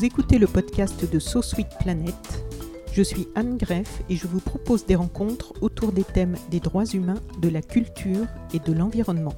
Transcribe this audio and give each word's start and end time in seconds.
Vous 0.00 0.06
écoutez 0.06 0.38
le 0.38 0.46
podcast 0.46 1.12
de 1.12 1.18
So 1.18 1.42
Planet. 1.78 2.14
Je 2.94 3.02
suis 3.02 3.28
Anne 3.34 3.58
Greff 3.58 4.00
et 4.08 4.16
je 4.16 4.26
vous 4.26 4.40
propose 4.40 4.86
des 4.86 4.94
rencontres 4.94 5.52
autour 5.60 5.92
des 5.92 6.04
thèmes 6.04 6.36
des 6.50 6.58
droits 6.58 6.86
humains, 6.86 7.20
de 7.42 7.50
la 7.50 7.60
culture 7.60 8.24
et 8.54 8.60
de 8.60 8.72
l'environnement. 8.72 9.34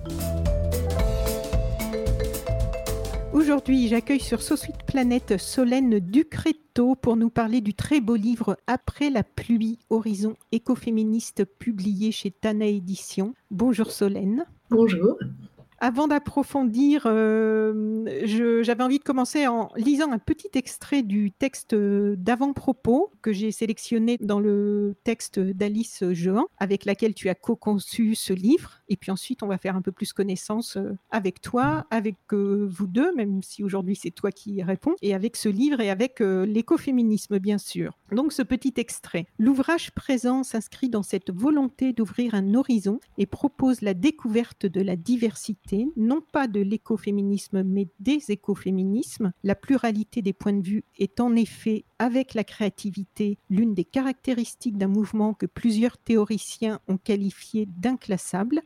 Aujourd'hui, 3.32 3.88
j'accueille 3.88 4.20
sur 4.20 4.40
So 4.40 4.54
Planet 4.86 5.36
Solène 5.36 5.98
Ducréto 5.98 6.94
pour 6.94 7.16
nous 7.16 7.30
parler 7.30 7.60
du 7.60 7.74
très 7.74 8.00
beau 8.00 8.14
livre 8.14 8.56
Après 8.68 9.10
la 9.10 9.24
pluie, 9.24 9.80
horizon 9.90 10.36
écoféministe 10.52 11.44
publié 11.44 12.12
chez 12.12 12.30
Tana 12.30 12.66
Éditions. 12.66 13.34
Bonjour 13.50 13.90
Solène. 13.90 14.44
Bonjour. 14.70 15.18
Avant 15.84 16.06
d'approfondir, 16.06 17.02
euh, 17.06 18.04
j'avais 18.62 18.84
envie 18.84 19.00
de 19.00 19.02
commencer 19.02 19.48
en 19.48 19.68
lisant 19.74 20.12
un 20.12 20.18
petit 20.20 20.50
extrait 20.54 21.02
du 21.02 21.32
texte 21.32 21.74
d'avant-propos 21.74 23.10
que 23.20 23.32
j'ai 23.32 23.50
sélectionné 23.50 24.16
dans 24.20 24.38
le 24.38 24.94
texte 25.02 25.40
d'Alice 25.40 26.04
Jehan, 26.12 26.46
avec 26.58 26.84
laquelle 26.84 27.14
tu 27.14 27.28
as 27.28 27.34
co-conçu 27.34 28.14
ce 28.14 28.32
livre. 28.32 28.81
Et 28.92 28.96
puis 28.96 29.10
ensuite, 29.10 29.42
on 29.42 29.46
va 29.46 29.56
faire 29.56 29.74
un 29.74 29.80
peu 29.80 29.90
plus 29.90 30.12
connaissance 30.12 30.76
euh, 30.76 30.98
avec 31.10 31.40
toi, 31.40 31.86
avec 31.90 32.16
euh, 32.34 32.68
vous 32.70 32.86
deux, 32.86 33.14
même 33.14 33.42
si 33.42 33.64
aujourd'hui 33.64 33.96
c'est 33.96 34.10
toi 34.10 34.30
qui 34.30 34.62
réponds, 34.62 34.94
et 35.00 35.14
avec 35.14 35.36
ce 35.36 35.48
livre 35.48 35.80
et 35.80 35.88
avec 35.88 36.20
l'écoféminisme, 36.20 37.38
bien 37.38 37.56
sûr. 37.56 37.98
Donc 38.10 38.32
ce 38.32 38.42
petit 38.42 38.74
extrait. 38.76 39.26
L'ouvrage 39.38 39.92
présent 39.92 40.42
s'inscrit 40.42 40.90
dans 40.90 41.02
cette 41.02 41.30
volonté 41.30 41.94
d'ouvrir 41.94 42.34
un 42.34 42.54
horizon 42.54 43.00
et 43.16 43.24
propose 43.24 43.80
la 43.80 43.94
découverte 43.94 44.66
de 44.66 44.82
la 44.82 44.96
diversité 44.96 45.88
non 45.96 46.20
pas 46.20 46.48
de 46.48 46.60
l'écoféminisme, 46.60 47.62
mais 47.62 47.88
des 48.00 48.20
écoféminismes. 48.28 49.32
La 49.42 49.54
pluralité 49.54 50.20
des 50.20 50.32
points 50.32 50.52
de 50.52 50.66
vue 50.66 50.84
est 50.98 51.20
en 51.20 51.34
effet, 51.34 51.84
avec 52.02 52.34
la 52.34 52.42
créativité, 52.42 53.38
l'une 53.48 53.74
des 53.74 53.84
caractéristiques 53.84 54.76
d'un 54.76 54.88
mouvement 54.88 55.34
que 55.34 55.46
plusieurs 55.46 55.96
théoriciens 55.96 56.80
ont 56.88 56.96
qualifié 56.96 57.68
d'inclassable. 57.76 58.60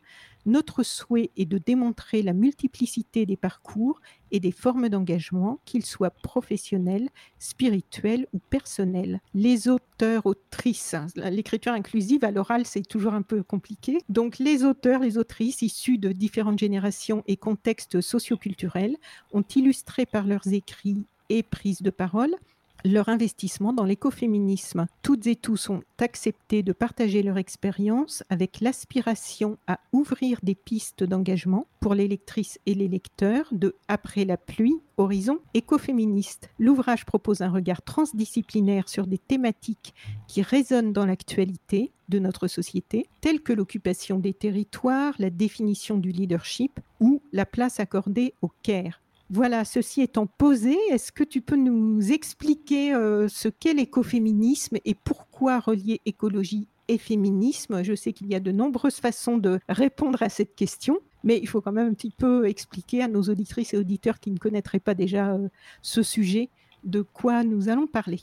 Notre 0.46 0.82
souhait 0.82 1.30
est 1.36 1.44
de 1.44 1.58
démontrer 1.58 2.22
la 2.22 2.32
multiplicité 2.32 3.26
des 3.26 3.36
parcours 3.36 4.00
et 4.30 4.40
des 4.40 4.52
formes 4.52 4.88
d'engagement, 4.88 5.60
qu'ils 5.66 5.84
soient 5.84 6.08
professionnels, 6.08 7.10
spirituels 7.38 8.26
ou 8.32 8.38
personnels. 8.38 9.20
Les 9.34 9.68
auteurs, 9.68 10.24
autrices, 10.24 10.94
hein, 10.94 11.06
l'écriture 11.16 11.72
inclusive 11.72 12.24
à 12.24 12.30
l'oral, 12.30 12.64
c'est 12.64 12.88
toujours 12.88 13.12
un 13.12 13.20
peu 13.22 13.42
compliqué. 13.42 13.98
Donc 14.08 14.38
les 14.38 14.64
auteurs, 14.64 15.00
les 15.00 15.18
autrices 15.18 15.60
issus 15.60 15.98
de 15.98 16.10
différentes 16.10 16.58
générations 16.58 17.22
et 17.26 17.36
contextes 17.36 18.00
socioculturels 18.00 18.96
ont 19.34 19.44
illustré 19.54 20.06
par 20.06 20.26
leurs 20.26 20.50
écrits 20.54 21.04
et 21.28 21.42
prises 21.42 21.82
de 21.82 21.90
parole 21.90 22.34
leur 22.84 23.08
investissement 23.08 23.72
dans 23.72 23.84
l'écoféminisme. 23.84 24.86
Toutes 25.02 25.26
et 25.26 25.36
tous 25.36 25.70
ont 25.70 25.82
accepté 25.98 26.62
de 26.62 26.72
partager 26.72 27.22
leur 27.22 27.38
expérience 27.38 28.22
avec 28.28 28.60
l'aspiration 28.60 29.58
à 29.66 29.80
ouvrir 29.92 30.38
des 30.42 30.54
pistes 30.54 31.04
d'engagement 31.04 31.66
pour 31.80 31.94
les 31.94 32.08
lectrices 32.08 32.58
et 32.66 32.74
les 32.74 32.88
lecteurs 32.88 33.46
de 33.52 33.74
Après 33.88 34.24
la 34.24 34.36
pluie, 34.36 34.76
Horizon 34.96 35.38
écoféministe. 35.54 36.50
L'ouvrage 36.58 37.04
propose 37.04 37.42
un 37.42 37.50
regard 37.50 37.82
transdisciplinaire 37.82 38.88
sur 38.88 39.06
des 39.06 39.18
thématiques 39.18 39.94
qui 40.26 40.42
résonnent 40.42 40.92
dans 40.92 41.06
l'actualité 41.06 41.92
de 42.08 42.18
notre 42.18 42.46
société, 42.46 43.06
telles 43.20 43.40
que 43.40 43.52
l'occupation 43.52 44.18
des 44.18 44.32
territoires, 44.32 45.14
la 45.18 45.30
définition 45.30 45.98
du 45.98 46.12
leadership 46.12 46.80
ou 47.00 47.20
la 47.32 47.46
place 47.46 47.80
accordée 47.80 48.34
au 48.42 48.50
care. 48.62 49.00
Voilà, 49.28 49.64
ceci 49.64 50.02
étant 50.02 50.26
posé, 50.26 50.76
est-ce 50.90 51.10
que 51.10 51.24
tu 51.24 51.40
peux 51.40 51.56
nous 51.56 52.12
expliquer 52.12 52.94
euh, 52.94 53.26
ce 53.28 53.48
qu'est 53.48 53.74
l'écoféminisme 53.74 54.76
et 54.84 54.94
pourquoi 54.94 55.58
relier 55.58 56.00
écologie 56.06 56.68
et 56.86 56.96
féminisme? 56.96 57.82
Je 57.82 57.94
sais 57.96 58.12
qu'il 58.12 58.28
y 58.28 58.36
a 58.36 58.40
de 58.40 58.52
nombreuses 58.52 58.96
façons 58.96 59.36
de 59.36 59.58
répondre 59.68 60.22
à 60.22 60.28
cette 60.28 60.54
question, 60.54 60.98
mais 61.24 61.38
il 61.42 61.48
faut 61.48 61.60
quand 61.60 61.72
même 61.72 61.88
un 61.88 61.94
petit 61.94 62.12
peu 62.16 62.46
expliquer 62.46 63.02
à 63.02 63.08
nos 63.08 63.22
auditrices 63.22 63.74
et 63.74 63.78
auditeurs 63.78 64.20
qui 64.20 64.30
ne 64.30 64.38
connaîtraient 64.38 64.78
pas 64.78 64.94
déjà 64.94 65.32
euh, 65.32 65.48
ce 65.82 66.04
sujet 66.04 66.48
de 66.84 67.02
quoi 67.02 67.42
nous 67.42 67.68
allons 67.68 67.88
parler. 67.88 68.20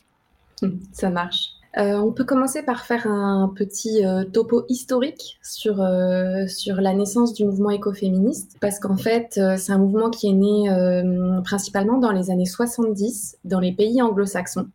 Ça 0.94 1.10
marche. 1.10 1.53
Euh, 1.78 1.98
on 1.98 2.12
peut 2.12 2.24
commencer 2.24 2.62
par 2.62 2.86
faire 2.86 3.08
un 3.08 3.52
petit 3.56 4.06
euh, 4.06 4.24
topo 4.26 4.64
historique 4.70 5.40
sur, 5.42 5.82
euh, 5.82 6.46
sur 6.48 6.76
la 6.76 6.94
naissance 6.94 7.34
du 7.34 7.46
mouvement 7.46 7.72
écoféministe, 7.72 8.58
parce 8.62 8.80
qu'en 8.80 8.98
fait, 8.98 9.40
c'est 9.58 9.72
un 9.72 9.80
mouvement 9.80 10.10
qui 10.10 10.30
est 10.30 10.34
né 10.34 11.42
principalement 11.44 11.98
dans 11.98 12.12
les 12.12 12.30
années 12.30 12.46
70 12.46 13.38
dans 13.44 13.60
les 13.60 13.72
pays 13.72 14.02
anglo-saxons. 14.02 14.68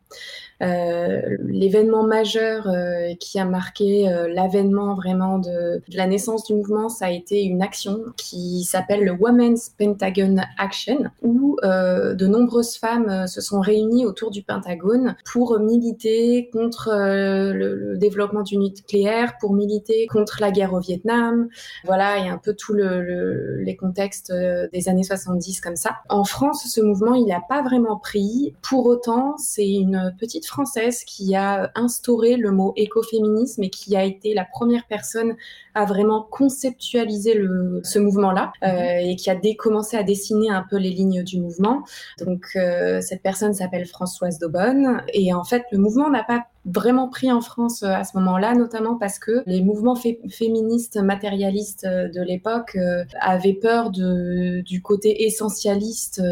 Euh, 0.60 1.36
l'événement 1.44 2.02
majeur 2.02 2.68
euh, 2.68 3.14
qui 3.20 3.38
a 3.38 3.44
marqué 3.44 4.08
euh, 4.08 4.28
l'avènement 4.28 4.96
vraiment 4.96 5.38
de, 5.38 5.80
de, 5.88 5.96
la 5.96 6.06
naissance 6.06 6.44
du 6.44 6.54
mouvement, 6.54 6.88
ça 6.88 7.06
a 7.06 7.10
été 7.10 7.44
une 7.44 7.62
action 7.62 8.00
qui 8.16 8.64
s'appelle 8.64 9.04
le 9.04 9.12
Women's 9.12 9.70
Pentagon 9.78 10.36
Action, 10.58 11.04
où 11.22 11.56
de 11.62 12.26
nombreuses 12.26 12.76
femmes 12.76 13.26
se 13.26 13.40
sont 13.40 13.60
réunies 13.60 14.06
autour 14.06 14.30
du 14.30 14.42
Pentagone 14.42 15.16
pour 15.30 15.58
militer 15.58 16.48
contre 16.52 16.90
le, 16.92 17.74
le, 17.74 17.96
développement 17.96 18.42
du 18.42 18.56
nucléaire, 18.56 19.34
pour 19.40 19.54
militer 19.54 20.06
contre 20.06 20.38
la 20.40 20.50
guerre 20.50 20.72
au 20.72 20.80
Vietnam. 20.80 21.48
Voilà, 21.84 22.12
a 22.12 22.32
un 22.32 22.38
peu 22.38 22.54
tout 22.54 22.74
le, 22.74 23.56
les 23.56 23.76
contextes 23.76 24.32
des 24.32 24.88
années 24.88 25.02
70 25.02 25.60
comme 25.60 25.76
ça. 25.76 25.96
En 26.08 26.24
France, 26.24 26.66
ce 26.68 26.80
mouvement, 26.80 27.14
il 27.14 27.26
n'a 27.26 27.42
pas 27.46 27.62
vraiment 27.62 27.96
pris. 27.96 28.54
Pour 28.62 28.86
autant, 28.86 29.36
c'est 29.38 29.68
une 29.68 30.14
petite 30.18 30.47
française 30.48 31.04
qui 31.04 31.34
a 31.36 31.70
instauré 31.74 32.36
le 32.36 32.50
mot 32.50 32.72
écoféminisme 32.76 33.62
et 33.62 33.70
qui 33.70 33.96
a 33.96 34.04
été 34.04 34.34
la 34.34 34.44
première 34.44 34.86
personne 34.88 35.36
à 35.74 35.84
vraiment 35.84 36.26
conceptualiser 36.30 37.34
le, 37.34 37.80
ce 37.84 37.98
mouvement-là 37.98 38.52
mhm. 38.62 38.68
euh, 38.68 39.10
et 39.10 39.16
qui 39.16 39.30
a 39.30 39.34
dé 39.34 39.56
commencé 39.56 39.96
à 39.96 40.02
dessiner 40.02 40.50
un 40.50 40.64
peu 40.68 40.76
les 40.76 40.90
lignes 40.90 41.22
du 41.22 41.40
mouvement. 41.40 41.84
Donc 42.18 42.46
euh, 42.56 43.00
cette 43.00 43.22
personne 43.22 43.54
s'appelle 43.54 43.86
Françoise 43.86 44.38
Daubonne 44.38 45.02
et 45.12 45.32
en 45.32 45.44
fait 45.44 45.64
le 45.70 45.78
mouvement 45.78 46.10
n'a 46.10 46.24
pas 46.24 46.46
vraiment 46.68 47.08
pris 47.08 47.32
en 47.32 47.40
France 47.40 47.82
euh, 47.82 47.88
à 47.88 48.04
ce 48.04 48.16
moment-là, 48.18 48.54
notamment 48.54 48.96
parce 48.96 49.18
que 49.18 49.42
les 49.46 49.62
mouvements 49.62 49.96
féministes 49.96 50.96
matérialistes 50.96 51.84
euh, 51.84 52.08
de 52.08 52.20
l'époque 52.22 52.76
euh, 52.76 53.04
avaient 53.20 53.54
peur 53.54 53.90
du 53.90 54.82
côté 54.82 55.24
essentialiste 55.24 56.22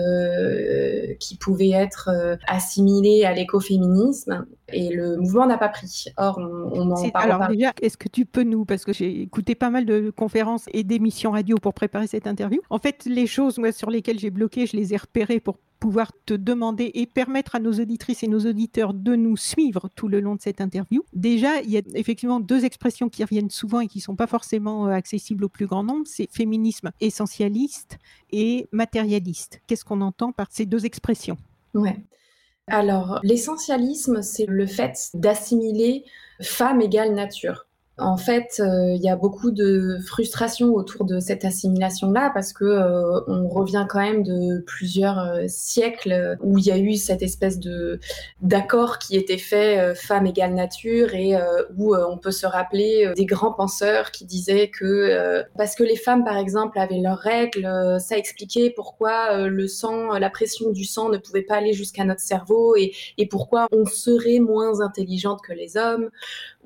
qui 1.18 1.36
pouvait 1.36 1.70
être 1.70 2.10
assimilé 2.46 3.24
à 3.24 3.32
l'écoféminisme 3.32 4.46
et 4.72 4.90
le 4.90 5.16
mouvement 5.16 5.46
n'a 5.46 5.58
pas 5.58 5.68
pris. 5.68 6.06
Or, 6.16 6.38
on, 6.38 6.70
on 6.72 6.90
en 6.90 7.10
parle. 7.10 7.30
Alors 7.30 7.48
déjà, 7.48 7.72
est-ce 7.80 7.96
que 7.96 8.08
tu 8.08 8.26
peux 8.26 8.42
nous, 8.42 8.64
parce 8.64 8.84
que 8.84 8.92
j'ai 8.92 9.22
écouté 9.22 9.54
pas 9.54 9.70
mal 9.70 9.86
de 9.86 10.10
conférences 10.10 10.66
et 10.72 10.84
d'émissions 10.84 11.32
radio 11.32 11.56
pour 11.56 11.74
préparer 11.74 12.06
cette 12.06 12.26
interview. 12.26 12.60
En 12.70 12.78
fait, 12.78 13.04
les 13.06 13.26
choses 13.26 13.58
moi, 13.58 13.72
sur 13.72 13.90
lesquelles 13.90 14.18
j'ai 14.18 14.30
bloqué, 14.30 14.66
je 14.66 14.76
les 14.76 14.94
ai 14.94 14.96
repérées 14.96 15.40
pour 15.40 15.58
pouvoir 15.78 16.10
te 16.24 16.32
demander 16.32 16.90
et 16.94 17.06
permettre 17.06 17.54
à 17.54 17.60
nos 17.60 17.72
auditrices 17.72 18.22
et 18.22 18.28
nos 18.28 18.40
auditeurs 18.40 18.94
de 18.94 19.14
nous 19.14 19.36
suivre 19.36 19.90
tout 19.94 20.08
le 20.08 20.20
long 20.20 20.34
de 20.34 20.40
cette 20.40 20.60
interview. 20.62 21.04
Déjà, 21.12 21.60
il 21.60 21.70
y 21.70 21.76
a 21.76 21.82
effectivement 21.94 22.40
deux 22.40 22.64
expressions 22.64 23.10
qui 23.10 23.22
reviennent 23.22 23.50
souvent 23.50 23.80
et 23.80 23.86
qui 23.86 23.98
ne 23.98 24.02
sont 24.02 24.16
pas 24.16 24.26
forcément 24.26 24.86
euh, 24.86 24.90
accessibles 24.90 25.44
au 25.44 25.48
plus 25.50 25.66
grand 25.66 25.84
nombre. 25.84 26.06
C'est 26.06 26.28
féminisme 26.32 26.92
essentialiste 27.00 27.98
et 28.30 28.68
matérialiste. 28.72 29.60
Qu'est-ce 29.66 29.84
qu'on 29.84 30.00
entend 30.00 30.32
par 30.32 30.46
ces 30.50 30.64
deux 30.64 30.86
expressions? 30.86 31.36
Ouais. 31.74 32.02
Alors, 32.68 33.18
l'essentialisme, 33.24 34.22
c'est 34.22 34.46
le 34.46 34.66
fait 34.66 35.10
d'assimiler 35.14 36.04
femme 36.40 36.80
égale 36.80 37.12
nature. 37.12 37.65
En 37.98 38.18
fait, 38.18 38.60
euh, 38.60 38.92
il 38.94 39.02
y 39.02 39.08
a 39.08 39.16
beaucoup 39.16 39.50
de 39.50 39.96
frustration 40.06 40.74
autour 40.74 41.06
de 41.06 41.18
cette 41.18 41.46
assimilation-là 41.46 42.30
parce 42.34 42.52
que 42.52 42.66
euh, 42.66 43.20
on 43.26 43.48
revient 43.48 43.86
quand 43.88 44.00
même 44.00 44.22
de 44.22 44.62
plusieurs 44.66 45.18
euh, 45.18 45.44
siècles 45.48 46.36
où 46.42 46.58
il 46.58 46.66
y 46.66 46.70
a 46.70 46.76
eu 46.76 46.96
cette 46.96 47.22
espèce 47.22 47.58
de 47.58 47.98
d'accord 48.42 48.98
qui 48.98 49.16
était 49.16 49.38
fait 49.38 49.94
femme 49.94 50.26
égale 50.26 50.52
nature 50.52 51.14
et 51.14 51.34
où 51.76 51.94
on 51.96 52.18
peut 52.18 52.30
se 52.30 52.46
rappeler 52.46 53.12
des 53.16 53.24
grands 53.24 53.52
penseurs 53.52 54.10
qui 54.10 54.24
disaient 54.24 54.68
que 54.68 55.42
parce 55.56 55.74
que 55.74 55.82
les 55.82 55.96
femmes, 55.96 56.24
par 56.24 56.36
exemple, 56.36 56.78
avaient 56.78 57.00
leurs 57.00 57.18
règles, 57.18 57.68
ça 57.98 58.16
expliquait 58.16 58.72
pourquoi 58.74 59.48
le 59.48 59.68
sang, 59.68 60.18
la 60.18 60.30
pression 60.30 60.70
du 60.70 60.84
sang 60.84 61.08
ne 61.08 61.18
pouvait 61.18 61.42
pas 61.42 61.56
aller 61.56 61.72
jusqu'à 61.72 62.04
notre 62.04 62.20
cerveau 62.20 62.76
et, 62.76 62.92
et 63.18 63.26
pourquoi 63.26 63.68
on 63.72 63.86
serait 63.86 64.40
moins 64.40 64.80
intelligente 64.80 65.40
que 65.46 65.52
les 65.52 65.76
hommes, 65.76 66.10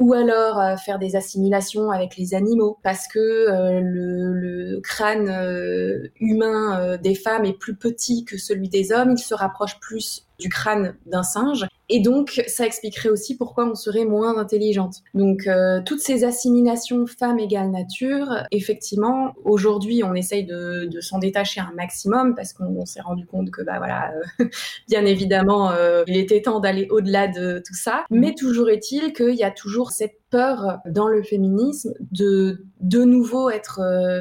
ou 0.01 0.15
alors 0.15 0.79
faire 0.81 0.99
des 0.99 1.15
assimilation 1.15 1.91
avec 1.91 2.17
les 2.17 2.35
animaux 2.35 2.79
parce 2.83 3.07
que 3.07 3.19
euh, 3.19 3.81
le, 3.83 4.81
crâne 4.81 5.29
euh, 5.29 6.09
humain 6.19 6.81
euh, 6.81 6.97
des 6.97 7.15
femmes 7.15 7.45
est 7.45 7.59
plus 7.59 7.77
petit 7.77 8.25
que 8.25 8.39
celui 8.39 8.71
des 8.71 8.93
hommes, 8.93 9.13
il 9.13 9.19
se 9.19 9.35
rapproche 9.35 9.79
plus 9.79 10.27
du 10.39 10.49
crâne 10.49 10.97
d'un 11.05 11.23
singe. 11.23 11.67
Et 11.93 11.99
donc, 11.99 12.41
ça 12.47 12.67
expliquerait 12.67 13.09
aussi 13.09 13.37
pourquoi 13.37 13.67
on 13.67 13.75
serait 13.75 14.05
moins 14.05 14.39
intelligente. 14.39 14.99
Donc, 15.13 15.49
euh, 15.49 15.81
toutes 15.85 15.99
ces 15.99 16.23
assimilations 16.23 17.05
femme 17.07 17.41
égale 17.41 17.73
nature, 17.73 18.45
effectivement, 18.53 19.35
aujourd'hui, 19.45 20.05
on 20.05 20.15
essaye 20.15 20.45
de, 20.45 20.89
s'en 21.01 21.19
détacher 21.19 21.61
un 21.61 21.73
maximum 21.75 22.37
parce 22.37 22.53
qu'on 22.53 22.87
s'est 22.87 23.01
rendu 23.01 23.27
compte 23.27 23.51
que, 23.51 23.63
bah 23.63 23.79
voilà, 23.79 24.13
euh, 24.41 24.45
bien 24.89 25.05
évidemment, 25.05 25.73
euh, 25.73 26.05
il 26.07 26.17
était 26.17 26.43
temps 26.43 26.61
d'aller 26.61 26.87
au-delà 26.91 27.27
de 27.27 27.61
tout 27.67 27.75
ça. 27.75 28.05
Mais 28.09 28.35
toujours 28.35 28.71
est-il 28.71 29.13
qu'il 29.13 29.35
y 29.35 29.43
a 29.43 29.51
toujours 29.51 29.91
cette 29.91 30.15
peur 30.31 30.79
dans 30.87 31.09
le 31.09 31.25
féminisme 31.25 31.93
de 32.13 32.65
de 32.79 33.03
nouveau 33.03 33.51
être 33.51 33.81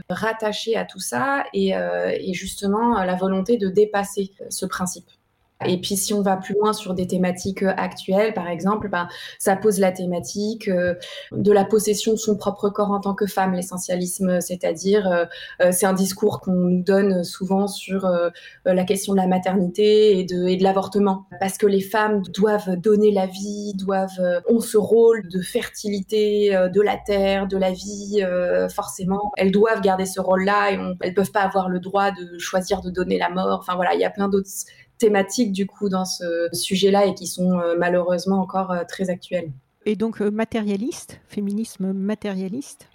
rattaché 0.10 0.75
à 0.75 0.83
tout 0.83 1.00
ça 1.00 1.44
et, 1.54 1.69
et 1.69 2.33
justement 2.33 3.04
la 3.04 3.16
volonté 3.16 3.57
de 3.57 3.69
dépasser 3.69 4.31
ce 4.50 4.66
principe. 4.66 5.06
Et 5.66 5.80
puis 5.82 5.98
si 5.98 6.14
on 6.14 6.22
va 6.22 6.38
plus 6.38 6.56
loin 6.56 6.72
sur 6.72 6.94
des 6.94 7.06
thématiques 7.06 7.64
euh, 7.64 7.74
actuelles, 7.76 8.34
par 8.34 8.48
exemple, 8.48 8.88
ben, 8.88 9.10
ça 9.40 9.58
pose 9.58 9.80
la 9.80 9.92
thématique 9.92 10.70
euh, 10.70 10.96
de 11.34 11.52
la 11.52 11.66
possession 11.66 12.14
de 12.14 12.18
son 12.18 12.38
propre 12.38 12.70
corps 12.70 12.92
en 12.92 13.02
tant 13.02 13.14
que 13.14 13.26
femme, 13.26 13.54
l'essentialisme, 13.54 14.40
c'est-à-dire 14.40 15.08
euh, 15.08 15.72
c'est 15.72 15.86
un 15.86 15.94
discours 15.94 16.40
qu'on 16.40 16.54
nous 16.54 16.84
donne 16.84 17.24
souvent 17.24 17.68
sur 17.68 18.10
la 18.66 18.84
question 18.84 19.14
de 19.14 19.18
la 19.18 19.28
maternité 19.28 20.20
et 20.20 20.24
de, 20.24 20.64
l'avortement, 20.64 21.26
parce 21.40 21.58
que 21.58 21.68
les 21.68 21.82
femmes 21.82 22.22
doivent 22.34 22.76
donner 22.78 23.12
la 23.12 23.26
vie, 23.26 23.74
doivent 23.76 24.42
ont 24.48 24.60
ce 24.60 24.78
rôle 24.78 25.28
de 25.28 25.42
fertilité 25.42 26.52
de 26.74 26.82
la 26.82 26.98
terre, 26.98 27.48
de 27.48 27.58
la 27.58 27.72
vie, 27.72 28.24
forcément, 28.74 29.32
elles 29.38 29.52
doivent 29.52 29.82
garder 29.82 30.06
ce 30.06 30.20
rôle-là 30.20 30.72
et 30.72 30.78
on, 30.78 30.96
elles 31.02 31.14
peuvent 31.14 31.32
pas 31.32 31.42
avoir 31.42 31.70
le 31.70 31.80
droit 31.80 32.12
de 32.12 32.38
choisir 32.38 32.82
de 32.82 32.90
donner 32.90 33.18
la 33.18 33.30
mort. 33.30 33.60
Enfin 33.60 33.76
voilà, 33.76 33.94
il 33.94 34.00
y 34.00 34.06
a 34.06 34.10
plein 34.10 34.30
d'autres 34.30 34.50
thématiques 35.00 35.51
du 35.51 35.66
coup 35.66 35.90
dans 35.90 36.06
ce 36.06 36.50
sujet-là 36.54 37.06
et 37.06 37.16
qui 37.16 37.25
sont 37.25 37.60
euh, 37.60 37.75
malheureusement 37.78 38.40
encore 38.40 38.72
euh, 38.72 38.84
très 38.88 39.10
actuelles. 39.10 39.51
Et 39.86 39.96
donc 39.96 40.22
euh, 40.22 40.30
matérialiste, 40.30 41.19
féminisme 41.28 41.94
matérialiste? 41.94 42.88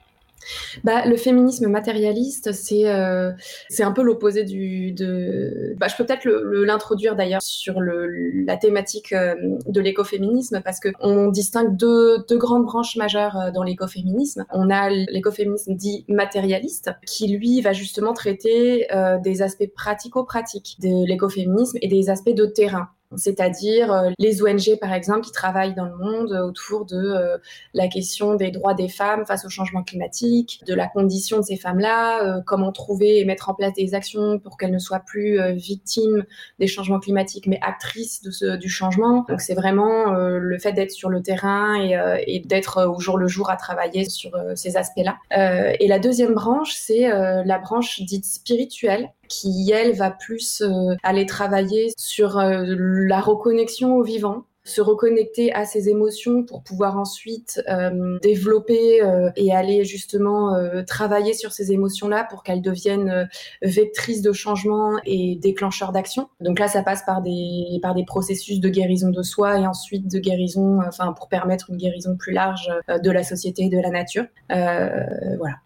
Bah, 0.82 1.06
le 1.06 1.16
féminisme 1.16 1.69
matérialiste, 1.69 2.52
c'est 2.52 2.88
euh, 2.88 3.32
c'est 3.69 3.82
un 3.82 3.92
peu 3.92 4.02
l'opposé 4.02 4.44
du 4.44 4.92
de. 4.92 5.75
Bah, 5.78 5.88
je 5.88 5.96
peux 5.96 6.04
peut-être 6.04 6.26
l'introduire 6.26 7.16
d'ailleurs 7.16 7.42
sur 7.42 7.81
le, 7.81 8.06
la 8.44 8.56
thématique 8.56 9.12
euh, 9.12 9.34
de 9.66 9.81
l'écoféminisme 9.81 10.60
parce 10.64 10.81
que 10.81 10.88
on 11.00 11.28
distingue 11.28 11.76
deux, 11.76 12.25
deux 12.28 12.38
grandes 12.38 12.64
branches 12.64 12.96
majeures 12.96 13.36
euh, 13.36 13.50
dans 13.50 13.62
l'écoféminisme. 13.62 14.44
On 14.50 14.70
a 14.70 14.90
l'écoféminisme 14.90 15.75
dit 15.75 16.04
matérialiste 16.08 16.90
qui 17.06 17.28
lui 17.28 17.60
va 17.60 17.72
justement 17.72 18.12
traiter 18.12 18.86
des 19.22 19.42
aspects 19.42 19.70
pratico-pratiques 19.75 20.76
de 20.81 21.06
l'écoféminisme 21.06 21.78
et 21.81 21.88
des 21.88 22.10
aspects 22.10 22.34
de 22.34 22.46
terrain 22.46 22.88
c'est-à-dire 23.16 23.93
euh, 23.93 24.11
les 24.19 24.43
ONG 24.43 24.78
par 24.81 24.93
exemple 24.93 25.22
qui 25.22 25.32
travaillent 25.32 25.75
dans 25.75 25.87
le 25.87 25.96
monde 25.96 26.32
autour 26.32 26.84
de 26.84 26.96
euh, 26.96 27.38
la 27.72 27.88
question 27.88 28.34
des 28.34 28.50
droits 28.50 28.75
des 28.75 28.88
femmes 28.88 29.25
face 29.26 29.44
au 29.44 29.49
changement 29.49 29.82
climatique, 29.82 30.61
de 30.66 30.75
la 30.75 30.87
condition 30.87 31.38
de 31.38 31.43
ces 31.43 31.56
femmes-là, 31.56 32.25
euh, 32.25 32.40
comment 32.46 32.72
trouver 32.72 33.20
et 33.20 33.25
mettre 33.25 33.49
en 33.49 33.55
place 33.55 33.72
des 33.75 33.94
actions 33.94 34.38
pour 34.38 34.56
qu'elles 34.56 34.72
ne 34.72 34.78
soient 34.78 35.00
plus 35.00 35.38
victimes 35.55 36.25
des 36.58 36.66
changements 36.66 37.00
climatiques 37.00 37.46
mais 37.46 37.58
actrices 37.62 38.22
de 38.22 38.31
ce, 38.31 38.56
du 38.56 38.69
changement. 38.69 39.25
Donc 39.28 39.40
c'est 39.40 39.55
vraiment 39.55 40.12
le 40.14 40.58
fait 40.58 40.72
d'être 40.72 40.90
sur 40.90 41.08
le 41.08 41.22
terrain 41.22 41.81
et, 41.81 41.96
et 42.26 42.40
d'être 42.40 42.87
au 42.87 43.00
jour 43.00 43.19
le 43.19 43.28
jour 43.28 43.50
à 43.50 43.56
travailler 43.56 44.08
sur 44.08 44.31
ces 44.55 44.76
aspects-là. 44.76 45.17
et 45.31 45.87
la 45.88 45.99
deuxième 45.99 46.34
branche, 46.34 46.75
c'est 46.75 47.08
la 47.08 47.58
branche 47.58 48.00
dite 48.02 48.25
spirituelle 48.25 49.10
qui, 49.28 49.70
elle, 49.72 49.94
va 49.94 50.10
plus 50.10 50.62
euh, 50.62 50.94
aller 51.02 51.26
travailler 51.26 51.92
sur 51.96 52.38
euh, 52.38 52.64
la 52.66 53.20
reconnexion 53.20 53.96
au 53.96 54.02
vivant 54.02 54.44
se 54.66 54.80
reconnecter 54.80 55.52
à 55.52 55.66
ses 55.66 55.90
émotions 55.90 56.42
pour 56.42 56.62
pouvoir 56.62 56.96
ensuite 56.96 57.60
euh, 57.68 58.18
développer 58.22 59.02
et 59.36 59.54
aller 59.54 59.84
justement 59.84 60.56
travailler 60.86 61.34
sur 61.34 61.52
ces 61.52 61.70
émotions-là 61.72 62.26
pour 62.30 62.42
qu'elles 62.42 62.62
deviennent 62.62 63.28
vectrices 63.60 64.22
de 64.22 64.32
changement 64.32 64.98
et 65.04 65.36
déclencheurs 65.36 65.92
d'action. 65.92 66.30
Donc 66.40 66.58
là, 66.58 66.68
ça 66.68 66.82
passe 66.82 67.02
par 67.04 67.20
des 67.20 67.78
par 67.82 67.94
des 67.94 68.06
processus 68.06 68.58
de 68.58 68.70
guérison 68.70 69.10
de 69.10 69.22
soi 69.22 69.58
et 69.58 69.66
ensuite 69.66 70.10
de 70.10 70.18
guérison, 70.18 70.78
enfin 70.88 71.12
pour 71.12 71.28
permettre 71.28 71.68
une 71.68 71.76
guérison 71.76 72.16
plus 72.16 72.32
large 72.32 72.72
de 72.88 73.10
la 73.10 73.22
société 73.22 73.64
et 73.64 73.68
de 73.68 73.78
la 73.78 73.90
nature. 73.90 74.24
voilà 74.48 75.56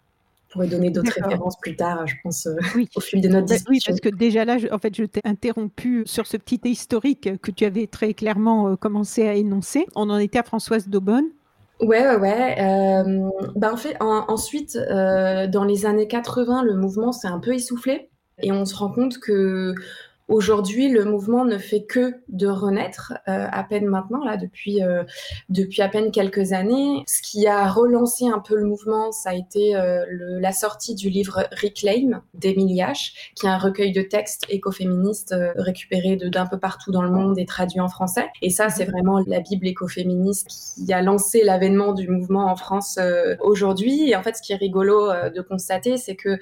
pourrais 0.49 0.67
donner 0.67 0.89
d'autres 0.89 1.13
références 1.13 1.57
plus 1.57 1.75
tard, 1.75 2.05
je 2.07 2.15
pense, 2.23 2.47
euh, 2.47 2.55
au 2.95 2.99
fil 2.99 3.21
de 3.21 3.27
notre 3.27 3.45
discussion. 3.45 3.65
Bah 3.67 3.71
oui, 3.71 3.79
parce 3.85 3.99
que 3.99 4.09
déjà 4.09 4.45
là, 4.45 4.57
je, 4.57 4.67
en 4.67 4.77
fait, 4.77 4.95
je 4.95 5.03
t'ai 5.03 5.21
interrompu 5.23 6.03
sur 6.05 6.27
ce 6.27 6.37
petit 6.37 6.59
historique 6.63 7.39
que 7.41 7.51
tu 7.51 7.65
avais 7.65 7.87
très 7.87 8.13
clairement 8.13 8.69
euh, 8.69 8.75
commencé 8.75 9.27
à 9.27 9.35
énoncer. 9.35 9.85
On 9.95 10.09
en 10.09 10.17
était 10.17 10.39
à 10.39 10.43
Françoise 10.43 10.87
Daubonne. 10.87 11.27
Ouais, 11.79 12.05
ouais, 12.05 12.17
ouais. 12.17 12.57
Euh, 12.59 13.29
bah, 13.55 13.71
en 13.71 13.77
fait, 13.77 13.95
ensuite, 14.01 14.77
dans 14.77 15.63
les 15.65 15.85
années 15.85 16.07
80, 16.07 16.63
le 16.63 16.75
mouvement 16.75 17.11
s'est 17.11 17.27
un 17.29 17.39
peu 17.39 17.53
essoufflé 17.53 18.09
et 18.41 18.51
on 18.51 18.65
se 18.65 18.75
rend 18.75 18.89
compte 18.89 19.17
que 19.19 19.73
Aujourd'hui, 20.29 20.89
le 20.89 21.05
mouvement 21.05 21.43
ne 21.43 21.57
fait 21.57 21.85
que 21.85 22.13
de 22.27 22.45
renaître, 22.45 23.13
euh, 23.27 23.47
à 23.51 23.63
peine 23.63 23.87
maintenant, 23.87 24.23
là, 24.23 24.37
depuis, 24.37 24.83
euh, 24.83 25.03
depuis 25.49 25.81
à 25.81 25.89
peine 25.89 26.11
quelques 26.11 26.53
années. 26.53 27.03
Ce 27.07 27.23
qui 27.23 27.47
a 27.47 27.67
relancé 27.67 28.27
un 28.27 28.37
peu 28.37 28.55
le 28.55 28.65
mouvement, 28.65 29.11
ça 29.11 29.31
a 29.31 29.33
été 29.33 29.75
euh, 29.75 30.05
le, 30.07 30.37
la 30.37 30.51
sortie 30.51 30.93
du 30.93 31.09
livre 31.09 31.47
Reclaim 31.59 32.21
d'Emily 32.35 32.75
H, 32.75 33.31
qui 33.33 33.47
est 33.47 33.49
un 33.49 33.57
recueil 33.57 33.91
de 33.91 34.03
textes 34.03 34.45
écoféministes 34.49 35.31
euh, 35.31 35.51
récupérés 35.55 36.15
d'un 36.15 36.45
peu 36.45 36.59
partout 36.59 36.91
dans 36.91 37.01
le 37.01 37.09
monde 37.09 37.39
et 37.39 37.47
traduits 37.47 37.79
en 37.79 37.89
français. 37.89 38.27
Et 38.43 38.51
ça, 38.51 38.69
c'est 38.69 38.85
vraiment 38.85 39.23
la 39.25 39.39
Bible 39.39 39.65
écoféministe 39.65 40.47
qui 40.75 40.93
a 40.93 41.01
lancé 41.01 41.41
l'avènement 41.43 41.93
du 41.93 42.07
mouvement 42.07 42.51
en 42.51 42.55
France 42.55 42.99
aujourd'hui. 43.39 44.11
Et 44.11 44.15
en 44.15 44.21
fait, 44.21 44.35
ce 44.35 44.43
qui 44.43 44.53
est 44.53 44.57
rigolo 44.57 45.07
de 45.33 45.41
constater, 45.41 45.97
c'est 45.97 46.15
que 46.15 46.37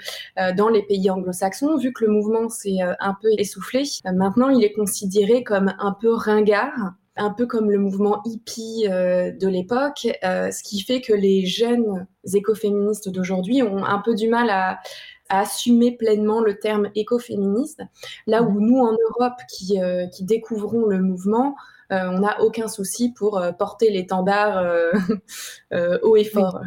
dans 0.56 0.67
les 0.70 0.84
pays 0.84 1.10
anglo-saxons, 1.10 1.77
vu 1.77 1.94
que 1.94 2.03
le 2.03 2.12
mouvement 2.12 2.50
s'est 2.50 2.79
un 3.00 3.15
peu 3.22 3.29
essoufflé, 3.38 3.76
euh, 4.05 4.12
maintenant, 4.13 4.50
il 4.50 4.63
est 4.63 4.74
considéré 4.74 5.43
comme 5.43 5.74
un 5.79 5.93
peu 6.00 6.13
ringard 6.13 6.93
un 7.19 7.31
peu 7.31 7.48
comme 7.48 7.72
le 7.72 7.79
mouvement 7.79 8.22
hippie 8.25 8.86
euh, 8.88 9.31
de 9.31 9.48
l'époque, 9.48 10.07
euh, 10.24 10.51
ce 10.51 10.62
qui 10.62 10.81
fait 10.81 11.01
que 11.01 11.13
les 11.13 11.48
jeunes 11.48 12.05
écoféministes 12.31 13.10
d'aujourd'hui 13.10 13.63
ont 13.63 13.84
un 13.84 13.98
peu 13.98 14.13
du 14.13 14.27
mal 14.27 14.51
à, 14.51 14.79
assumer 15.29 15.98
pleinement 15.98 16.39
le 16.39 16.57
terme 16.57 16.89
écoféministe, 16.96 17.81
là 18.27 18.43
où 18.43 18.62
nous 18.62 18.77
en 18.77 18.93
Europe 18.93 19.38
qui, 19.50 19.77
qui 20.13 20.24
découvrons 20.24 20.86
le 20.86 21.01
mouvement, 21.01 21.57
on 21.89 22.19
n'a 22.19 22.41
aucun 22.41 22.69
souci 22.69 23.12
pour 23.12 23.43
porter 23.60 23.89
l'étendard 23.89 24.65
haut 26.01 26.15
et 26.15 26.24
fort. 26.24 26.62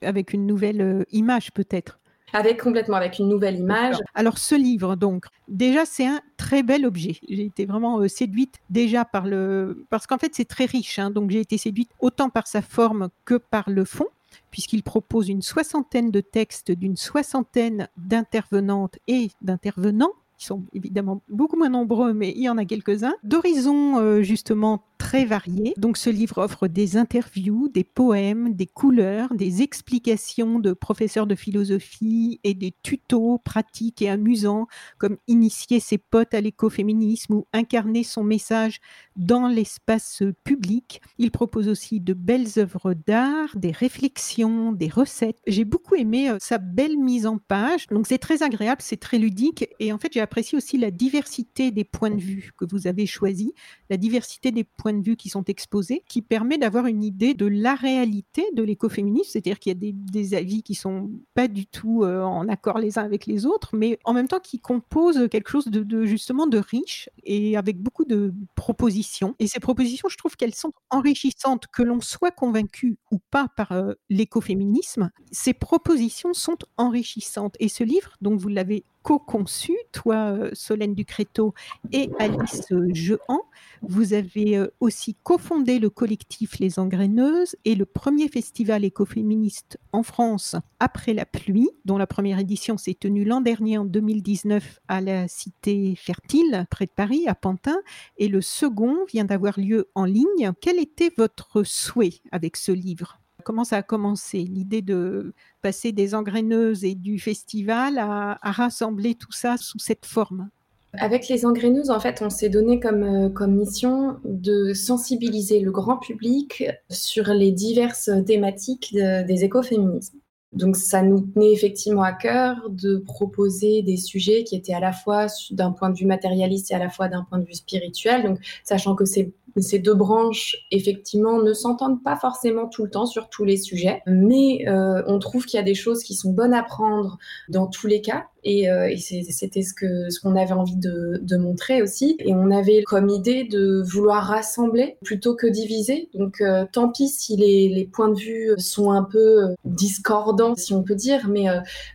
Avec 0.00 0.32
une 0.32 0.46
nouvelle 0.46 1.04
image 1.10 1.52
peut-être 1.52 1.99
avec 2.32 2.62
complètement 2.62 2.96
avec 2.96 3.18
une 3.18 3.28
nouvelle 3.28 3.58
image. 3.58 3.96
Alors 4.14 4.38
ce 4.38 4.54
livre 4.54 4.96
donc 4.96 5.26
déjà 5.48 5.84
c'est 5.84 6.06
un 6.06 6.20
très 6.36 6.62
bel 6.62 6.86
objet. 6.86 7.18
J'ai 7.28 7.44
été 7.44 7.66
vraiment 7.66 8.00
euh, 8.00 8.08
séduite 8.08 8.56
déjà 8.70 9.04
par 9.04 9.26
le 9.26 9.84
parce 9.90 10.06
qu'en 10.06 10.18
fait 10.18 10.34
c'est 10.34 10.46
très 10.46 10.64
riche 10.64 10.98
hein. 10.98 11.10
donc 11.10 11.30
j'ai 11.30 11.40
été 11.40 11.58
séduite 11.58 11.90
autant 12.00 12.30
par 12.30 12.46
sa 12.46 12.62
forme 12.62 13.08
que 13.24 13.34
par 13.34 13.68
le 13.68 13.84
fond 13.84 14.06
puisqu'il 14.50 14.82
propose 14.82 15.28
une 15.28 15.42
soixantaine 15.42 16.10
de 16.10 16.20
textes 16.20 16.70
d'une 16.70 16.96
soixantaine 16.96 17.88
d'intervenantes 17.96 18.98
et 19.08 19.30
d'intervenants 19.42 20.12
qui 20.40 20.46
sont 20.46 20.64
évidemment 20.72 21.20
beaucoup 21.28 21.56
moins 21.56 21.68
nombreux, 21.68 22.14
mais 22.14 22.32
il 22.34 22.42
y 22.42 22.48
en 22.48 22.56
a 22.56 22.64
quelques-uns, 22.64 23.14
d'horizons 23.22 23.98
euh, 23.98 24.22
justement 24.22 24.82
très 25.00 25.24
variés. 25.24 25.72
Donc 25.78 25.96
ce 25.96 26.10
livre 26.10 26.38
offre 26.38 26.68
des 26.68 26.98
interviews, 26.98 27.68
des 27.68 27.84
poèmes, 27.84 28.54
des 28.54 28.66
couleurs, 28.66 29.34
des 29.34 29.62
explications 29.62 30.58
de 30.58 30.74
professeurs 30.74 31.26
de 31.26 31.34
philosophie 31.34 32.38
et 32.44 32.52
des 32.52 32.74
tutos 32.82 33.38
pratiques 33.38 34.02
et 34.02 34.10
amusants 34.10 34.66
comme 34.98 35.16
initier 35.26 35.80
ses 35.80 35.96
potes 35.96 36.34
à 36.34 36.42
l'écoféminisme 36.42 37.32
ou 37.32 37.46
incarner 37.54 38.04
son 38.04 38.22
message 38.22 38.80
dans 39.16 39.48
l'espace 39.48 40.22
public. 40.44 41.00
Il 41.16 41.30
propose 41.30 41.68
aussi 41.68 42.00
de 42.00 42.12
belles 42.12 42.58
œuvres 42.58 42.92
d'art, 42.92 43.56
des 43.56 43.72
réflexions, 43.72 44.72
des 44.72 44.88
recettes. 44.88 45.38
J'ai 45.46 45.64
beaucoup 45.64 45.94
aimé 45.94 46.28
euh, 46.28 46.36
sa 46.40 46.58
belle 46.58 46.98
mise 46.98 47.26
en 47.26 47.38
page. 47.38 47.86
Donc 47.86 48.06
c'est 48.06 48.18
très 48.18 48.42
agréable, 48.42 48.82
c'est 48.82 49.00
très 49.00 49.18
ludique 49.18 49.66
et 49.78 49.94
en 49.94 49.98
fait 49.98 50.12
j'ai 50.12 50.20
apprécié 50.20 50.58
aussi 50.58 50.76
la 50.76 50.90
diversité 50.90 51.70
des 51.70 51.84
points 51.84 52.10
de 52.10 52.20
vue 52.20 52.52
que 52.58 52.66
vous 52.66 52.86
avez 52.86 53.06
choisis, 53.06 53.52
la 53.88 53.96
diversité 53.96 54.52
des 54.52 54.64
points 54.64 54.89
de 54.92 55.02
vue 55.02 55.16
qui 55.16 55.28
sont 55.28 55.44
exposés, 55.44 56.02
qui 56.08 56.22
permet 56.22 56.58
d'avoir 56.58 56.86
une 56.86 57.02
idée 57.02 57.34
de 57.34 57.46
la 57.46 57.74
réalité 57.74 58.44
de 58.54 58.62
l'écoféminisme, 58.62 59.30
c'est-à-dire 59.30 59.58
qu'il 59.58 59.72
y 59.72 59.88
a 59.88 59.92
des, 59.92 60.34
avis 60.34 60.62
qui 60.62 60.74
sont 60.74 61.10
pas 61.34 61.48
du 61.48 61.66
tout 61.66 62.04
euh, 62.04 62.22
en 62.22 62.48
accord 62.48 62.78
les 62.78 62.98
uns 62.98 63.04
avec 63.04 63.26
les 63.26 63.46
autres, 63.46 63.70
mais 63.74 63.98
en 64.04 64.12
même 64.12 64.28
temps 64.28 64.38
qui 64.38 64.60
composent 64.60 65.28
quelque 65.30 65.50
chose 65.50 65.66
de 65.66 66.04
justement 66.04 66.46
de 66.46 66.58
riche 66.58 67.08
et 67.24 67.56
avec 67.56 67.78
beaucoup 67.78 68.04
de 68.04 68.32
propositions. 68.54 69.34
Et 69.38 69.46
ces 69.46 69.60
propositions, 69.60 70.08
je 70.08 70.16
trouve 70.16 70.36
qu'elles 70.36 70.54
sont 70.54 70.72
enrichissantes, 70.90 71.66
que 71.72 71.82
l'on 71.82 72.00
soit 72.00 72.30
convaincu 72.30 72.98
ou 73.10 73.18
pas 73.30 73.48
par 73.56 73.72
euh, 73.72 73.94
l'écoféminisme. 74.08 75.10
Ces 75.30 75.52
propositions 75.52 76.34
sont 76.34 76.58
enrichissantes. 76.76 77.56
Et 77.60 77.68
ce 77.68 77.84
livre, 77.84 78.16
donc 78.20 78.38
vous 78.38 78.48
l'avez 78.48 78.84
co-conçu, 79.02 79.76
toi, 79.92 80.32
euh, 80.32 80.50
Solène 80.52 80.94
Ducréto 80.94 81.54
et 81.92 82.10
Alice 82.18 82.72
Jehan. 82.92 83.42
Vous 83.82 84.12
avez 84.12 84.56
euh, 84.56 84.68
aussi 84.80 85.16
cofondé 85.22 85.78
le 85.78 85.90
collectif 85.90 86.58
Les 86.58 86.78
Engraineuses 86.78 87.56
et 87.64 87.74
le 87.74 87.86
premier 87.86 88.28
festival 88.28 88.84
écoféministe 88.84 89.78
en 89.92 90.02
France 90.02 90.56
après 90.78 91.14
la 91.14 91.26
pluie, 91.26 91.70
dont 91.84 91.98
la 91.98 92.06
première 92.06 92.38
édition 92.38 92.76
s'est 92.76 92.94
tenue 92.94 93.24
l'an 93.24 93.40
dernier 93.40 93.78
en 93.78 93.84
2019 93.84 94.80
à 94.88 95.00
la 95.00 95.28
Cité 95.28 95.94
Fertile, 95.96 96.66
près 96.70 96.86
de 96.86 96.92
Paris, 96.94 97.24
à 97.26 97.34
Pantin, 97.34 97.78
et 98.18 98.28
le 98.28 98.40
second 98.40 99.04
vient 99.06 99.24
d'avoir 99.24 99.58
lieu 99.58 99.88
en 99.94 100.04
ligne. 100.04 100.52
Quel 100.60 100.78
était 100.78 101.12
votre 101.16 101.62
souhait 101.62 102.20
avec 102.32 102.56
ce 102.56 102.72
livre? 102.72 103.19
Comment 103.40 103.64
ça 103.64 103.78
a 103.78 103.82
commencé 103.82 104.38
L'idée 104.38 104.82
de 104.82 105.34
passer 105.62 105.92
des 105.92 106.14
engraineuses 106.14 106.84
et 106.84 106.94
du 106.94 107.18
festival 107.18 107.98
à, 107.98 108.38
rassembler 108.42 109.14
tout 109.14 109.32
ça 109.32 109.56
sous 109.56 109.78
cette 109.78 110.06
forme? 110.06 110.48
Avec 110.94 111.28
les 111.28 111.46
engraineuses, 111.46 111.90
en 111.90 112.00
fait, 112.00 112.20
on 112.20 112.30
s'est 112.30 112.48
donné 112.48 112.80
comme, 112.80 113.04
euh, 113.04 113.46
mission 113.46 114.16
de 114.24 114.72
sensibiliser 114.74 115.60
le 115.60 115.70
grand 115.70 115.98
public 115.98 116.64
sur 116.88 117.32
les 117.32 117.52
diverses 117.52 118.10
thématiques 118.26 118.92
des 118.92 119.44
écoféminismes. 119.44 120.18
Donc 120.52 120.76
ça 120.76 121.02
nous 121.02 121.20
tenait 121.20 121.52
effectivement 121.52 122.02
à 122.02 122.12
cœur 122.12 122.56
de 122.70 122.96
proposer 122.96 123.82
des 123.82 123.96
sujets 123.96 124.42
qui 124.42 124.56
étaient 124.56 124.74
à 124.74 124.80
la 124.80 124.92
fois 124.92 125.26
d'un 125.52 125.70
point 125.70 125.90
de 125.90 125.96
vue 125.96 126.06
matérialiste 126.06 126.72
et 126.72 126.74
à 126.74 126.80
la 126.80 126.90
fois 126.90 127.08
d'un 127.08 127.22
point 127.22 127.38
de 127.38 127.44
vue 127.44 127.54
spirituel. 127.54 128.24
Donc 128.24 128.38
sachant 128.64 128.96
que 128.96 129.04
c'est 129.04 129.32
ces 129.56 129.78
deux 129.78 129.94
branches, 129.94 130.56
effectivement, 130.70 131.42
ne 131.42 131.52
s'entendent 131.52 132.02
pas 132.02 132.16
forcément 132.16 132.68
tout 132.68 132.84
le 132.84 132.90
temps 132.90 133.06
sur 133.06 133.28
tous 133.28 133.44
les 133.44 133.56
sujets, 133.56 134.02
mais 134.06 134.68
euh, 134.68 135.02
on 135.06 135.18
trouve 135.18 135.46
qu'il 135.46 135.58
y 135.58 135.60
a 135.60 135.64
des 135.64 135.74
choses 135.74 136.02
qui 136.02 136.14
sont 136.14 136.32
bonnes 136.32 136.54
à 136.54 136.62
prendre 136.62 137.18
dans 137.48 137.66
tous 137.66 137.86
les 137.86 138.00
cas. 138.00 138.26
Et, 138.42 138.70
euh, 138.70 138.94
c'était 138.96 139.60
ce 139.60 139.74
que 139.74 140.08
ce 140.08 140.18
qu'on 140.18 140.34
avait 140.34 140.52
envie 140.52 140.76
de, 140.76 141.36
montrer 141.36 141.82
aussi. 141.82 142.16
Et 142.20 142.32
on 142.32 142.50
avait 142.50 142.82
comme 142.84 143.08
idée 143.08 143.44
de 143.44 143.82
vouloir 143.82 144.24
rassembler 144.24 144.96
plutôt 145.04 145.34
que 145.34 145.46
diviser. 145.46 146.08
Donc 146.14 146.40
euh, 146.40 146.64
tant 146.72 146.90
pis 146.90 147.08
si 147.08 147.36
les, 147.36 147.68
les, 147.68 147.84
points 147.84 148.08
de 148.08 148.18
vue 148.18 148.54
sont 148.56 148.92
un 148.92 149.02
peu 149.02 149.54
discordants, 149.64 150.54
si 150.54 150.72
on 150.72 150.82
peut 150.82 150.94
dire, 150.94 151.28
mais 151.28 151.46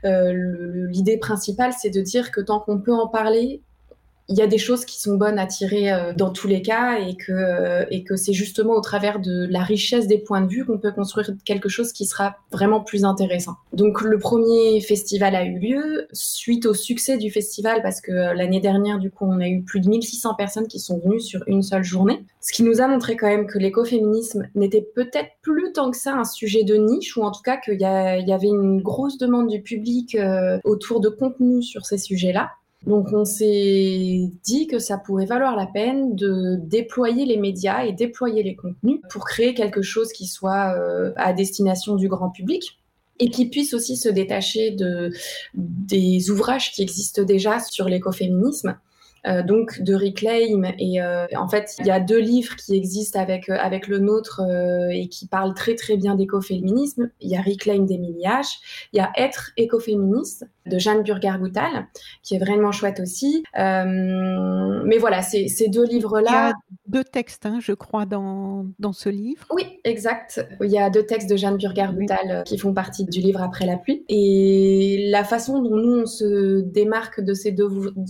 l'idée 0.04 1.18
principale, 1.18 1.74
c'est 1.80 1.90
de 1.90 2.02
dire 2.02 2.32
que 2.32 2.42
tant 2.42 2.60
qu'on 2.60 2.80
peut 2.80 2.94
en 2.94 3.08
parler, 3.08 3.62
il 4.28 4.38
y 4.38 4.42
a 4.42 4.48
des 4.48 4.58
choses 4.58 4.86
qui 4.86 5.00
sont 5.00 5.16
bonnes 5.16 5.38
à 5.38 5.46
tirer 5.46 5.92
euh, 5.92 6.14
dans 6.14 6.32
tous 6.32 6.48
les 6.48 6.62
cas 6.62 6.98
et 7.00 7.16
que, 7.16 7.32
euh, 7.32 7.86
et 7.92 8.04
que 8.04 8.16
c'est 8.16 8.34
justement 8.34 8.74
au 8.74 8.82
travers 8.82 9.20
de 9.20 9.46
la 9.50 9.62
richesse 9.62 10.08
des 10.08 10.18
points 10.18 10.42
de 10.42 10.48
vue 10.48 10.66
qu'on 10.66 10.80
peut 10.80 10.92
construire 10.92 11.30
quelque 11.46 11.70
chose 11.70 11.92
qui 11.92 12.06
sera 12.06 12.36
vraiment 12.52 12.82
plus 12.82 13.06
intéressant. 13.06 13.54
Donc 13.74 14.02
le 14.02 14.18
premier 14.18 14.82
festival 14.82 15.36
a 15.36 15.46
eu 15.46 15.60
lieu 15.60 16.08
suite 16.12 16.66
au 16.66 16.74
succès 16.74 17.18
du 17.18 17.30
festival 17.30 17.82
parce 17.84 18.02
que 18.02 18.12
euh, 18.12 18.34
l'année 18.34 18.62
dernière 18.62 18.98
du 18.98 19.12
coup 19.12 19.26
on 19.26 19.40
a 19.40 19.48
eu 19.48 19.62
plus 19.62 19.80
de 19.80 19.90
1600 19.90 20.34
personnes 20.34 20.68
qui 20.68 20.80
sont 20.80 21.00
venues 21.00 21.22
sur 21.22 21.44
une 21.46 21.62
seule 21.62 21.84
journée. 21.84 22.26
Ce 22.42 22.52
qui 22.52 22.64
nous 22.64 22.82
a 22.82 22.88
montré 22.88 23.18
quand 23.18 23.28
même 23.28 23.46
que 23.46 23.60
l'écoféminisme 23.60 24.48
n'était 24.56 24.88
peut-être 24.96 25.30
plus 25.44 25.72
tant 25.72 25.92
que 25.92 25.98
ça 25.98 26.14
un 26.14 26.24
sujet 26.24 26.64
de 26.64 26.76
niche 26.76 27.16
ou 27.16 27.22
en 27.22 27.32
tout 27.32 27.42
cas 27.44 27.58
qu'il 27.58 27.76
y, 27.76 27.78
y, 27.80 28.34
avait 28.34 28.48
une 28.48 28.82
grosse 28.82 29.18
demande 29.18 29.50
du 29.50 29.62
public 29.62 30.18
autour 30.64 31.00
de 31.00 31.10
contenu 31.10 31.64
sur 31.64 31.86
ces 31.86 31.98
sujets-là. 31.98 32.52
Donc 32.86 33.08
on 33.14 33.26
s'est 33.26 34.30
dit 34.44 34.68
que 34.68 34.78
ça 34.78 34.98
pourrait 34.98 35.26
valoir 35.26 35.56
la 35.56 35.66
peine 35.66 36.16
de 36.16 36.58
déployer 36.62 37.26
les 37.26 37.38
médias 37.38 37.84
et 37.84 37.94
déployer 37.94 38.44
les 38.44 38.56
contenus 38.56 39.00
pour 39.10 39.26
créer 39.26 39.54
quelque 39.54 39.82
chose 39.82 40.12
qui 40.12 40.28
soit 40.28 40.76
euh, 40.78 41.12
à 41.16 41.34
destination 41.34 41.96
du 41.96 42.08
grand 42.08 42.30
public 42.30 42.80
et 43.20 43.30
qui 43.30 43.48
puisse 43.48 43.74
aussi 43.74 43.96
se 43.96 44.10
détacher 44.10 44.72
de, 44.72 45.12
des 45.54 46.30
ouvrages 46.30 46.72
qui 46.72 46.82
existent 46.84 47.24
déjà 47.24 47.60
sur 47.60 47.88
l'écoféminisme 47.88 48.78
euh, 49.28 49.44
donc 49.44 49.82
de 49.82 49.96
Reclaim. 49.96 50.72
Et 50.78 51.02
euh, 51.02 51.26
en 51.36 51.48
fait, 51.48 51.76
il 51.80 51.88
y 51.88 51.92
a 51.92 52.00
deux 52.00 52.20
livres 52.20 52.56
qui 52.56 52.76
existent 52.76 53.20
avec, 53.20 53.50
euh, 53.50 53.58
avec 53.60 53.88
le 53.88 54.00
nôtre 54.00 54.42
et 54.92 55.08
qui 55.10 55.28
parlent 55.28 55.54
très 55.54 55.76
très 55.76 55.98
bien 55.98 56.16
d'écoféminisme. 56.16 57.10
Il 57.22 57.30
y 57.30 57.36
a 57.36 57.42
Reclaim 57.42 57.86
d'Emilie 57.86 58.24
H. 58.24 58.60
Il 58.94 58.98
y 58.98 59.00
a 59.00 59.12
Être 59.18 59.52
écoféministe 59.58 60.46
de 60.66 60.80
Jeanne 60.80 61.04
Burger-Goutal, 61.04 61.88
qui 62.24 62.36
est 62.36 62.40
vraiment 62.40 62.72
chouette 62.72 63.00
aussi. 63.00 63.44
mais 63.56 64.98
voilà, 65.00 65.22
ces, 65.22 65.68
deux 65.68 65.86
livres-là. 65.86 66.30
Il 66.30 66.34
y 66.34 66.36
a 66.36 66.54
deux 66.88 67.04
textes, 67.04 67.46
hein, 67.46 67.60
je 67.62 67.74
crois, 67.74 68.06
dans, 68.06 68.66
dans 68.80 68.94
ce 68.94 69.10
livre. 69.10 69.46
Oui, 69.52 69.80
exact. 69.84 70.46
Il 70.62 70.72
y 70.72 70.78
a 70.78 70.90
deux 70.90 71.06
textes 71.06 71.30
de 71.30 71.36
Jeanne 71.36 71.58
Burger-Goutal 71.58 72.44
qui 72.46 72.58
font 72.58 72.74
partie 72.74 73.06
du 73.06 73.20
livre 73.20 73.42
Après 73.42 73.66
la 73.66 73.78
pluie. 73.78 74.06
Et 74.10 75.08
la 75.10 75.24
façon 75.24 75.62
dont 75.62 75.76
nous, 75.78 76.02
on 76.02 76.06
se 76.06 76.62
démarque 76.62 77.22
de 77.22 77.34
ces 77.34 77.52
deux 77.52 77.70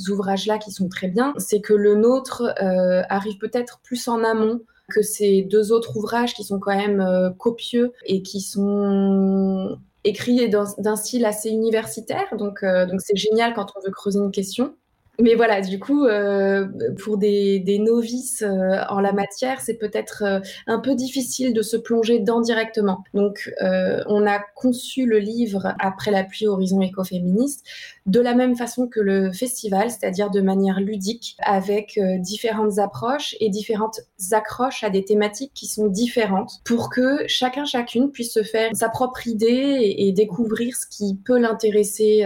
ouvrages-là, 0.09 0.57
qui 0.57 0.71
sont 0.71 0.87
très 0.87 1.04
c'est 1.37 1.61
que 1.61 1.73
le 1.73 1.95
nôtre 1.95 2.43
euh, 2.61 3.03
arrive 3.09 3.37
peut-être 3.37 3.79
plus 3.83 4.07
en 4.07 4.23
amont 4.23 4.61
que 4.89 5.01
ces 5.01 5.41
deux 5.41 5.71
autres 5.71 5.97
ouvrages 5.97 6.33
qui 6.33 6.43
sont 6.43 6.59
quand 6.59 6.75
même 6.75 7.01
euh, 7.01 7.31
copieux 7.31 7.93
et 8.05 8.21
qui 8.21 8.41
sont 8.41 9.77
écrits 10.03 10.49
d'un 10.49 10.95
style 10.95 11.25
assez 11.25 11.49
universitaire. 11.49 12.35
Donc, 12.37 12.63
euh, 12.63 12.85
donc 12.85 13.01
c'est 13.01 13.15
génial 13.15 13.53
quand 13.53 13.73
on 13.75 13.81
veut 13.81 13.91
creuser 13.91 14.19
une 14.19 14.31
question. 14.31 14.75
Mais 15.21 15.35
voilà, 15.35 15.61
du 15.61 15.79
coup, 15.79 16.05
euh, 16.05 16.67
pour 17.03 17.17
des, 17.17 17.63
novices 17.79 18.41
euh, 18.41 18.81
en 18.89 18.99
la 18.99 19.13
matière, 19.13 19.61
c'est 19.61 19.75
peut-être 19.75 20.23
euh, 20.25 20.39
un 20.67 20.79
peu 20.79 20.95
difficile 20.95 21.53
de 21.53 21.61
se 21.61 21.77
plonger 21.77 22.19
dedans 22.19 22.41
directement. 22.41 23.03
Donc, 23.13 23.51
on 23.61 24.27
a 24.27 24.39
conçu 24.55 25.05
le 25.05 25.19
livre 25.19 25.73
après 25.79 26.11
l'appui 26.11 26.47
Horizon 26.47 26.81
écoféministe 26.81 27.65
de 28.05 28.19
la 28.19 28.35
même 28.35 28.55
façon 28.55 28.87
que 28.87 28.99
le 28.99 29.31
festival, 29.31 29.89
c'est-à-dire 29.89 30.29
de 30.29 30.41
manière 30.41 30.79
ludique, 30.79 31.37
avec 31.39 31.99
différentes 32.19 32.77
approches 32.77 33.35
et 33.39 33.49
différentes 33.49 34.01
accroches 34.31 34.83
à 34.83 34.89
des 34.89 35.03
thématiques 35.03 35.51
qui 35.53 35.67
sont 35.67 35.87
différentes, 35.87 36.59
pour 36.63 36.89
que 36.89 37.25
chacun 37.27 37.65
chacune 37.65 38.11
puisse 38.11 38.33
se 38.33 38.43
faire 38.43 38.69
sa 38.73 38.89
propre 38.89 39.27
idée 39.27 39.47
et, 39.47 40.07
et 40.07 40.11
découvrir 40.11 40.75
ce 40.75 40.85
qui 40.87 41.17
peut 41.25 41.39
l'intéresser 41.39 42.25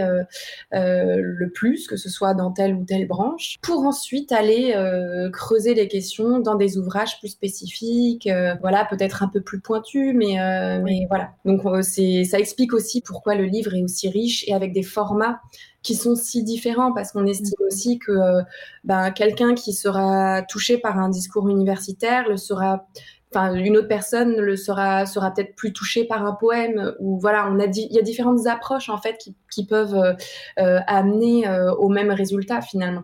le 0.72 1.48
plus, 1.48 1.86
que 1.86 1.96
ce 1.96 2.08
soit 2.08 2.34
dans 2.34 2.50
tel 2.50 2.74
ou 2.74 2.79
telle 2.84 3.06
branche, 3.06 3.56
pour 3.62 3.80
ensuite 3.80 4.32
aller 4.32 4.72
euh, 4.74 5.30
creuser 5.30 5.74
les 5.74 5.88
questions 5.88 6.38
dans 6.38 6.54
des 6.54 6.78
ouvrages 6.78 7.18
plus 7.18 7.28
spécifiques, 7.28 8.26
euh, 8.26 8.54
voilà, 8.60 8.84
peut-être 8.84 9.22
un 9.22 9.28
peu 9.28 9.40
plus 9.40 9.60
pointus, 9.60 10.14
mais, 10.14 10.40
euh, 10.40 10.80
mais 10.82 11.06
voilà. 11.08 11.30
Donc 11.44 11.62
c'est, 11.82 12.24
ça 12.24 12.38
explique 12.38 12.72
aussi 12.72 13.00
pourquoi 13.00 13.34
le 13.34 13.44
livre 13.44 13.74
est 13.74 13.82
aussi 13.82 14.08
riche 14.08 14.44
et 14.48 14.54
avec 14.54 14.72
des 14.72 14.82
formats 14.82 15.40
qui 15.82 15.94
sont 15.94 16.14
si 16.14 16.42
différents 16.42 16.92
parce 16.92 17.12
qu'on 17.12 17.26
estime 17.26 17.54
mm. 17.58 17.66
aussi 17.66 17.98
que 17.98 18.12
ben, 18.84 19.10
quelqu'un 19.10 19.54
qui 19.54 19.72
sera 19.72 20.42
touché 20.42 20.78
par 20.78 20.98
un 20.98 21.08
discours 21.08 21.48
universitaire 21.48 22.28
le 22.28 22.36
sera 22.36 22.86
enfin 23.32 23.54
une 23.54 23.76
autre 23.76 23.88
personne 23.88 24.36
le 24.36 24.56
sera 24.56 25.06
sera 25.06 25.32
peut-être 25.32 25.54
plus 25.54 25.72
touchée 25.72 26.04
par 26.04 26.24
un 26.26 26.32
poème 26.32 26.94
ou 26.98 27.18
voilà 27.18 27.48
on 27.50 27.58
a 27.60 27.66
dit 27.66 27.86
il 27.90 27.96
y 27.96 27.98
a 27.98 28.02
différentes 28.02 28.46
approches 28.46 28.88
en 28.88 28.98
fait 28.98 29.18
qui, 29.18 29.34
qui 29.52 29.66
peuvent 29.66 29.94
euh, 29.94 30.14
euh, 30.58 30.80
amener 30.86 31.46
euh, 31.46 31.72
au 31.74 31.88
même 31.88 32.10
résultat 32.10 32.60
finalement. 32.60 33.02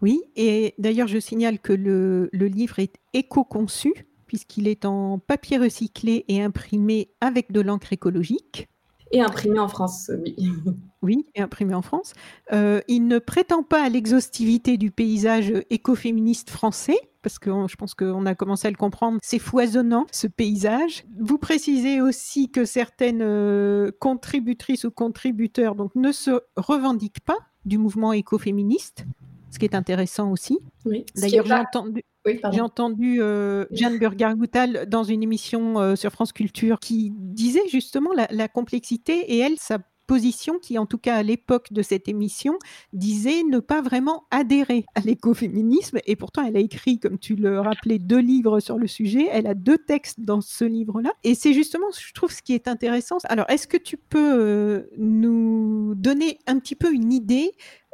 Oui, 0.00 0.22
et 0.36 0.74
d'ailleurs 0.78 1.08
je 1.08 1.18
signale 1.18 1.58
que 1.58 1.72
le, 1.72 2.28
le 2.32 2.46
livre 2.46 2.78
est 2.78 2.96
éco-conçu 3.14 4.06
puisqu'il 4.26 4.68
est 4.68 4.84
en 4.84 5.18
papier 5.18 5.58
recyclé 5.58 6.24
et 6.28 6.42
imprimé 6.42 7.10
avec 7.20 7.50
de 7.50 7.60
l'encre 7.60 7.92
écologique. 7.92 8.68
Et 9.10 9.22
imprimé 9.22 9.58
en 9.58 9.68
France, 9.68 10.10
oui. 10.22 10.36
Oui, 11.00 11.26
et 11.34 11.40
imprimé 11.40 11.74
en 11.74 11.82
France. 11.82 12.12
Euh, 12.52 12.80
il 12.88 13.06
ne 13.06 13.18
prétend 13.18 13.62
pas 13.62 13.84
à 13.84 13.88
l'exhaustivité 13.88 14.76
du 14.76 14.90
paysage 14.90 15.52
écoféministe 15.70 16.50
français, 16.50 16.98
parce 17.22 17.38
que 17.38 17.50
je 17.68 17.76
pense 17.76 17.94
qu'on 17.94 18.26
a 18.26 18.34
commencé 18.34 18.66
à 18.66 18.70
le 18.70 18.76
comprendre, 18.76 19.18
c'est 19.22 19.38
foisonnant 19.38 20.06
ce 20.10 20.26
paysage. 20.26 21.04
Vous 21.20 21.38
précisez 21.38 22.00
aussi 22.00 22.50
que 22.50 22.64
certaines 22.64 23.22
euh, 23.22 23.92
contributrices 24.00 24.84
ou 24.84 24.90
contributeurs 24.90 25.76
donc, 25.76 25.94
ne 25.94 26.10
se 26.10 26.40
revendiquent 26.56 27.20
pas 27.20 27.38
du 27.64 27.78
mouvement 27.78 28.12
écoféministe, 28.12 29.06
ce 29.50 29.60
qui 29.60 29.66
est 29.66 29.76
intéressant 29.76 30.32
aussi. 30.32 30.58
Oui, 30.84 31.06
D'ailleurs, 31.14 31.46
j'ai 31.46 31.54
entendu, 31.54 32.02
j'ai 32.26 32.60
entendu 32.60 33.18
euh, 33.20 33.66
Jeanne 33.70 33.98
Burger-Goutal 33.98 34.88
dans 34.88 35.04
une 35.04 35.22
émission 35.22 35.94
sur 35.94 36.10
France 36.10 36.32
Culture 36.32 36.80
qui 36.80 37.12
disait 37.16 37.68
justement 37.70 38.12
la, 38.12 38.26
la 38.32 38.48
complexité 38.48 39.32
et 39.32 39.38
elle, 39.38 39.58
ça 39.58 39.78
position 40.08 40.58
qui, 40.58 40.78
en 40.78 40.86
tout 40.86 40.98
cas 40.98 41.14
à 41.14 41.22
l'époque 41.22 41.72
de 41.72 41.82
cette 41.82 42.08
émission, 42.08 42.58
disait 42.92 43.44
ne 43.44 43.60
pas 43.60 43.82
vraiment 43.82 44.24
adhérer 44.32 44.84
à 44.96 45.00
l'écoféminisme. 45.00 45.98
Et 46.06 46.16
pourtant, 46.16 46.42
elle 46.44 46.56
a 46.56 46.60
écrit, 46.60 46.98
comme 46.98 47.18
tu 47.18 47.36
le 47.36 47.60
rappelais, 47.60 48.00
deux 48.00 48.18
livres 48.18 48.58
sur 48.58 48.78
le 48.78 48.88
sujet. 48.88 49.28
Elle 49.30 49.46
a 49.46 49.54
deux 49.54 49.78
textes 49.78 50.18
dans 50.18 50.40
ce 50.40 50.64
livre-là. 50.64 51.12
Et 51.22 51.36
c'est 51.36 51.52
justement, 51.52 51.86
je 51.96 52.12
trouve, 52.12 52.32
ce 52.32 52.42
qui 52.42 52.54
est 52.54 52.66
intéressant. 52.66 53.18
Alors, 53.24 53.48
est-ce 53.48 53.68
que 53.68 53.76
tu 53.76 53.96
peux 53.96 54.34
euh, 54.40 54.90
nous 54.96 55.94
donner 55.94 56.38
un 56.46 56.58
petit 56.58 56.74
peu 56.74 56.92
une 56.92 57.12
idée 57.12 57.52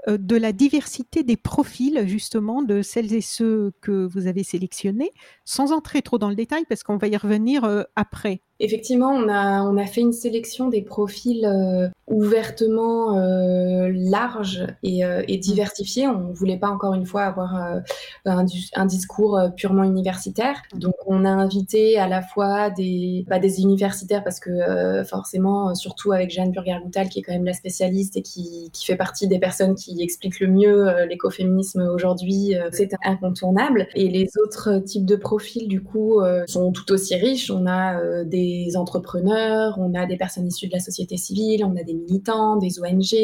euh, 0.08 0.18
de 0.18 0.36
la 0.36 0.52
diversité 0.52 1.22
des 1.22 1.36
profils 1.36 2.06
justement 2.06 2.62
de 2.62 2.82
celles 2.82 3.12
et 3.12 3.20
ceux 3.22 3.72
que 3.80 4.06
vous 4.06 4.26
avez 4.26 4.44
sélectionnés, 4.44 5.10
sans 5.44 5.72
entrer 5.72 6.02
trop 6.02 6.18
dans 6.18 6.28
le 6.28 6.34
détail 6.34 6.64
parce 6.68 6.82
qu'on 6.82 6.96
va 6.96 7.08
y 7.08 7.16
revenir 7.16 7.64
euh, 7.64 7.82
après? 7.96 8.42
Effectivement, 8.64 9.10
on 9.10 9.28
a, 9.28 9.62
on 9.62 9.76
a 9.76 9.84
fait 9.84 10.00
une 10.00 10.14
sélection 10.14 10.70
des 10.70 10.80
profils 10.80 11.44
euh, 11.44 11.86
ouvertement 12.06 13.18
euh, 13.18 13.90
larges 13.92 14.66
et, 14.82 15.04
euh, 15.04 15.22
et, 15.28 15.36
diversifiés. 15.36 16.08
On 16.08 16.28
ne 16.28 16.32
voulait 16.32 16.56
pas 16.56 16.68
encore 16.68 16.94
une 16.94 17.04
fois 17.04 17.24
avoir 17.24 17.82
un, 18.24 18.86
discours 18.86 19.38
purement 19.54 19.84
universitaire. 19.84 20.62
Donc 20.74 20.94
on 21.06 21.26
a 21.26 21.28
invité 21.28 21.98
à 21.98 22.08
la 22.08 22.22
fois 22.22 22.70
des, 22.70 23.26
bah, 23.28 23.38
des 23.38 23.60
universitaires 23.60 24.24
parce 24.24 24.40
que 24.40 25.02
forcément, 25.04 25.74
surtout 25.74 26.12
avec 26.12 26.30
Jeanne 26.30 26.50
Burger-Goutal 26.50 27.10
qui 27.10 27.18
est 27.18 27.22
quand 27.22 27.32
même 27.32 27.44
la 27.44 27.52
spécialiste 27.52 28.16
et 28.16 28.22
qui, 28.22 28.70
qui, 28.72 28.86
fait 28.86 28.96
partie 28.96 29.28
des 29.28 29.38
personnes 29.38 29.74
qui 29.74 30.02
expliquent 30.02 30.40
le 30.40 30.48
mieux 30.48 31.04
l'écoféminisme 31.06 31.82
aujourd'hui, 31.82 32.54
c'est 32.72 32.90
incontournable. 33.04 33.88
Et 33.94 34.08
les 34.08 34.28
autres 34.42 34.78
types 34.78 35.04
de 35.04 35.16
profils 35.16 35.68
du 35.68 35.82
coup 35.82 36.22
sont 36.46 36.72
tout 36.72 36.90
aussi 36.92 37.14
riches. 37.14 37.50
On 37.50 37.66
a 37.66 38.24
des 38.24 38.53
des 38.64 38.76
entrepreneurs, 38.76 39.76
on 39.78 39.94
a 39.94 40.06
des 40.06 40.16
personnes 40.16 40.46
issues 40.46 40.68
de 40.68 40.72
la 40.72 40.80
société 40.80 41.16
civile, 41.16 41.64
on 41.64 41.76
a 41.76 41.82
des 41.82 41.94
militants, 41.94 42.56
des 42.56 42.80
ONG, 42.80 43.14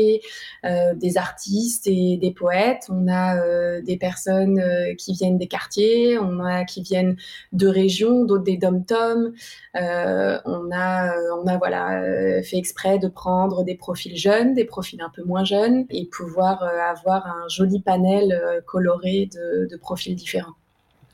euh, 0.64 0.94
des 0.94 1.16
artistes 1.16 1.87
et 1.87 2.16
des 2.16 2.32
poètes, 2.32 2.87
on 2.88 3.08
a 3.08 3.37
euh, 3.37 3.82
des 3.82 3.96
personnes 3.96 4.58
euh, 4.58 4.94
qui 4.94 5.12
viennent 5.12 5.38
des 5.38 5.46
quartiers, 5.46 6.18
on 6.18 6.40
a 6.44 6.64
qui 6.64 6.82
viennent 6.82 7.16
de 7.52 7.68
régions, 7.68 8.25
d'autres 8.25 8.44
des 8.44 8.56
dom-tom. 8.56 9.32
Euh, 9.76 10.38
on 10.44 10.70
a, 10.72 11.12
on 11.42 11.46
a 11.46 11.58
voilà 11.58 12.02
fait 12.42 12.56
exprès 12.56 12.99
de 12.99 13.08
prendre 13.08 13.64
des 13.64 13.75
profils 13.75 14.16
jeunes, 14.16 14.54
des 14.54 14.64
profils 14.64 15.00
un 15.00 15.10
peu 15.14 15.22
moins 15.22 15.44
jeunes 15.44 15.87
et 15.90 16.06
pouvoir 16.06 16.62
avoir 16.62 17.26
un 17.26 17.49
joli 17.49 17.80
panel 17.80 18.62
coloré 18.66 19.28
de 19.32 19.76
profils 19.76 20.14
différents. 20.14 20.60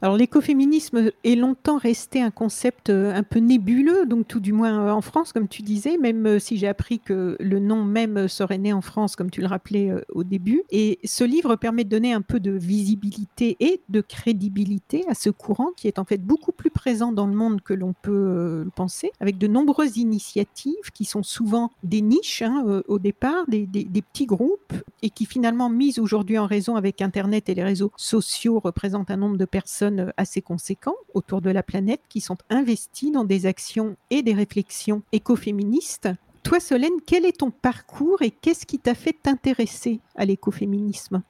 Alors 0.02 0.16
l'écoféminisme 0.16 1.10
est 1.24 1.36
longtemps 1.36 1.78
resté 1.78 2.20
un 2.20 2.30
concept 2.30 2.90
euh, 2.90 3.14
un 3.14 3.22
peu 3.22 3.38
nébuleux, 3.38 4.04
donc 4.04 4.28
tout 4.28 4.40
du 4.40 4.52
moins 4.52 4.88
euh, 4.88 4.90
en 4.90 5.00
France, 5.00 5.32
comme 5.32 5.48
tu 5.48 5.62
disais, 5.62 5.96
même 5.96 6.26
euh, 6.26 6.38
si 6.38 6.58
j'ai 6.58 6.68
appris 6.68 6.98
que 6.98 7.36
le 7.40 7.58
nom 7.60 7.82
même 7.82 8.28
serait 8.28 8.58
né 8.58 8.74
en 8.74 8.82
France, 8.82 9.16
comme 9.16 9.30
tu 9.30 9.40
le 9.40 9.46
rappelais 9.46 9.92
au 10.12 10.22
début. 10.22 10.62
Et 10.70 10.98
ce 11.04 11.24
livre 11.24 11.56
permet 11.56 11.84
de 11.84 11.88
donner 11.88 12.12
un 12.12 12.20
peu 12.20 12.40
de 12.40 12.50
visibilité 12.50 13.56
et 13.60 13.80
de 13.88 14.02
crédibilité 14.02 15.02
à 15.08 15.14
ce 15.14 15.30
courant 15.30 15.70
qui 15.76 15.88
est 15.88 15.98
en 15.98 16.04
fait 16.04 16.18
beaucoup 16.18 16.52
plus 16.52 16.70
présent 16.70 17.10
dans 17.10 17.26
le 17.26 17.34
monde 17.34 17.62
que 17.62 17.72
l'on 17.72 17.94
peut 17.94 18.62
le 18.64 18.70
penser, 18.74 19.12
avec 19.20 19.38
de 19.38 19.46
nombreuses 19.46 19.96
initiatives 19.96 20.90
qui 20.92 21.06
sont 21.06 21.22
souvent 21.22 21.70
des 21.82 22.02
niches 22.02 22.42
hein, 22.42 22.82
au 22.86 22.98
départ, 22.98 23.46
des, 23.48 23.66
des, 23.66 23.84
des 23.84 24.02
petits 24.02 24.26
groupes, 24.26 24.74
et 25.02 25.10
qui 25.10 25.24
finalement, 25.24 25.70
mises 25.70 25.98
aujourd'hui 25.98 26.38
en 26.38 26.46
raison 26.46 26.76
avec 26.76 27.00
Internet 27.00 27.48
et 27.48 27.54
les 27.54 27.64
réseaux 27.64 27.92
sociaux, 27.96 28.60
représentent 28.60 29.10
un 29.10 29.16
nombre 29.16 29.36
de 29.36 29.44
personnes 29.44 29.85
assez 30.16 30.42
conséquents 30.42 30.96
autour 31.14 31.40
de 31.40 31.50
la 31.50 31.62
planète 31.62 32.02
qui 32.08 32.20
sont 32.20 32.38
investis 32.50 33.12
dans 33.12 33.24
des 33.24 33.46
actions 33.46 33.96
et 34.10 34.22
des 34.22 34.34
réflexions 34.34 35.02
écoféministes. 35.12 36.08
Toi, 36.42 36.60
Solène, 36.60 37.00
quel 37.04 37.24
est 37.24 37.38
ton 37.38 37.50
parcours 37.50 38.22
et 38.22 38.30
qu'est-ce 38.30 38.66
qui 38.66 38.78
t'a 38.78 38.94
fait 38.94 39.16
t'intéresser 39.20 40.00
à 40.14 40.24
l'écoféminisme? 40.24 41.22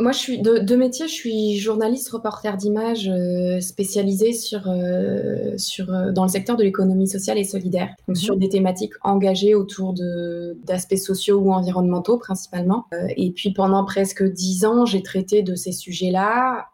Moi, 0.00 0.12
je 0.12 0.18
suis 0.18 0.40
de, 0.40 0.58
de, 0.58 0.76
métier, 0.76 1.06
je 1.06 1.12
suis 1.12 1.58
journaliste 1.58 2.08
reporter 2.08 2.56
d'images 2.56 3.08
euh, 3.08 3.60
spécialisée 3.60 4.32
sur, 4.32 4.62
euh, 4.66 5.56
sur, 5.58 5.92
euh, 5.92 6.10
dans 6.10 6.22
le 6.24 6.30
secteur 6.30 6.56
de 6.56 6.62
l'économie 6.62 7.06
sociale 7.06 7.38
et 7.38 7.44
solidaire, 7.44 7.94
donc 8.08 8.16
mmh. 8.16 8.20
sur 8.20 8.36
des 8.36 8.48
thématiques 8.48 8.94
engagées 9.02 9.54
autour 9.54 9.94
d'aspects 10.64 10.96
sociaux 10.96 11.38
ou 11.38 11.52
environnementaux 11.52 12.16
principalement. 12.16 12.86
Euh, 12.94 13.06
et 13.16 13.30
puis 13.30 13.52
pendant 13.52 13.84
presque 13.84 14.24
dix 14.24 14.64
ans, 14.64 14.86
j'ai 14.86 15.02
traité 15.02 15.42
de 15.42 15.54
ces 15.54 15.72
sujets-là. 15.72 16.68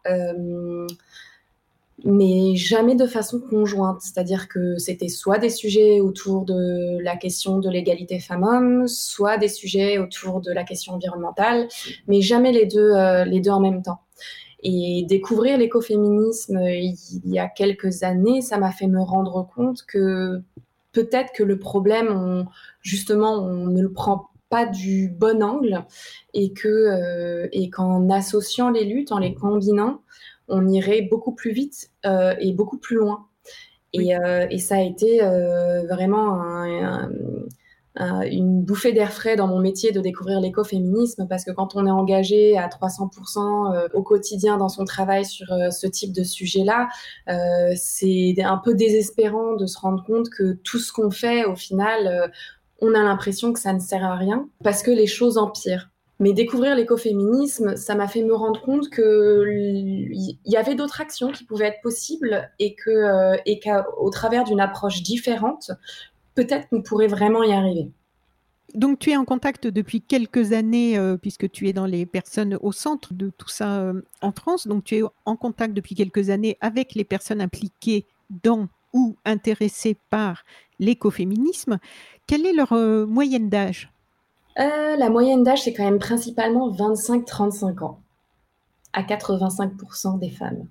Mais 2.05 2.55
jamais 2.55 2.95
de 2.95 3.07
façon 3.07 3.39
conjointe. 3.39 4.01
C'est-à-dire 4.01 4.47
que 4.47 4.77
c'était 4.77 5.07
soit 5.07 5.39
des 5.39 5.49
sujets 5.49 5.99
autour 5.99 6.45
de 6.45 6.99
la 7.01 7.15
question 7.15 7.57
de 7.57 7.69
l'égalité 7.69 8.19
femmes-hommes, 8.19 8.87
soit 8.87 9.37
des 9.37 9.47
sujets 9.47 9.97
autour 9.97 10.39
de 10.41 10.51
la 10.51 10.63
question 10.63 10.93
environnementale, 10.93 11.67
mais 12.07 12.21
jamais 12.21 12.51
les 12.51 12.67
deux, 12.67 12.91
euh, 12.91 13.25
les 13.25 13.41
deux 13.41 13.51
en 13.51 13.59
même 13.59 13.81
temps. 13.81 14.01
Et 14.61 15.05
découvrir 15.07 15.57
l'écoféminisme 15.57 16.59
il 16.59 16.97
y 17.25 17.39
a 17.39 17.47
quelques 17.47 18.03
années, 18.03 18.41
ça 18.41 18.57
m'a 18.57 18.71
fait 18.71 18.87
me 18.87 19.01
rendre 19.01 19.47
compte 19.55 19.83
que 19.83 20.41
peut-être 20.91 21.31
que 21.33 21.43
le 21.43 21.59
problème, 21.59 22.07
on, 22.09 22.45
justement, 22.81 23.33
on 23.35 23.67
ne 23.67 23.81
le 23.81 23.91
prend 23.91 24.29
pas 24.49 24.65
du 24.65 25.09
bon 25.09 25.43
angle 25.43 25.85
et 26.33 26.53
euh, 26.65 27.47
et 27.51 27.69
qu'en 27.69 28.09
associant 28.09 28.69
les 28.69 28.85
luttes, 28.85 29.11
en 29.11 29.19
les 29.19 29.33
combinant, 29.33 30.01
on 30.47 30.67
irait 30.67 31.01
beaucoup 31.01 31.33
plus 31.33 31.51
vite 31.51 31.89
euh, 32.05 32.35
et 32.39 32.53
beaucoup 32.53 32.77
plus 32.77 32.97
loin. 32.97 33.25
Et, 33.93 33.99
oui. 33.99 34.13
euh, 34.13 34.47
et 34.49 34.57
ça 34.59 34.75
a 34.75 34.81
été 34.81 35.23
euh, 35.23 35.83
vraiment 35.87 36.41
un, 36.41 36.83
un, 36.83 37.11
un, 37.95 38.21
une 38.21 38.61
bouffée 38.61 38.91
d'air 38.91 39.11
frais 39.11 39.35
dans 39.35 39.47
mon 39.47 39.59
métier 39.59 39.91
de 39.91 40.01
découvrir 40.01 40.39
l'écoféminisme 40.39 41.25
parce 41.27 41.45
que 41.45 41.51
quand 41.51 41.75
on 41.75 41.87
est 41.87 41.91
engagé 41.91 42.57
à 42.57 42.67
300% 42.67 43.75
euh, 43.75 43.87
au 43.93 44.03
quotidien 44.03 44.57
dans 44.57 44.69
son 44.69 44.85
travail 44.85 45.25
sur 45.25 45.47
ce 45.47 45.87
type 45.87 46.13
de 46.13 46.23
sujet-là, 46.23 46.89
c'est 47.75 48.35
un 48.43 48.57
peu 48.57 48.73
désespérant 48.75 49.55
de 49.55 49.65
se 49.65 49.79
rendre 49.79 50.03
compte 50.03 50.29
que 50.29 50.53
tout 50.63 50.79
ce 50.79 50.91
qu'on 50.91 51.09
fait, 51.09 51.45
au 51.45 51.55
final, 51.55 52.31
on 52.79 52.93
a 52.93 53.01
l'impression 53.03 53.53
que 53.53 53.59
ça 53.59 53.73
ne 53.73 53.79
sert 53.79 54.03
à 54.03 54.15
rien 54.15 54.47
parce 54.63 54.83
que 54.83 54.91
les 54.91 55.07
choses 55.07 55.37
empirent. 55.37 55.89
Mais 56.19 56.33
découvrir 56.33 56.75
l'écoféminisme, 56.75 57.75
ça 57.75 57.93
m'a 57.93 58.07
fait 58.07 58.23
me 58.23 58.33
rendre 58.33 58.59
compte 58.61 58.89
qu'il 58.89 60.37
y 60.45 60.57
avait 60.57 60.73
d'autres 60.73 60.99
actions 60.99 61.31
qui 61.31 61.43
pouvaient 61.43 61.67
être 61.67 61.81
possibles 61.81 62.49
et 62.59 62.75
euh, 62.87 63.35
et 63.45 63.59
qu'au 63.59 64.09
travers 64.09 64.43
d'une 64.43 64.59
approche 64.59 65.03
différente, 65.03 65.71
peut-être 66.33 66.69
qu'on 66.69 66.81
pourrait 66.81 67.07
vraiment 67.07 67.43
y 67.43 67.53
arriver. 67.53 67.91
Donc 68.73 68.99
tu 68.99 69.11
es 69.11 69.17
en 69.17 69.25
contact 69.25 69.67
depuis 69.67 70.01
quelques 70.01 70.53
années, 70.53 70.97
euh, 70.97 71.17
puisque 71.17 71.49
tu 71.51 71.67
es 71.67 71.73
dans 71.73 71.85
les 71.85 72.05
personnes 72.05 72.57
au 72.61 72.71
centre 72.71 73.13
de 73.13 73.29
tout 73.29 73.47
ça 73.47 73.79
euh, 73.79 74.01
en 74.21 74.31
France. 74.31 74.67
Donc 74.67 74.85
tu 74.85 74.97
es 74.97 75.03
en 75.25 75.35
contact 75.35 75.73
depuis 75.73 75.93
quelques 75.93 76.31
années 76.31 76.57
avec 76.61 76.95
les 76.95 77.03
personnes 77.03 77.41
impliquées 77.41 78.05
dans 78.43 78.67
ou 78.91 79.15
intéressées 79.23 79.97
par 80.09 80.43
l'écoféminisme. 80.79 81.77
Quelle 82.25 82.45
est 82.45 82.53
leur 82.53 82.73
moyenne 83.07 83.49
d'âge? 83.49 83.91
La 84.57 85.09
moyenne 85.09 85.43
d'âge, 85.43 85.63
c'est 85.63 85.73
quand 85.73 85.85
même 85.85 85.99
principalement 85.99 86.71
25-35 86.71 87.83
ans, 87.83 88.01
à 88.93 89.03
85% 89.03 90.19
des 90.19 90.29
femmes. 90.29 90.67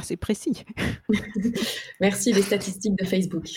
Ah, 0.00 0.02
c'est 0.02 0.16
précis. 0.16 0.64
Merci 2.00 2.32
les 2.32 2.40
statistiques 2.40 2.96
de 2.96 3.04
Facebook. 3.04 3.48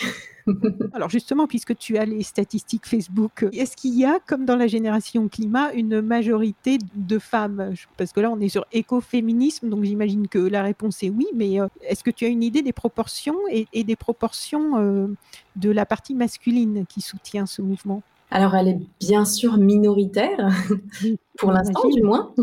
Alors 0.93 1.09
justement, 1.09 1.47
puisque 1.47 1.73
tu 1.77 1.97
as 1.97 2.03
les 2.03 2.21
statistiques 2.21 2.85
Facebook, 2.85 3.45
est-ce 3.53 3.77
qu'il 3.77 3.97
y 3.97 4.03
a, 4.03 4.19
comme 4.19 4.43
dans 4.43 4.57
la 4.57 4.67
génération 4.67 5.29
climat, 5.29 5.71
une 5.71 6.01
majorité 6.01 6.79
de 6.95 7.17
femmes? 7.17 7.73
Parce 7.95 8.11
que 8.11 8.19
là, 8.19 8.29
on 8.29 8.41
est 8.41 8.49
sur 8.49 8.65
écoféminisme, 8.73 9.69
donc 9.69 9.85
j'imagine 9.85 10.27
que 10.27 10.39
la 10.39 10.63
réponse 10.63 11.01
est 11.03 11.09
oui, 11.09 11.27
mais 11.33 11.61
euh, 11.61 11.67
est-ce 11.81 12.03
que 12.03 12.11
tu 12.11 12.25
as 12.25 12.29
une 12.29 12.43
idée 12.43 12.61
des 12.61 12.73
proportions 12.73 13.37
et, 13.49 13.67
et 13.71 13.85
des 13.85 13.95
proportions 13.95 14.77
euh, 14.79 15.07
de 15.55 15.71
la 15.71 15.85
partie 15.85 16.13
masculine 16.13 16.85
qui 16.87 16.99
soutient 16.99 17.45
ce 17.45 17.61
mouvement? 17.61 18.01
Alors, 18.35 18.55
elle 18.55 18.67
est 18.67 18.79
bien 18.99 19.25
sûr 19.25 19.57
minoritaire, 19.57 20.49
pour 21.37 21.51
l'instant 21.51 21.87
du 21.87 22.01
moins. 22.01 22.33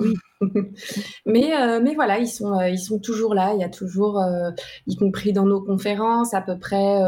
mais, 1.26 1.52
euh, 1.52 1.80
mais 1.82 1.96
voilà, 1.96 2.20
ils 2.20 2.28
sont, 2.28 2.56
euh, 2.56 2.68
ils 2.68 2.78
sont 2.78 3.00
toujours 3.00 3.34
là. 3.34 3.54
Il 3.54 3.60
y 3.60 3.64
a 3.64 3.68
toujours, 3.68 4.20
euh, 4.20 4.52
y 4.86 4.94
compris 4.94 5.32
dans 5.32 5.46
nos 5.46 5.60
conférences, 5.60 6.32
à 6.32 6.42
peu 6.42 6.56
près 6.56 7.00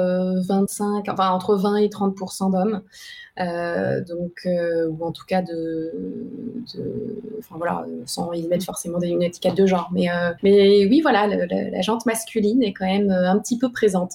25, 0.48 1.08
enfin 1.08 1.30
entre 1.30 1.54
20 1.54 1.76
et 1.76 1.88
30% 1.90 2.50
d'hommes. 2.50 2.82
donc, 4.08 4.48
ou 4.90 5.04
en 5.04 5.12
tout 5.12 5.26
cas 5.28 5.42
de, 5.42 5.92
enfin 7.38 7.54
voilà, 7.58 7.86
sans 8.04 8.32
y 8.32 8.48
mettre 8.48 8.64
forcément 8.64 8.98
des, 8.98 9.10
une 9.10 9.22
étiquette 9.22 9.56
de 9.56 9.64
genre. 9.64 9.90
Mais, 9.92 10.08
mais 10.42 10.88
oui, 10.88 11.02
voilà, 11.02 11.28
la 11.28 11.82
jante 11.82 12.04
masculine 12.04 12.64
est 12.64 12.72
quand 12.72 12.86
même 12.86 13.12
un 13.12 13.38
petit 13.38 13.58
peu 13.58 13.70
présente. 13.70 14.14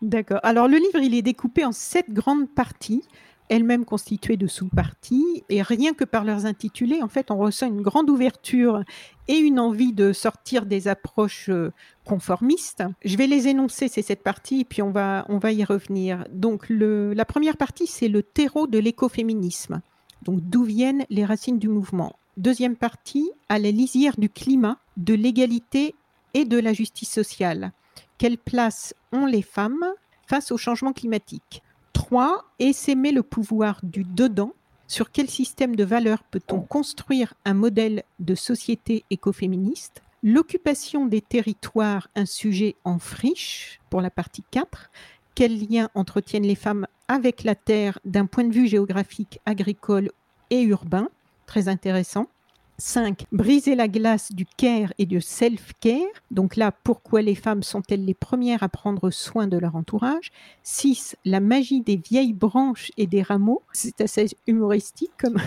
D'accord. 0.00 0.38
Alors 0.44 0.68
le 0.68 0.76
livre, 0.76 1.00
il 1.02 1.12
est 1.12 1.22
découpé 1.22 1.64
en 1.64 1.72
sept 1.72 2.12
grandes 2.12 2.48
parties 2.48 3.02
elles-mêmes 3.48 3.84
constituées 3.84 4.36
de 4.36 4.46
sous-parties. 4.46 5.44
Et 5.48 5.62
rien 5.62 5.94
que 5.94 6.04
par 6.04 6.24
leurs 6.24 6.46
intitulés, 6.46 7.02
en 7.02 7.08
fait, 7.08 7.30
on 7.30 7.36
ressent 7.36 7.66
une 7.66 7.82
grande 7.82 8.10
ouverture 8.10 8.82
et 9.28 9.36
une 9.36 9.58
envie 9.58 9.92
de 9.92 10.12
sortir 10.12 10.66
des 10.66 10.88
approches 10.88 11.48
euh, 11.48 11.72
conformistes. 12.04 12.84
Je 13.04 13.16
vais 13.16 13.26
les 13.26 13.48
énoncer, 13.48 13.88
ces 13.88 14.02
sept 14.02 14.22
parties, 14.22 14.60
et 14.60 14.64
puis 14.64 14.82
on 14.82 14.90
va, 14.90 15.24
y 15.52 15.64
revenir. 15.64 16.24
Donc, 16.30 16.66
la 16.68 17.24
première 17.24 17.56
partie, 17.56 17.86
c'est 17.86 18.08
le 18.08 18.22
terreau 18.22 18.66
de 18.66 18.78
l'écoféminisme. 18.78 19.80
Donc, 20.22 20.40
d'où 20.40 20.64
viennent 20.64 21.04
les 21.10 21.24
racines 21.24 21.58
du 21.58 21.68
mouvement. 21.68 22.16
Deuxième 22.36 22.76
partie, 22.76 23.30
à 23.48 23.58
la 23.58 23.70
lisière 23.70 24.16
du 24.18 24.28
climat, 24.28 24.78
de 24.96 25.14
l'égalité 25.14 25.94
et 26.34 26.44
de 26.44 26.58
la 26.58 26.72
justice 26.72 27.10
sociale. 27.10 27.72
Quelle 28.18 28.38
place 28.38 28.94
ont 29.12 29.26
les 29.26 29.42
femmes 29.42 29.84
face 30.26 30.50
au 30.50 30.56
changement 30.56 30.92
climatique? 30.92 31.62
3. 32.06 32.44
Essaimer 32.60 33.10
le 33.10 33.24
pouvoir 33.24 33.80
du 33.82 34.04
dedans. 34.04 34.52
Sur 34.86 35.10
quel 35.10 35.28
système 35.28 35.74
de 35.74 35.82
valeurs 35.82 36.22
peut-on 36.22 36.60
construire 36.60 37.34
un 37.44 37.52
modèle 37.52 38.04
de 38.20 38.36
société 38.36 39.04
écoféministe? 39.10 40.02
L'occupation 40.22 41.06
des 41.06 41.20
territoires, 41.20 42.06
un 42.14 42.24
sujet 42.24 42.76
en 42.84 43.00
friche 43.00 43.80
pour 43.90 44.02
la 44.02 44.10
partie 44.10 44.44
4. 44.52 44.88
Quels 45.34 45.68
liens 45.68 45.90
entretiennent 45.96 46.46
les 46.46 46.54
femmes 46.54 46.86
avec 47.08 47.42
la 47.42 47.56
terre 47.56 47.98
d'un 48.04 48.26
point 48.26 48.44
de 48.44 48.54
vue 48.54 48.68
géographique, 48.68 49.40
agricole 49.44 50.12
et 50.50 50.62
urbain? 50.62 51.08
Très 51.46 51.66
intéressant. 51.66 52.28
5. 52.78 53.26
Briser 53.32 53.74
la 53.74 53.88
glace 53.88 54.32
du 54.32 54.44
care 54.44 54.92
et 54.98 55.06
du 55.06 55.20
self-care. 55.20 56.02
Donc 56.30 56.56
là, 56.56 56.72
pourquoi 56.84 57.22
les 57.22 57.34
femmes 57.34 57.62
sont-elles 57.62 58.04
les 58.04 58.14
premières 58.14 58.62
à 58.62 58.68
prendre 58.68 59.10
soin 59.10 59.46
de 59.46 59.56
leur 59.56 59.76
entourage? 59.76 60.30
6. 60.62 61.16
La 61.24 61.40
magie 61.40 61.80
des 61.80 61.96
vieilles 61.96 62.34
branches 62.34 62.92
et 62.96 63.06
des 63.06 63.22
rameaux. 63.22 63.62
C'est 63.72 64.00
assez 64.00 64.28
humoristique 64.46 65.12
comme, 65.18 65.38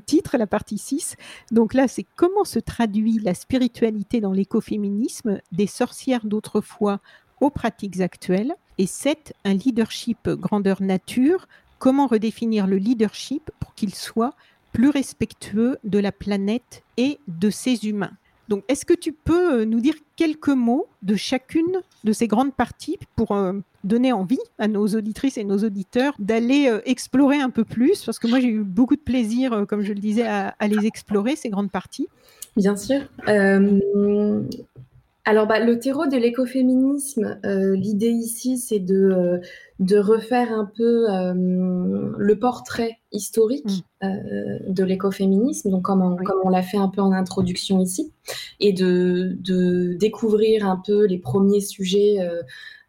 titre, 0.06 0.36
la 0.38 0.46
partie 0.46 0.78
6. 0.78 1.16
Donc 1.50 1.74
là, 1.74 1.86
c'est 1.88 2.06
comment 2.16 2.44
se 2.44 2.58
traduit 2.58 3.18
la 3.18 3.34
spiritualité 3.34 4.20
dans 4.20 4.32
l'écoféminisme 4.32 5.40
des 5.52 5.66
sorcières 5.66 6.24
d'autrefois 6.24 7.00
aux 7.40 7.50
pratiques 7.50 8.00
actuelles? 8.00 8.54
Et 8.78 8.86
7. 8.86 9.34
Un 9.44 9.54
leadership 9.54 10.30
grandeur 10.30 10.80
nature. 10.80 11.46
Comment 11.78 12.06
redéfinir 12.06 12.66
le 12.66 12.76
leadership 12.76 13.50
pour 13.58 13.74
qu'il 13.74 13.94
soit 13.94 14.34
plus 14.72 14.90
respectueux 14.90 15.78
de 15.84 15.98
la 15.98 16.12
planète 16.12 16.82
et 16.96 17.18
de 17.28 17.50
ses 17.50 17.86
humains. 17.86 18.12
Donc, 18.50 18.64
est-ce 18.66 18.84
que 18.84 18.94
tu 18.94 19.12
peux 19.12 19.60
euh, 19.60 19.64
nous 19.64 19.80
dire 19.80 19.94
quelques 20.16 20.48
mots 20.48 20.88
de 21.02 21.14
chacune 21.14 21.80
de 22.02 22.12
ces 22.12 22.26
grandes 22.26 22.52
parties 22.52 22.98
pour 23.14 23.30
euh, 23.30 23.52
donner 23.84 24.12
envie 24.12 24.40
à 24.58 24.66
nos 24.66 24.88
auditrices 24.88 25.38
et 25.38 25.44
nos 25.44 25.58
auditeurs 25.58 26.14
d'aller 26.18 26.66
euh, 26.68 26.80
explorer 26.84 27.36
un 27.36 27.50
peu 27.50 27.64
plus? 27.64 28.04
Parce 28.04 28.18
que 28.18 28.26
moi, 28.26 28.40
j'ai 28.40 28.48
eu 28.48 28.64
beaucoup 28.64 28.96
de 28.96 29.00
plaisir, 29.00 29.66
comme 29.68 29.82
je 29.82 29.92
le 29.92 30.00
disais, 30.00 30.26
à, 30.26 30.56
les 30.66 30.84
explorer, 30.84 31.36
ces 31.36 31.48
grandes 31.48 31.70
parties. 31.70 32.08
Bien 32.56 32.74
sûr. 32.76 33.02
alors, 35.24 35.46
bah, 35.46 35.60
le 35.60 35.78
terreau 35.78 36.06
de 36.06 36.16
l'écoféminisme, 36.16 37.38
l'idée 37.44 38.10
ici, 38.10 38.58
c'est 38.58 38.80
de, 38.80 39.40
de 39.80 39.98
refaire 39.98 40.52
un 40.52 40.70
peu 40.76 41.06
le 41.34 42.38
portrait 42.38 43.00
historique 43.12 43.84
mm. 44.02 44.06
euh, 44.06 44.58
de 44.68 44.84
l'écoféminisme, 44.84 45.70
donc 45.70 45.82
comme 45.82 46.02
on, 46.02 46.16
comme 46.16 46.40
on 46.44 46.48
l'a 46.48 46.62
fait 46.62 46.76
un 46.76 46.88
peu 46.88 47.00
en 47.00 47.12
introduction 47.12 47.80
ici, 47.80 48.12
et 48.60 48.72
de, 48.72 49.36
de 49.40 49.94
découvrir 49.94 50.66
un 50.66 50.80
peu 50.84 51.06
les 51.06 51.18
premiers 51.18 51.60
sujets 51.60 52.20
euh, 52.20 52.42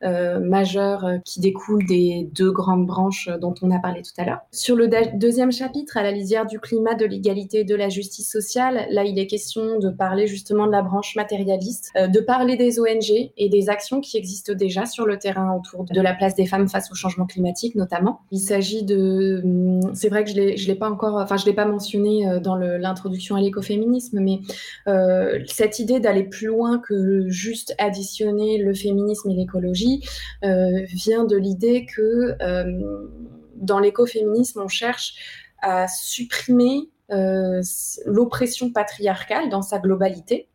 euh, 0.04 0.40
majeurs 0.40 1.06
euh, 1.06 1.18
qui 1.24 1.40
découlent 1.40 1.86
des 1.86 2.28
deux 2.34 2.52
grandes 2.52 2.88
branches 2.88 3.30
dont 3.40 3.54
on 3.62 3.70
a 3.70 3.78
parlé 3.78 4.02
tout 4.02 4.20
à 4.20 4.26
l'heure. 4.26 4.40
Sur 4.52 4.76
le 4.76 4.90
deuxième 5.14 5.52
chapitre, 5.52 5.96
à 5.96 6.02
la 6.02 6.12
lisière 6.12 6.48
du 6.48 6.60
climat, 6.60 6.96
de 6.96 7.06
l'égalité 7.06 7.60
et 7.60 7.64
de 7.64 7.76
la 7.76 7.88
justice 7.88 8.32
sociale, 8.32 8.88
là, 8.90 9.04
il 9.04 9.20
est 9.20 9.28
question 9.28 9.78
de 9.78 9.92
parler 9.92 10.26
justement 10.26 10.66
de 10.66 10.72
la 10.72 10.82
branche 10.82 11.16
matérialiste, 11.16 11.92
euh, 11.98 12.08
de 12.08 12.20
parler 12.20 12.58
des 12.58 12.80
ONG 12.80 13.32
et 13.38 13.50
des 13.50 13.70
actions 13.70 14.02
qui 14.02 14.18
existent 14.18 14.54
déjà 14.54 14.88
sur 14.88 15.06
le 15.06 15.20
terrain 15.20 15.56
autour 15.56 15.84
de 15.84 16.02
la 16.02 16.16
place 16.16 16.34
des 16.34 16.48
femmes 16.48 16.68
face 16.68 16.81
au 16.90 16.96
changement 16.96 17.26
climatique, 17.26 17.76
notamment. 17.76 18.22
Il 18.32 18.40
s'agit 18.40 18.84
de, 18.84 19.42
hum, 19.44 19.94
c'est 19.94 20.10
vrai 20.10 20.24
que 20.24 20.30
je 20.30 20.36
l'ai, 20.36 20.58
je 20.58 20.68
l'ai 20.68 20.76
pas 20.76 20.90
encore, 20.90 21.16
enfin, 21.16 21.38
je 21.38 21.46
l'ai 21.46 21.54
pas 21.54 21.66
mentionné 21.66 22.40
dans 22.42 22.56
l'introduction 22.56 23.36
à 23.36 23.42
l'écoféminisme, 23.42 24.20
mais 24.20 24.40
euh, 24.88 25.40
cette 25.46 25.80
idée 25.80 26.00
d'aller 26.00 26.24
plus 26.24 26.48
loin 26.48 26.80
que 26.80 27.28
juste 27.30 27.76
additionner 27.78 28.58
le 28.58 28.74
féminisme 28.74 29.30
et 29.30 29.34
l'écologie 29.34 30.04
euh, 30.44 30.84
vient 30.88 31.26
de 31.26 31.36
l'idée 31.36 31.86
que 31.86 32.36
euh, 32.42 33.08
dans 33.56 33.80
l'écoféminisme, 33.80 34.62
on 34.62 34.68
cherche 34.68 35.16
à 35.62 35.88
supprimer 35.88 36.90
euh, 37.12 37.62
l'oppression 38.06 38.72
patriarcale 38.72 39.50
dans 39.50 39.62
sa 39.62 39.80
globalité. 39.80 40.48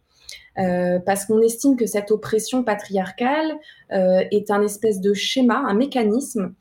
Parce 0.57 1.27
qu'on 1.27 1.41
estime 1.43 1.77
que 1.77 1.87
cette 1.87 2.11
oppression 2.11 2.65
patriarcale 2.65 3.59
est 3.91 4.51
un 4.51 4.63
espèce 4.63 5.01
de 5.01 5.13
schéma, 5.15 5.59
un 5.59 5.75
mécanisme 5.75 6.55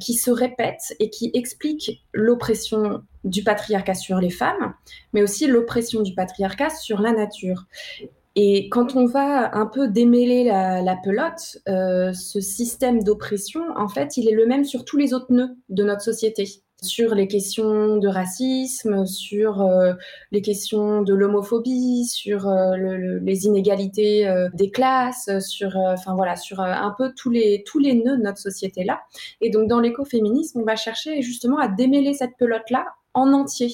qui 0.00 0.14
se 0.14 0.30
répète 0.30 0.94
et 1.00 1.10
qui 1.10 1.30
explique 1.34 2.04
l'oppression 2.12 3.02
du 3.24 3.42
patriarcat 3.42 3.94
sur 3.94 4.18
les 4.18 4.30
femmes, 4.30 4.74
mais 5.12 5.22
aussi 5.22 5.46
l'oppression 5.46 6.02
du 6.02 6.14
patriarcat 6.14 6.70
sur 6.70 7.00
la 7.00 7.12
nature. 7.12 7.66
Et 8.36 8.68
quand 8.68 8.96
on 8.96 9.06
va 9.06 9.56
un 9.56 9.66
peu 9.66 9.88
démêler 9.88 10.44
la, 10.44 10.96
pelote, 11.02 11.58
euh, 11.68 12.12
ce 12.12 12.40
système 12.40 13.02
d'oppression, 13.02 13.62
en 13.76 13.88
fait, 13.88 14.16
il 14.16 14.28
est 14.28 14.34
le 14.34 14.46
même 14.46 14.64
sur 14.64 14.84
tous 14.84 14.96
les 14.96 15.14
autres 15.14 15.32
nœuds 15.32 15.56
de 15.68 15.84
notre 15.84 16.02
société. 16.02 16.63
Sur 16.84 17.14
les 17.14 17.26
questions 17.26 17.96
de 17.96 18.08
racisme, 18.08 19.06
sur 19.06 19.62
euh, 19.62 19.94
les 20.32 20.42
questions 20.42 21.00
de 21.02 21.14
l'homophobie, 21.14 22.04
sur 22.04 22.46
euh, 22.46 22.76
les 23.22 23.46
inégalités 23.46 24.30
des 24.52 24.70
classes, 24.70 25.30
sur, 25.40 25.76
enfin 25.76 26.14
voilà, 26.14 26.36
sur 26.36 26.60
un 26.60 26.94
peu 26.96 27.12
tous 27.16 27.30
les 27.30 27.64
tous 27.66 27.78
les 27.78 27.94
nœuds 27.94 28.18
de 28.18 28.22
notre 28.22 28.38
société 28.38 28.84
là. 28.84 29.00
Et 29.40 29.50
donc 29.50 29.68
dans 29.68 29.80
l'écoféminisme, 29.80 30.60
on 30.60 30.64
va 30.64 30.76
chercher 30.76 31.22
justement 31.22 31.58
à 31.58 31.68
démêler 31.68 32.12
cette 32.12 32.36
pelote 32.38 32.68
là 32.70 32.86
en 33.14 33.32
entier 33.32 33.70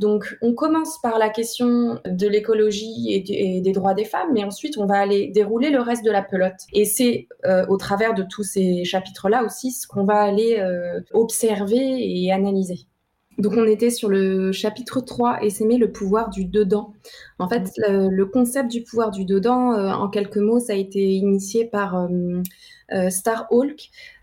donc, 0.00 0.36
on 0.42 0.54
commence 0.54 1.00
par 1.00 1.18
la 1.18 1.28
question 1.28 2.00
de 2.04 2.26
l'écologie 2.26 3.12
et, 3.12 3.60
des 3.60 3.72
droits 3.72 3.94
des 3.94 4.04
femmes, 4.04 4.30
mais 4.32 4.42
ensuite, 4.42 4.76
on 4.76 4.86
va 4.86 4.98
aller 4.98 5.28
dérouler 5.28 5.70
le 5.70 5.80
reste 5.80 6.04
de 6.04 6.10
la 6.10 6.22
pelote. 6.22 6.66
Et 6.72 6.84
c'est 6.84 7.28
euh, 7.46 7.64
au 7.68 7.76
travers 7.76 8.12
de 8.14 8.24
tous 8.24 8.42
ces 8.42 8.84
chapitres-là 8.84 9.44
aussi 9.44 9.70
ce 9.70 9.86
qu'on 9.86 10.04
va 10.04 10.20
aller 10.20 10.58
euh, 10.58 11.00
observer 11.12 11.76
et 11.78 12.32
analyser. 12.32 12.86
Donc 13.38 13.54
on 13.56 13.66
était 13.66 13.90
sur 13.90 14.08
le 14.08 14.52
chapitre 14.52 15.00
3, 15.00 15.42
et 15.42 15.50
s'aimer 15.50 15.76
le 15.76 15.90
pouvoir 15.90 16.30
du 16.30 16.44
dedans. 16.44 16.92
En 17.38 17.48
fait, 17.48 17.70
le, 17.76 18.24
concept 18.24 18.70
du 18.70 18.82
pouvoir 18.82 19.10
du 19.10 19.24
dedans, 19.24 19.72
euh, 19.72 19.90
en 19.90 20.08
quelques 20.08 20.38
mots, 20.38 20.60
ça 20.60 20.72
a 20.72 20.76
été 20.76 21.00
initié 21.00 21.64
par 21.64 22.08
Star 23.10 23.46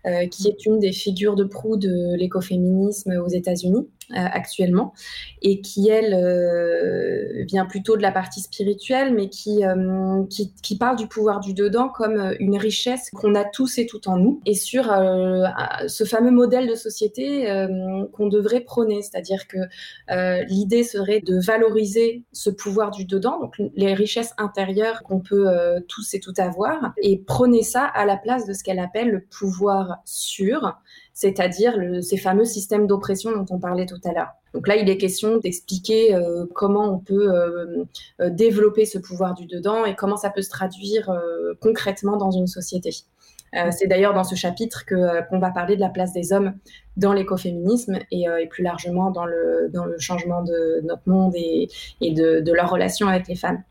Hulk, 0.04 0.30
qui 0.30 0.48
est 0.48 0.66
une 0.66 0.78
des 0.78 0.92
figures 0.92 1.36
de 1.36 1.44
proue 1.44 1.76
de 1.76 2.16
l'écoféminisme 2.16 3.12
aux 3.24 3.28
États-Unis. 3.28 3.88
Euh, 4.10 4.28
actuellement 4.32 4.92
et 5.40 5.60
qui, 5.62 5.88
elle, 5.88 6.12
euh, 6.12 7.44
vient 7.46 7.64
plutôt 7.64 7.96
de 7.96 8.02
la 8.02 8.12
partie 8.12 8.40
spirituelle, 8.40 9.14
mais 9.14 9.28
qui, 9.28 9.64
euh, 9.64 10.24
qui, 10.28 10.52
qui, 10.62 10.76
parle 10.76 10.96
du 10.96 11.06
pouvoir 11.06 11.40
du 11.40 11.54
dedans 11.54 11.88
comme 11.88 12.34
une 12.38 12.58
richesse 12.58 13.10
qu'on 13.10 13.34
a 13.34 13.44
tous 13.44 13.78
et 13.78 13.86
tout 13.86 14.08
en 14.08 14.18
nous, 14.18 14.40
et 14.44 14.54
sur 14.54 14.84
ce 15.86 16.04
fameux 16.04 16.30
modèle 16.30 16.68
de 16.68 16.74
société 16.74 17.46
qu'on 18.12 18.26
devrait 18.26 18.60
prôner, 18.60 19.02
c'est-à-dire 19.02 19.46
que 19.46 19.58
l'idée 20.46 20.84
serait 20.84 21.20
de 21.20 21.38
valoriser 21.38 22.24
ce 22.32 22.50
pouvoir 22.50 22.90
du 22.90 23.04
dedans, 23.04 23.38
donc 23.40 23.54
les 23.76 23.94
richesses 23.94 24.34
intérieures 24.38 25.02
qu'on 25.02 25.20
peut 25.20 25.46
tous 25.88 26.14
et 26.14 26.20
tout 26.20 26.34
avoir, 26.38 26.92
et 27.02 27.18
prôner 27.18 27.62
ça 27.62 27.84
à 27.84 28.04
la 28.04 28.16
place 28.16 28.46
de 28.46 28.52
ce 28.52 28.62
qu'elle 28.62 28.80
appelle 28.80 29.10
le 29.10 29.20
pouvoir 29.20 29.91
sûr, 30.04 30.76
c'est-à-dire 31.14 31.74
ces 32.02 32.16
fameux 32.16 32.44
systèmes 32.44 32.86
d'oppression 32.86 33.32
dont 33.32 33.46
on 33.50 33.58
parlait 33.58 33.86
tout 33.86 34.00
à 34.04 34.12
l'heure. 34.12 34.32
Donc 34.54 34.68
là, 34.68 34.76
il 34.76 34.88
est 34.88 34.98
question 34.98 35.38
d'expliquer 35.38 36.14
euh, 36.14 36.44
comment 36.54 36.92
on 36.92 36.98
peut 36.98 37.32
euh, 37.32 37.84
euh, 38.20 38.30
développer 38.30 38.84
ce 38.84 38.98
pouvoir 38.98 39.34
du 39.34 39.46
dedans 39.46 39.84
et 39.84 39.94
comment 39.94 40.16
ça 40.16 40.30
peut 40.30 40.42
se 40.42 40.50
traduire 40.50 41.10
concrètement 41.60 42.16
dans 42.16 42.30
une 42.30 42.46
société. 42.46 42.90
c'est 43.70 43.86
d'ailleurs 43.86 44.14
dans 44.14 44.24
ce 44.24 44.34
chapitre 44.34 44.84
que 44.86 45.28
qu'on 45.28 45.38
va 45.38 45.50
parler 45.50 45.76
de 45.76 45.80
la 45.80 45.88
place 45.88 46.12
des 46.12 46.32
hommes 46.32 46.54
dans 46.96 47.12
l'écoféminisme 47.12 47.98
et, 48.10 48.26
plus 48.50 48.62
largement 48.62 49.10
dans 49.10 49.26
le, 49.26 49.70
dans 49.72 49.84
le 49.84 49.98
changement 49.98 50.42
de 50.42 50.80
notre 50.84 51.06
monde 51.06 51.32
et, 51.34 51.68
et 52.00 52.12
de, 52.12 52.40
de 52.40 52.52
leur 52.52 52.70
relation 52.70 53.08
avec 53.08 53.28
les 53.28 53.36
femmes. 53.36 53.62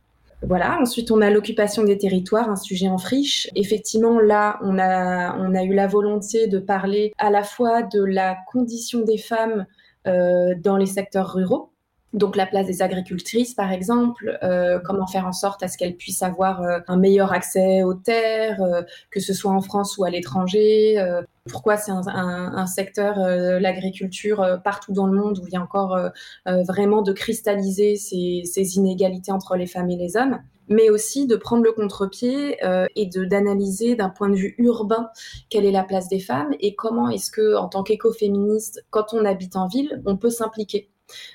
Voilà. 0.44 0.80
Ensuite, 0.82 1.12
on 1.12 1.22
a 1.22 1.30
l'occupation 1.30 1.84
des 1.84 1.98
territoires, 1.98 2.50
un 2.50 2.56
sujet 2.56 2.88
en 2.88 2.98
friche. 2.98 3.48
Effectivement, 3.56 4.20
là, 4.20 4.60
on 4.64 4.80
a, 4.80 5.64
eu 5.64 5.74
la 5.74 5.88
volonté 5.88 6.48
de 6.48 6.60
parler 6.60 7.14
à 7.18 7.30
la 7.30 7.44
fois 7.44 7.84
de 7.84 8.04
la 8.04 8.38
condition 8.52 9.02
des 9.02 9.18
femmes 9.18 9.66
euh, 10.08 10.56
dans 10.60 10.78
les 10.78 10.88
secteurs 10.88 11.34
ruraux, 11.34 11.72
donc 12.14 12.36
la 12.36 12.46
place 12.46 12.68
des 12.68 12.82
agricultrices, 12.82 13.54
par 13.54 13.72
exemple, 13.72 14.38
euh, 14.44 14.80
comment 14.84 15.08
faire 15.08 15.26
en 15.26 15.32
sorte 15.32 15.64
à 15.64 15.68
ce 15.68 15.78
qu'elles 15.78 15.96
puissent 15.96 16.24
avoir 16.24 16.62
euh, 16.62 16.80
un 16.88 16.98
meilleur 16.98 17.32
accès 17.32 17.84
aux 17.84 17.94
terres, 17.94 18.62
euh, 18.62 18.82
que 19.12 19.20
ce 19.22 19.34
soit 19.34 19.52
en 19.52 19.62
France 19.62 19.98
ou 19.98 20.04
à 20.04 20.10
l'étranger. 20.10 21.00
Euh, 21.00 21.22
pourquoi 21.50 21.78
c'est 21.78 21.92
un, 21.92 22.06
un, 22.08 22.54
un, 22.56 22.68
secteur, 22.68 23.18
l'agriculture, 23.18 24.60
partout 24.64 24.94
dans 24.94 25.08
le 25.08 25.18
monde 25.18 25.40
où 25.40 25.48
il 25.48 25.54
y 25.54 25.56
a 25.56 25.62
encore 25.62 25.98
vraiment 26.46 27.02
de 27.02 27.14
cristalliser 27.14 27.96
ces, 27.96 28.44
ces, 28.46 28.76
inégalités 28.76 29.32
entre 29.32 29.56
les 29.56 29.66
femmes 29.66 29.90
et 29.90 29.96
les 29.96 30.18
hommes 30.18 30.38
mais 30.68 30.92
aussi 30.92 31.26
de 31.26 31.36
prendre 31.36 31.64
le 31.64 31.72
contre-pied 31.72 32.60
et 32.96 33.06
de 33.08 33.26
d'analyser 33.26 33.96
d'un 33.96 34.10
point 34.10 34.30
de 34.30 34.36
vue 34.36 34.54
urbain 34.60 35.10
quelle 35.50 35.66
est 35.66 35.72
la 35.72 35.84
place 35.84 36.10
des 36.10 36.20
femmes 36.20 36.54
et 36.60 36.76
comment 36.76 37.10
est-ce 37.10 37.32
que 37.32 37.56
en 37.56 37.68
tant 37.68 37.82
qu'écoféministe, 37.82 38.86
quand 38.92 39.12
on 39.14 39.26
habite 39.26 39.56
en 39.56 39.66
ville, 39.66 40.00
on 40.06 40.18
peut 40.18 40.30
s'impliquer. 40.30 40.91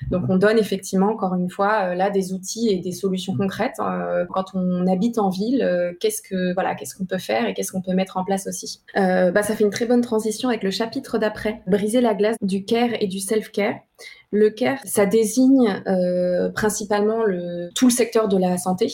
Donc 0.09 0.23
on 0.29 0.37
donne 0.37 0.57
effectivement, 0.57 1.09
encore 1.09 1.35
une 1.35 1.49
fois, 1.49 1.89
euh, 1.89 1.95
là 1.95 2.09
des 2.09 2.33
outils 2.33 2.69
et 2.69 2.77
des 2.77 2.91
solutions 2.91 3.35
concrètes. 3.35 3.79
Euh, 3.79 4.25
quand 4.33 4.45
on 4.53 4.87
habite 4.87 5.17
en 5.17 5.29
ville, 5.29 5.61
euh, 5.61 5.93
qu'est-ce 5.99 6.21
que 6.21 6.53
voilà, 6.53 6.75
qu'on 6.97 7.05
peut 7.05 7.17
faire 7.17 7.47
et 7.47 7.53
qu'est-ce 7.53 7.71
qu'on 7.71 7.81
peut 7.81 7.93
mettre 7.93 8.17
en 8.17 8.23
place 8.23 8.47
aussi. 8.47 8.81
bah, 8.95 9.43
ça 9.43 9.55
fait 9.55 9.63
une 9.63 9.69
très 9.69 9.85
bonne 9.85 10.01
transition 10.01 10.49
avec 10.49 10.63
le 10.63 10.71
chapitre 10.71 11.17
d'après, 11.17 11.61
briser 11.67 12.01
la 12.01 12.13
glace 12.13 12.37
du 12.41 12.63
care 12.63 12.89
et 12.99 13.07
du 13.07 13.19
self-care. 13.19 13.75
Le 14.31 14.49
care, 14.49 14.79
ça 14.85 15.05
désigne 15.05 15.81
principalement 16.55 17.23
le, 17.23 17.69
tout 17.75 17.85
le 17.85 17.91
secteur 17.91 18.27
de 18.27 18.37
la 18.37 18.57
santé. 18.57 18.93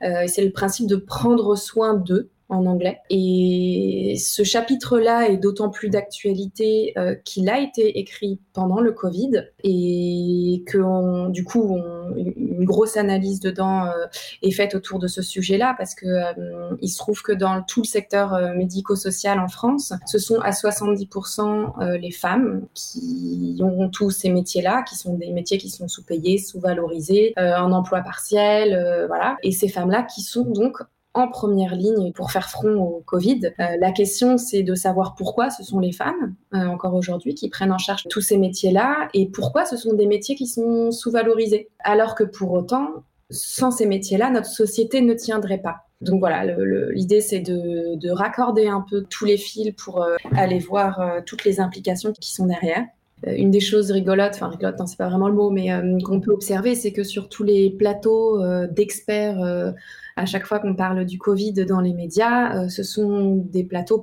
C'est 0.00 0.44
le 0.44 0.50
principe 0.50 0.86
de 0.88 0.96
prendre 0.96 1.56
soin 1.56 1.94
d'eux 1.94 2.30
en 2.52 2.66
anglais. 2.66 2.98
Et 3.10 4.16
ce 4.18 4.44
chapitre-là 4.44 5.28
est 5.28 5.38
d'autant 5.38 5.70
plus 5.70 5.88
d'actualité 5.88 6.92
euh, 6.98 7.14
qu'il 7.24 7.48
a 7.48 7.58
été 7.58 7.98
écrit 7.98 8.40
pendant 8.52 8.80
le 8.80 8.92
Covid 8.92 9.48
et 9.64 10.62
que 10.66 11.30
du 11.30 11.44
coup, 11.44 11.78
une 12.16 12.64
grosse 12.64 12.96
analyse 12.96 13.40
dedans 13.40 13.86
euh, 13.86 14.06
est 14.42 14.50
faite 14.50 14.74
autour 14.74 14.98
de 14.98 15.06
ce 15.06 15.22
sujet-là 15.22 15.74
parce 15.78 15.94
que 15.94 16.06
euh, 16.06 16.76
il 16.82 16.88
se 16.88 16.98
trouve 16.98 17.22
que 17.22 17.32
dans 17.32 17.62
tout 17.62 17.80
le 17.80 17.86
secteur 17.86 18.54
médico-social 18.54 19.40
en 19.40 19.48
France, 19.48 19.94
ce 20.06 20.18
sont 20.18 20.40
à 20.40 20.50
70% 20.50 21.98
les 21.98 22.10
femmes 22.10 22.66
qui 22.74 23.58
ont 23.62 23.88
tous 23.88 24.10
ces 24.10 24.30
métiers-là, 24.30 24.82
qui 24.82 24.96
sont 24.96 25.14
des 25.14 25.30
métiers 25.30 25.58
qui 25.58 25.70
sont 25.70 25.88
sous-payés, 25.88 26.38
sous-valorisés, 26.38 27.32
en 27.36 27.72
emploi 27.72 28.00
partiel, 28.02 29.06
voilà. 29.08 29.36
Et 29.42 29.52
ces 29.52 29.68
femmes-là 29.68 30.02
qui 30.02 30.22
sont 30.22 30.44
donc 30.44 30.78
en 31.14 31.28
première 31.28 31.74
ligne 31.74 32.12
pour 32.12 32.30
faire 32.30 32.48
front 32.48 32.74
au 32.76 33.02
Covid. 33.04 33.52
Euh, 33.60 33.76
la 33.78 33.92
question, 33.92 34.38
c'est 34.38 34.62
de 34.62 34.74
savoir 34.74 35.14
pourquoi 35.14 35.50
ce 35.50 35.62
sont 35.62 35.78
les 35.78 35.92
femmes, 35.92 36.34
euh, 36.54 36.66
encore 36.66 36.94
aujourd'hui, 36.94 37.34
qui 37.34 37.48
prennent 37.50 37.72
en 37.72 37.78
charge 37.78 38.04
tous 38.08 38.20
ces 38.20 38.38
métiers-là 38.38 39.08
et 39.12 39.26
pourquoi 39.26 39.66
ce 39.66 39.76
sont 39.76 39.92
des 39.92 40.06
métiers 40.06 40.34
qui 40.34 40.46
sont 40.46 40.90
sous-valorisés. 40.90 41.68
Alors 41.80 42.14
que 42.14 42.24
pour 42.24 42.52
autant, 42.52 42.88
sans 43.30 43.70
ces 43.70 43.86
métiers-là, 43.86 44.30
notre 44.30 44.46
société 44.46 45.02
ne 45.02 45.14
tiendrait 45.14 45.60
pas. 45.60 45.86
Donc 46.00 46.18
voilà, 46.18 46.44
l'idée 46.92 47.20
c'est 47.20 47.38
de, 47.38 47.94
de, 47.94 48.10
raccorder 48.10 48.66
un 48.66 48.84
peu 48.90 49.04
tous 49.08 49.24
les 49.24 49.36
fils 49.36 49.72
pour 49.76 50.02
euh, 50.02 50.16
aller 50.36 50.58
voir 50.58 51.22
toutes 51.26 51.44
les 51.44 51.60
implications 51.60 52.12
qui 52.12 52.32
sont 52.32 52.46
derrière. 52.46 52.84
Une 53.24 53.52
des 53.52 53.60
choses 53.60 53.92
rigolotes, 53.92 54.32
enfin 54.34 54.48
rigolote, 54.48 54.80
c'est 54.86 54.98
pas 54.98 55.08
vraiment 55.08 55.28
le 55.28 55.34
mot, 55.34 55.50
mais 55.50 55.68
qu'on 56.02 56.18
peut 56.18 56.32
observer, 56.32 56.74
c'est 56.74 56.90
que 56.90 57.04
sur 57.04 57.28
tous 57.28 57.44
les 57.44 57.70
plateaux 57.70 58.42
d'experts 58.66 59.74
à 60.16 60.26
chaque 60.26 60.46
fois 60.46 60.58
qu'on 60.58 60.74
parle 60.74 61.04
du 61.04 61.18
Covid 61.18 61.52
dans 61.66 61.80
les 61.80 61.92
médias, 61.92 62.56
euh, 62.56 62.68
ce 62.68 62.82
sont 62.82 63.36
des 63.36 63.64
plateaux 63.64 64.02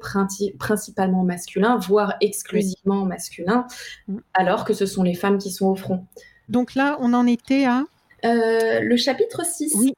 principalement 0.57 1.23
masculins, 1.23 1.77
voire 1.77 2.15
exclusivement 2.21 3.05
masculins, 3.05 3.67
alors 4.33 4.65
que 4.65 4.73
ce 4.73 4.85
sont 4.85 5.03
les 5.03 5.13
femmes 5.13 5.37
qui 5.37 5.51
sont 5.51 5.67
au 5.67 5.75
front. 5.75 6.05
Donc 6.47 6.75
là, 6.75 6.97
on 6.99 7.13
en 7.13 7.27
était 7.27 7.65
à 7.65 7.83
euh, 8.25 8.79
Le 8.81 8.97
chapitre 8.97 9.45
6, 9.45 9.75
oui. 9.77 9.93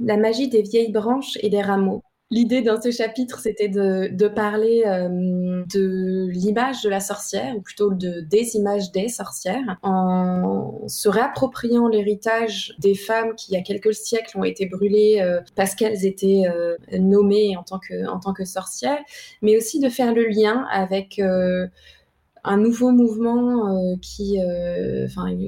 la 0.00 0.16
magie 0.16 0.48
des 0.48 0.62
vieilles 0.62 0.92
branches 0.92 1.36
et 1.42 1.50
des 1.50 1.62
rameaux. 1.62 2.02
L'idée 2.32 2.62
dans 2.62 2.80
ce 2.80 2.92
chapitre, 2.92 3.40
c'était 3.40 3.68
de, 3.68 4.28
parler 4.28 4.84
euh, 4.86 5.64
de 5.74 6.28
l'image 6.28 6.80
de 6.82 6.88
la 6.88 7.00
sorcière, 7.00 7.56
ou 7.56 7.60
plutôt 7.60 7.92
de, 7.92 8.20
des 8.20 8.54
images 8.54 8.92
des 8.92 9.08
sorcières, 9.08 9.78
en 9.82 10.86
se 10.86 11.08
réappropriant 11.08 11.88
l'héritage 11.88 12.72
des 12.78 12.94
femmes 12.94 13.34
qui, 13.34 13.50
il 13.50 13.54
y 13.54 13.58
a 13.58 13.62
quelques 13.62 13.94
siècles, 13.94 14.38
ont 14.38 14.44
été 14.44 14.66
brûlées 14.66 15.20
euh, 15.20 15.40
parce 15.56 15.74
qu'elles 15.74 16.06
étaient 16.06 16.44
euh, 16.46 16.76
nommées 17.00 17.56
en 17.56 17.64
tant, 17.64 17.80
que, 17.80 18.44
sorcières, 18.44 19.02
mais 19.42 19.56
aussi 19.56 19.80
de 19.80 19.88
faire 19.88 20.14
le 20.14 20.28
lien 20.28 20.66
avec 20.70 21.20
un 21.20 22.56
nouveau 22.56 22.92
mouvement 22.92 23.96
qui, 24.00 24.38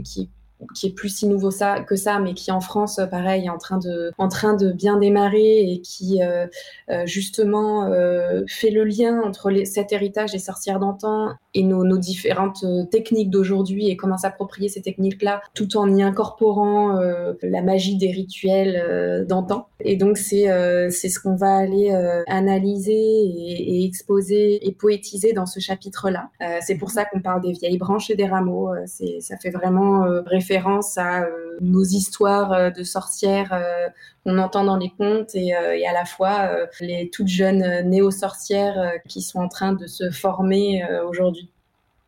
qui 0.05 0.31
qui 0.75 0.89
est 0.89 0.93
plus 0.93 1.09
si 1.09 1.27
nouveau 1.27 1.51
que 1.87 1.97
ça, 1.97 2.19
mais 2.19 2.35
qui 2.35 2.51
en 2.51 2.61
France, 2.61 3.01
pareil, 3.11 3.47
est 3.47 3.51
en 3.51 3.59
train 3.59 3.79
de, 3.79 4.73
bien 4.73 4.97
démarrer 4.97 5.73
et 5.73 5.81
qui 5.81 6.23
euh, 6.23 6.47
euh 6.91 7.07
justement 7.07 7.87
euh, 7.87 8.43
fait 8.49 8.71
le 8.71 8.85
lien 8.85 9.21
entre 9.23 9.53
cet 9.65 9.93
héritage 9.93 10.33
des 10.33 10.39
sorcières 10.39 10.79
d'antan 10.79 11.33
et 11.55 11.63
nos, 11.63 11.99
différentes 11.99 12.65
euh, 12.65 12.85
techniques 12.85 13.31
d'aujourd'hui 13.31 13.89
et 13.89 13.97
comment 13.97 14.17
s'approprier 14.17 14.69
ces 14.69 14.81
techniques-là 14.81 15.43
tout 15.55 15.77
en 15.77 15.93
y 15.95 16.03
incorporant 16.03 16.97
euh, 16.97 17.35
la 17.43 17.63
magie 17.63 17.97
des 17.97 18.11
rituels 18.11 19.27
d'antan. 19.29 19.67
Et 19.81 19.97
donc 19.97 20.17
c'est 20.17 20.47
ce 20.91 21.21
qu'on 21.21 21.35
va 21.35 21.57
aller 21.57 21.91
analyser 22.27 22.93
et, 22.93 23.85
exposer 23.85 24.67
et 24.67 24.73
poétiser 24.73 25.33
dans 25.33 25.47
ce 25.47 25.61
chapitre-là. 25.61 26.31
c'est 26.61 26.77
pour 26.77 26.91
ça 26.91 27.05
qu'on 27.05 27.21
parle 27.21 27.43
des 27.43 27.53
vieilles 27.53 27.79
branches 27.79 28.11
et 28.11 28.15
des 28.15 28.27
rameaux. 28.27 28.71
ça 28.87 29.37
fait 29.37 29.51
vraiment 29.51 30.05
référence 30.27 30.52
à 30.59 31.23
euh, 31.23 31.59
nos 31.61 31.83
histoires 31.83 32.53
euh, 32.53 32.71
de 32.71 32.83
sorcières 32.83 33.53
euh, 33.53 33.89
qu'on 34.25 34.39
entend 34.39 34.65
dans 34.65 34.77
les 34.77 34.91
contes 34.91 35.35
et, 35.35 35.49
et 35.49 35.87
à 35.87 35.93
la 35.93 36.05
fois 36.05 36.51
les 36.81 37.11
toutes 37.11 37.29
jeunes 37.29 37.89
néo-sorcières 37.89 38.93
qui 39.09 39.21
sont 39.21 39.41
en 39.41 39.49
train 39.49 39.73
de 39.73 39.87
se 39.87 40.11
former 40.11 40.85
aujourd'hui. 41.09 41.51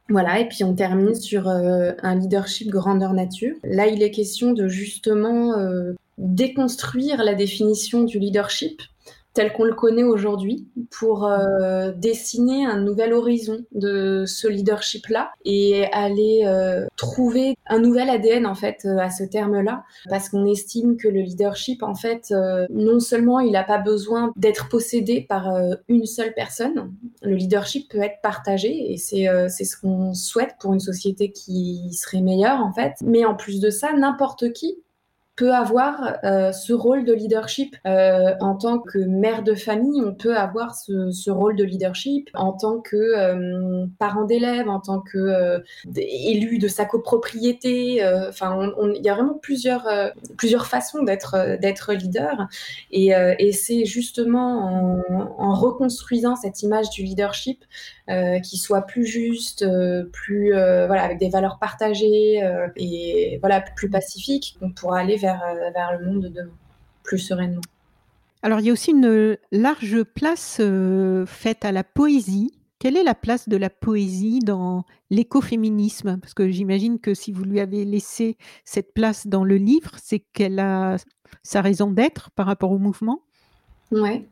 Voilà, 0.09 0.39
et 0.39 0.47
puis 0.47 0.63
on 0.63 0.75
termine 0.75 1.17
sur 1.17 1.49
un 1.49 2.15
leadership 2.15 2.71
grandeur 2.71 3.15
nature. 3.15 3.57
Là, 3.65 3.89
il 3.89 4.01
est 4.01 4.13
question 4.13 4.53
de 4.53 4.69
justement 4.69 5.55
déconstruire 6.19 7.25
la 7.25 7.35
définition 7.35 8.05
du 8.05 8.21
leadership 8.21 8.81
tel 9.35 9.53
qu'on 9.53 9.65
le 9.65 9.75
connaît 9.75 10.05
aujourd'hui 10.05 10.69
pour 10.91 11.27
euh, 11.27 11.93
dessiner 11.93 12.65
un 12.65 12.81
nouvel 12.81 13.13
horizon 13.13 13.59
de 13.73 14.25
ce 14.27 14.47
leadership-là 14.47 15.33
et 15.45 15.87
aller 15.93 16.43
euh, 16.45 16.87
trouver 16.97 17.57
un 17.67 17.79
nouvel 17.79 18.11
ADN 18.11 18.47
en 18.47 18.55
fait 18.55 18.83
euh, 18.85 18.99
à 18.99 19.11
ce 19.11 19.25
terme-là. 19.25 19.85
Parce 20.09 20.29
qu'on 20.29 20.47
estime 20.47 20.97
que 20.97 21.09
le 21.09 21.21
leadership 21.21 21.83
en 21.83 21.95
fait 21.95 22.29
euh, 22.31 22.67
non 22.71 23.01
seulement 23.01 23.41
il 23.41 23.53
n'a 23.53 23.65
pas 23.65 23.79
besoin 23.79 24.33
d'être 24.37 24.69
possédé 24.69 25.23
par 25.29 25.53
euh, 25.53 25.75
une 25.89 26.07
seule 26.07 26.33
personne, 26.35 26.93
le 27.23 27.35
leadership 27.35 27.91
peut 27.91 28.03
être 28.03 28.21
partagé 28.23 28.93
et 28.93 28.97
c'est 28.97 29.27
c'est 29.49 29.65
ce 29.65 29.77
qu'on 29.77 30.15
souhaite 30.15 30.55
pour 30.61 30.73
une 30.73 30.81
société 30.81 31.33
qui 31.33 31.93
serait 31.93 32.21
meilleure 32.21 32.61
en 32.61 32.73
fait, 32.73 32.95
mais 33.03 33.25
en 33.25 33.35
plus 33.35 33.61
de 33.61 33.71
ça 33.71 33.93
n'importe 33.93 34.53
qui 34.53 34.84
peut 35.37 35.53
avoir 35.53 36.19
euh, 36.23 36.53
ce 36.53 36.73
rôle 36.73 37.05
de 37.05 37.13
leadership 37.13 37.77
euh, 37.87 38.35
en 38.41 38.55
tant 38.55 38.79
que 38.79 38.99
mère 38.99 39.43
de 39.43 39.55
famille 39.55 40.01
on 40.05 40.15
peut 40.15 40.37
avoir 40.37 40.75
ce, 40.77 41.31
rôle 41.31 41.57
de 41.57 41.65
leadership 41.65 42.31
en 42.35 42.53
tant 42.53 42.81
que 42.81 42.97
euh, 42.97 43.87
parent 43.99 44.25
d'élève 44.25 44.69
en 44.69 44.81
tant 44.81 45.01
que 45.01 45.63
élu 45.97 46.59
de 46.59 46.69
sa 46.69 46.85
copropriété 46.85 48.05
enfin 48.29 48.71
il 48.95 49.03
y 49.05 49.09
a 49.09 49.15
vraiment 49.15 49.35
plusieurs 49.35 49.89
plusieurs 50.37 50.67
façons 50.67 51.03
d'être 51.03 51.59
d'être 51.61 51.93
leader. 51.93 52.47
Et, 52.91 53.13
c'est 53.53 53.85
justement 53.85 55.03
en, 55.09 55.35
en, 55.39 55.55
reconstruisant 55.55 56.35
cette 56.37 56.63
image 56.63 56.91
du 56.91 57.03
leadership 57.03 57.65
qui 58.43 58.59
soit 58.59 58.83
plus 58.83 59.07
juste 59.07 59.65
plus 60.13 60.51
voilà 60.51 61.03
avec 61.03 61.19
des 61.19 61.31
valeurs 61.31 61.59
partagées 61.59 62.43
et 62.77 63.39
voilà 63.41 63.61
plus 63.61 63.91
pacifique 63.91 64.57
qu'on 64.59 64.71
pourra 64.71 65.01
aller 65.01 65.17
vers, 65.17 65.43
euh, 65.43 65.71
vers 65.71 65.99
le 65.99 66.07
monde 66.07 66.25
de 66.25 66.29
demain, 66.29 66.53
plus 67.03 67.19
sereinement. 67.19 67.63
Alors, 68.43 68.61
il 68.61 68.67
y 68.67 68.71
a 68.71 68.73
aussi 68.73 68.91
une 68.91 69.39
large 69.53 70.03
place 70.03 70.59
euh, 70.61 71.25
faite 71.27 71.65
à 71.65 71.73
la 71.73 71.85
poésie. 71.85 72.53
Quelle 72.79 72.97
est 72.97 73.05
la 73.05 73.15
place 73.15 73.49
de 73.49 73.57
la 73.57 73.71
poésie 73.71 74.41
dans 74.41 74.85
l'écoféminisme? 75.11 76.19
Parce 76.21 76.35
que 76.35 76.51
j'imagine 76.51 77.01
que 77.01 77.15
si 77.15 77.33
vous 77.33 77.45
lui 77.45 77.61
avez 77.61 77.87
laissé 77.87 78.37
cette 78.65 78.93
place 78.93 79.27
dans 79.27 79.45
le 79.45 79.57
livre, 79.57 79.93
c'est 80.03 80.19
qu'elle 80.19 80.59
a 80.59 80.97
sa 81.43 81.63
raison 81.63 81.91
d'être 81.91 82.31
par 82.33 82.47
rapport 82.47 82.73
au 82.73 82.79
mouvement? 82.79 83.23
Ouais. 83.91 84.27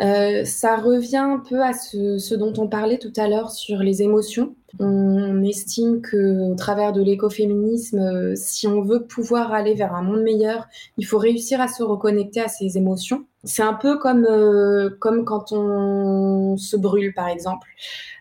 Euh, 0.00 0.44
ça 0.44 0.76
revient 0.76 1.16
un 1.16 1.38
peu 1.38 1.62
à 1.62 1.72
ce, 1.72 2.34
dont 2.34 2.52
on 2.58 2.68
parlait 2.68 2.98
tout 2.98 3.12
à 3.16 3.28
l'heure 3.28 3.50
sur 3.50 3.78
les 3.78 4.02
émotions. 4.02 4.54
On 4.78 5.42
estime 5.42 6.02
que 6.02 6.52
au 6.52 6.54
travers 6.54 6.92
de 6.92 7.02
l'écoféminisme, 7.02 7.98
euh, 7.98 8.34
si 8.36 8.68
on 8.68 8.82
veut 8.82 9.06
pouvoir 9.06 9.52
aller 9.52 9.74
vers 9.74 9.94
un 9.94 10.02
monde 10.02 10.22
meilleur, 10.22 10.68
il 10.98 11.06
faut 11.06 11.18
réussir 11.18 11.60
à 11.60 11.68
se 11.68 11.82
reconnecter 11.82 12.40
à 12.40 12.48
ses 12.48 12.78
émotions. 12.78 13.24
C'est 13.44 13.62
un 13.62 13.74
peu 13.74 13.98
comme, 13.98 14.24
euh, 14.24 14.90
comme 15.00 15.24
quand 15.24 15.52
on 15.52 16.56
se 16.56 16.76
brûle, 16.76 17.12
par 17.14 17.28
exemple. 17.28 17.68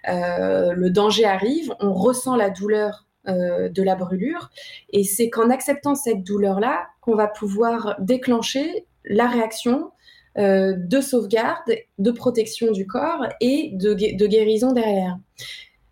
le 0.08 0.90
danger 0.90 1.26
arrive, 1.26 1.74
on 1.80 1.94
ressent 1.94 2.36
la 2.36 2.50
douleur 2.50 3.06
de 3.28 3.84
la 3.84 3.96
brûlure, 3.96 4.50
et 4.92 5.04
c'est 5.04 5.30
qu'en 5.30 5.50
acceptant 5.50 5.96
cette 5.96 6.24
douleur-là 6.24 6.88
qu'on 7.02 7.16
va 7.16 7.28
pouvoir 7.28 7.98
déclencher 8.00 8.86
la 9.04 9.28
réaction 9.28 9.92
euh, 10.38 10.76
de 10.78 11.02
sauvegarde, 11.02 11.74
de 11.98 12.12
protection 12.12 12.72
du 12.72 12.86
corps 12.86 13.26
et 13.42 13.72
de, 13.74 13.94
guérison 14.28 14.72
derrière. 14.72 15.18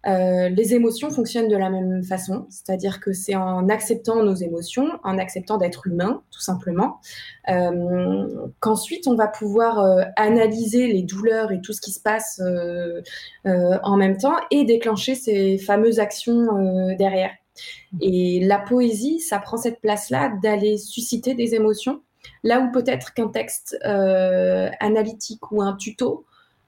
Euh, 0.06 0.50
les 0.50 0.76
émotions 0.76 1.10
fonctionnent 1.10 1.48
de 1.48 1.58
la 1.58 1.72
même 1.72 2.04
façon, 2.04 2.46
c'est-à-dire 2.52 3.00
que 3.00 3.12
c'est 3.12 3.34
en 3.34 3.70
acceptant 3.70 4.22
nos 4.24 4.36
émotions, 4.36 4.88
en 5.04 5.18
acceptant 5.18 5.58
d'être 5.58 5.88
humain, 5.88 6.22
tout 6.30 6.42
simplement, 6.42 7.00
euh, 7.50 8.28
qu'ensuite 8.60 9.08
on 9.08 9.16
va 9.16 9.28
pouvoir 9.28 9.84
analyser 10.16 10.86
les 10.94 11.02
douleurs 11.02 11.52
et 11.52 11.60
tout 11.60 11.74
ce 11.74 11.82
qui 11.82 11.92
se 11.92 12.00
passe 12.00 12.40
en 13.46 13.98
même 13.98 14.18
temps 14.18 14.36
et 14.52 14.64
déclencher 14.64 15.16
ces 15.16 15.58
fameuses 15.58 15.98
actions 15.98 16.96
derrière. 17.00 17.32
Et 18.02 18.42
la 18.46 18.60
poésie, 18.60 19.20
ça 19.22 19.40
prend 19.40 19.58
cette 19.58 19.80
place-là 19.82 20.34
d'aller 20.44 20.78
susciter 20.78 21.34
des 21.34 21.56
émotions 21.56 22.02
Là 22.44 22.60
où 22.60 22.72
peut-être 22.72 23.14
qu'un 23.14 23.28
texte 23.28 23.78
euh, 23.86 24.70
analytique 24.80 25.52
ou 25.52 25.62
un 25.62 25.76
tuto 25.76 26.26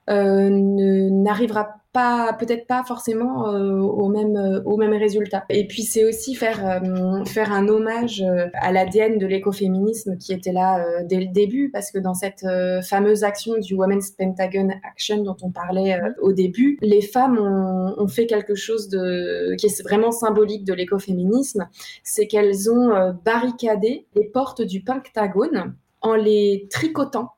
n'arrivera 0.08 1.78
pas, 1.94 2.34
peut-être 2.40 2.68
pas 2.68 2.84
forcément 2.84 3.50
euh, 3.50 3.80
au 3.80 4.08
même 4.10 4.36
euh, 4.36 4.62
au 4.66 4.78
même 4.78 4.94
résultat. 4.94 5.46
Et 5.50 5.66
puis 5.68 5.82
c'est 5.82 6.06
aussi 6.06 6.36
faire 6.36 6.82
faire 7.26 7.52
un 7.52 7.68
hommage 7.68 8.24
à 8.54 8.72
l'ADN 8.72 9.18
de 9.18 9.26
l'écoféminisme 9.26 10.18
qui 10.18 10.34
était 10.34 10.52
là 10.52 11.04
dès 11.04 11.20
le 11.20 11.28
début, 11.28 11.70
parce 11.72 11.92
que 11.92 11.98
dans 11.98 12.14
cette 12.14 12.46
fameuse 12.84 13.24
action 13.24 13.58
du 13.58 13.74
Women's 13.74 14.12
Pentagon 14.12 14.70
Action 14.88 15.24
dont 15.24 15.38
on 15.42 15.52
parlait 15.52 16.00
au 16.22 16.34
début, 16.34 16.78
les 16.82 17.02
femmes 17.02 17.38
ont, 17.40 17.96
ont, 17.98 18.08
fait 18.08 18.28
quelque 18.28 18.56
chose 18.56 18.90
de 18.90 19.56
qui 19.56 19.66
est 19.66 19.84
vraiment 19.84 20.12
symbolique 20.12 20.66
de 20.66 20.74
l'écoféminisme, 20.74 21.68
c'est 22.04 22.28
qu'elles 22.28 22.70
ont 22.70 23.14
barricadé 23.26 24.06
les 24.16 24.26
portes 24.26 24.62
du 24.62 24.82
Pentagone 24.82 25.76
en 26.02 26.16
les 26.16 26.68
tricotant. 26.70 27.32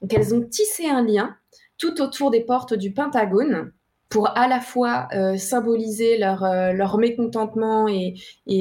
Donc 0.00 0.14
elles 0.14 0.34
ont 0.34 0.42
tissé 0.42 0.86
un 0.86 1.04
lien 1.04 1.36
tout 1.80 2.00
autour 2.00 2.30
des 2.30 2.42
portes 2.42 2.74
du 2.74 2.92
Pentagone 2.92 3.72
pour 4.10 4.36
à 4.36 4.48
la 4.48 4.60
fois 4.60 5.06
euh, 5.14 5.36
symboliser 5.36 6.18
leur, 6.18 6.42
euh, 6.42 6.72
leur 6.72 6.98
mécontentement 6.98 7.86
et, 7.88 8.14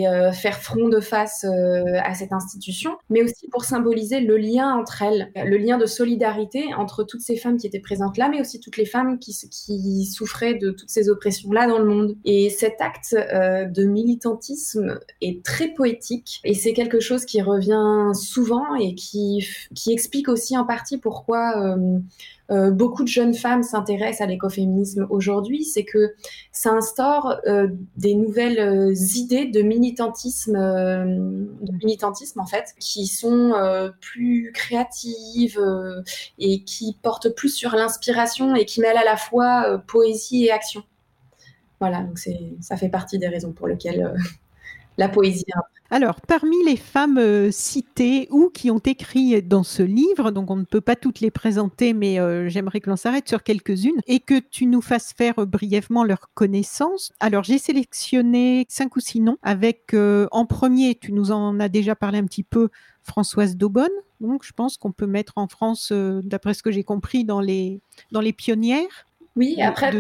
euh, 0.07 0.31
faire 0.31 0.59
front 0.59 0.87
de 0.87 0.99
face 0.99 1.43
à 1.43 2.13
cette 2.13 2.31
institution, 2.31 2.91
mais 3.09 3.23
aussi 3.23 3.47
pour 3.49 3.65
symboliser 3.65 4.19
le 4.19 4.37
lien 4.37 4.75
entre 4.75 5.01
elles, 5.01 5.31
le 5.35 5.57
lien 5.57 5.79
de 5.79 5.87
solidarité 5.87 6.73
entre 6.75 7.03
toutes 7.03 7.21
ces 7.21 7.35
femmes 7.35 7.57
qui 7.57 7.65
étaient 7.65 7.79
présentes 7.79 8.17
là, 8.17 8.29
mais 8.29 8.39
aussi 8.39 8.59
toutes 8.59 8.77
les 8.77 8.85
femmes 8.85 9.17
qui, 9.17 9.33
souffraient 10.05 10.53
de 10.53 10.69
toutes 10.69 10.89
ces 10.89 11.09
oppressions-là 11.09 11.67
dans 11.67 11.79
le 11.79 11.85
monde. 11.85 12.15
Et 12.23 12.51
cet 12.51 12.79
acte 12.81 13.15
de 13.15 13.83
militantisme 13.83 14.99
est 15.21 15.43
très 15.43 15.69
poétique 15.69 16.39
et 16.43 16.53
c'est 16.53 16.73
quelque 16.73 16.99
chose 16.99 17.25
qui 17.25 17.41
revient 17.41 18.11
souvent 18.13 18.75
et 18.75 18.93
qui 18.93 19.43
explique 19.87 20.29
aussi 20.29 20.55
en 20.55 20.65
partie 20.65 20.99
pourquoi 20.99 21.75
euh, 22.51 22.71
beaucoup 22.71 23.03
de 23.03 23.07
jeunes 23.07 23.33
femmes 23.33 23.63
s'intéressent 23.63 24.21
à 24.21 24.25
l'écoféminisme 24.25 25.05
aujourd'hui, 25.09 25.63
c'est 25.63 25.83
que 25.83 26.13
ça 26.51 26.71
instaure 26.71 27.39
euh, 27.45 27.67
des 27.95 28.15
nouvelles 28.15 28.59
euh, 28.59 28.93
idées 29.15 29.45
de 29.45 29.61
militantisme, 29.61 30.53
de 30.53 31.73
militantisme 31.83 32.39
en 32.39 32.45
fait, 32.45 32.73
qui 32.79 33.07
sont 33.07 33.53
plus 34.01 34.51
créatives 34.53 35.59
et 36.37 36.63
qui 36.63 36.97
portent 37.01 37.29
plus 37.29 37.49
sur 37.49 37.71
l'inspiration 37.71 38.55
et 38.55 38.65
qui 38.65 38.81
mêlent 38.81 38.97
à 38.97 39.03
la 39.03 39.17
fois 39.17 39.81
poésie 39.87 40.45
et 40.45 40.51
action. 40.51 40.83
Voilà, 41.79 42.01
donc 42.01 42.19
ça 42.59 42.77
fait 42.77 42.89
partie 42.89 43.19
des 43.19 43.27
raisons 43.27 43.51
pour 43.51 43.67
lesquelles 43.67 44.13
la 44.99 45.09
poésie. 45.09 45.45
Alors, 45.91 46.21
parmi 46.21 46.55
les 46.65 46.75
femmes 46.75 47.17
euh, 47.17 47.49
citées 47.51 48.27
ou 48.29 48.49
qui 48.53 48.69
ont 48.69 48.79
écrit 48.79 49.41
dans 49.41 49.63
ce 49.63 49.81
livre, 49.81 50.29
donc 50.29 50.51
on 50.51 50.57
ne 50.57 50.65
peut 50.65 50.81
pas 50.81 50.95
toutes 50.95 51.19
les 51.19 51.31
présenter, 51.31 51.93
mais 51.93 52.19
euh, 52.19 52.47
j'aimerais 52.47 52.79
que 52.79 52.89
l'on 52.89 52.95
s'arrête 52.95 53.27
sur 53.27 53.41
quelques-unes 53.41 53.99
et 54.05 54.19
que 54.19 54.39
tu 54.39 54.67
nous 54.67 54.81
fasses 54.81 55.13
faire 55.13 55.47
brièvement 55.47 56.03
leur 56.03 56.31
connaissance. 56.35 57.11
Alors, 57.19 57.43
j'ai 57.43 57.57
sélectionné 57.57 58.67
cinq 58.69 58.97
ou 58.97 58.99
six 58.99 59.21
noms 59.21 59.37
avec, 59.41 59.93
euh, 59.93 60.27
en 60.31 60.45
premier, 60.45 60.95
tu 60.95 61.11
nous 61.11 61.31
en 61.31 61.59
as 61.59 61.69
déjà 61.69 61.95
parlé 61.95 62.19
un 62.19 62.25
petit 62.25 62.43
peu, 62.43 62.69
Françoise 63.01 63.55
Daubonne. 63.55 63.87
Donc, 64.19 64.43
je 64.45 64.51
pense 64.51 64.77
qu'on 64.77 64.91
peut 64.91 65.07
mettre 65.07 65.33
en 65.37 65.47
France, 65.47 65.91
d'après 65.91 66.53
ce 66.53 66.61
que 66.61 66.71
j'ai 66.71 66.83
compris, 66.83 67.23
dans 67.23 67.39
les, 67.39 67.81
dans 68.11 68.21
les 68.21 68.33
pionnières. 68.33 69.07
Oui, 69.35 69.59
après, 69.61 69.91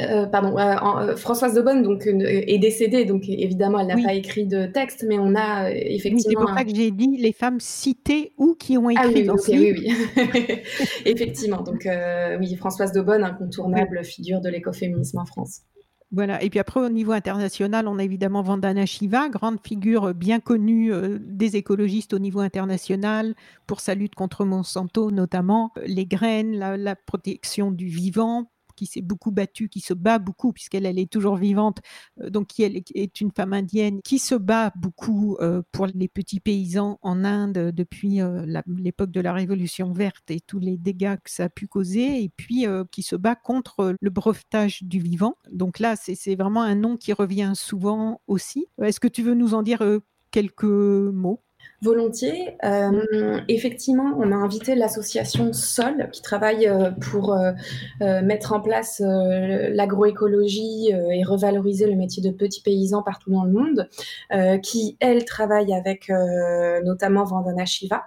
euh, 0.00 0.26
pardon, 0.26 0.58
euh, 0.58 0.74
euh, 1.10 1.16
Françoise 1.16 1.54
Daubonne 1.54 1.82
donc 1.82 2.06
est 2.06 2.58
décédée, 2.58 3.06
donc 3.06 3.28
évidemment 3.28 3.78
elle 3.78 3.86
n'a 3.86 3.96
pas 3.96 4.12
écrit 4.12 4.46
de 4.46 4.66
texte, 4.66 5.06
mais 5.08 5.18
on 5.18 5.34
a 5.34 5.70
effectivement. 5.70 6.40
c'est 6.40 6.46
pour 6.46 6.54
ça 6.54 6.64
que 6.64 6.74
j'ai 6.74 6.90
dit 6.90 7.16
les 7.16 7.32
femmes 7.32 7.60
citées 7.60 8.34
ou 8.36 8.54
qui 8.54 8.76
ont 8.76 8.90
écrit 8.90 9.04
ah, 9.06 9.10
oui, 9.14 9.24
dans 9.24 9.36
oui, 9.48 9.74
oui, 9.74 9.92
effectivement, 11.06 11.62
donc 11.62 11.88
oui, 12.38 12.54
Françoise 12.56 12.92
Daubonne, 12.92 13.24
incontournable 13.24 14.04
figure 14.04 14.40
de 14.40 14.50
l'écoféminisme 14.50 15.18
en 15.18 15.24
France. 15.24 15.62
Voilà. 16.12 16.40
Et 16.42 16.50
puis 16.50 16.60
après, 16.60 16.78
au 16.78 16.88
niveau 16.88 17.10
international, 17.10 17.88
on 17.88 17.98
a 17.98 18.04
évidemment 18.04 18.40
Vandana 18.40 18.86
Shiva, 18.86 19.28
grande 19.28 19.58
figure 19.64 20.14
bien 20.14 20.38
connue 20.40 20.92
des 21.20 21.56
écologistes 21.56 22.12
au 22.12 22.18
niveau 22.18 22.40
international 22.40 23.34
pour 23.66 23.80
sa 23.80 23.94
lutte 23.94 24.14
contre 24.14 24.44
Monsanto, 24.44 25.10
notamment 25.10 25.72
les 25.84 26.06
graines, 26.06 26.56
la 26.58 26.96
protection 26.96 27.72
du 27.72 27.86
vivant, 27.86 28.46
qui 28.76 28.86
s'est 28.86 29.02
beaucoup 29.02 29.32
battue, 29.32 29.68
qui 29.68 29.80
se 29.80 29.94
bat 29.94 30.18
beaucoup, 30.18 30.52
puisqu'elle 30.52 30.86
elle 30.86 30.98
est 30.98 31.10
toujours 31.10 31.36
vivante, 31.36 31.78
euh, 32.20 32.30
donc 32.30 32.48
qui 32.48 32.62
est 32.62 33.20
une 33.20 33.32
femme 33.32 33.52
indienne, 33.52 34.00
qui 34.02 34.18
se 34.18 34.34
bat 34.34 34.72
beaucoup 34.76 35.36
euh, 35.40 35.62
pour 35.72 35.86
les 35.86 36.08
petits 36.08 36.40
paysans 36.40 36.98
en 37.02 37.24
Inde 37.24 37.72
depuis 37.74 38.20
euh, 38.20 38.46
l'époque 38.66 39.10
de 39.10 39.20
la 39.20 39.32
Révolution 39.32 39.92
verte 39.92 40.30
et 40.30 40.40
tous 40.40 40.58
les 40.58 40.76
dégâts 40.76 41.16
que 41.16 41.30
ça 41.30 41.44
a 41.44 41.48
pu 41.48 41.66
causer, 41.66 42.22
et 42.22 42.28
puis 42.28 42.66
qui 42.90 43.02
se 43.02 43.16
bat 43.16 43.34
contre 43.34 43.96
le 44.00 44.10
brevetage 44.10 44.82
du 44.82 45.00
vivant. 45.00 45.36
Donc 45.50 45.78
là, 45.78 45.96
c'est 45.96 46.36
vraiment 46.36 46.62
un 46.62 46.74
nom 46.74 46.96
qui 46.96 47.12
revient 47.12 47.52
souvent 47.54 48.20
aussi. 48.26 48.66
Est-ce 48.82 49.00
que 49.00 49.08
tu 49.08 49.22
veux 49.22 49.34
nous 49.34 49.54
en 49.54 49.62
dire 49.62 49.82
quelques 50.30 50.64
mots? 50.64 51.42
Volontiers. 51.82 52.56
Euh, 52.64 53.40
effectivement, 53.48 54.14
on 54.18 54.32
a 54.32 54.34
invité 54.34 54.74
l'association 54.74 55.52
Sol 55.52 56.08
qui 56.10 56.22
travaille 56.22 56.66
euh, 56.66 56.90
pour 56.90 57.34
euh, 57.34 57.52
mettre 58.00 58.52
en 58.52 58.60
place 58.60 59.00
l'agroécologie 59.00 60.88
et 60.88 61.24
revaloriser 61.24 61.86
le 61.86 61.96
métier 61.96 62.22
de 62.22 62.30
petit 62.30 62.62
paysan 62.62 63.02
partout 63.02 63.30
dans 63.30 63.44
le 63.44 63.52
monde, 63.52 63.88
qui, 64.62 64.96
elle, 65.00 65.24
travaille 65.24 65.74
avec 65.74 66.10
notamment 66.84 67.24
Vandana 67.24 67.64
Shiva. 67.64 68.04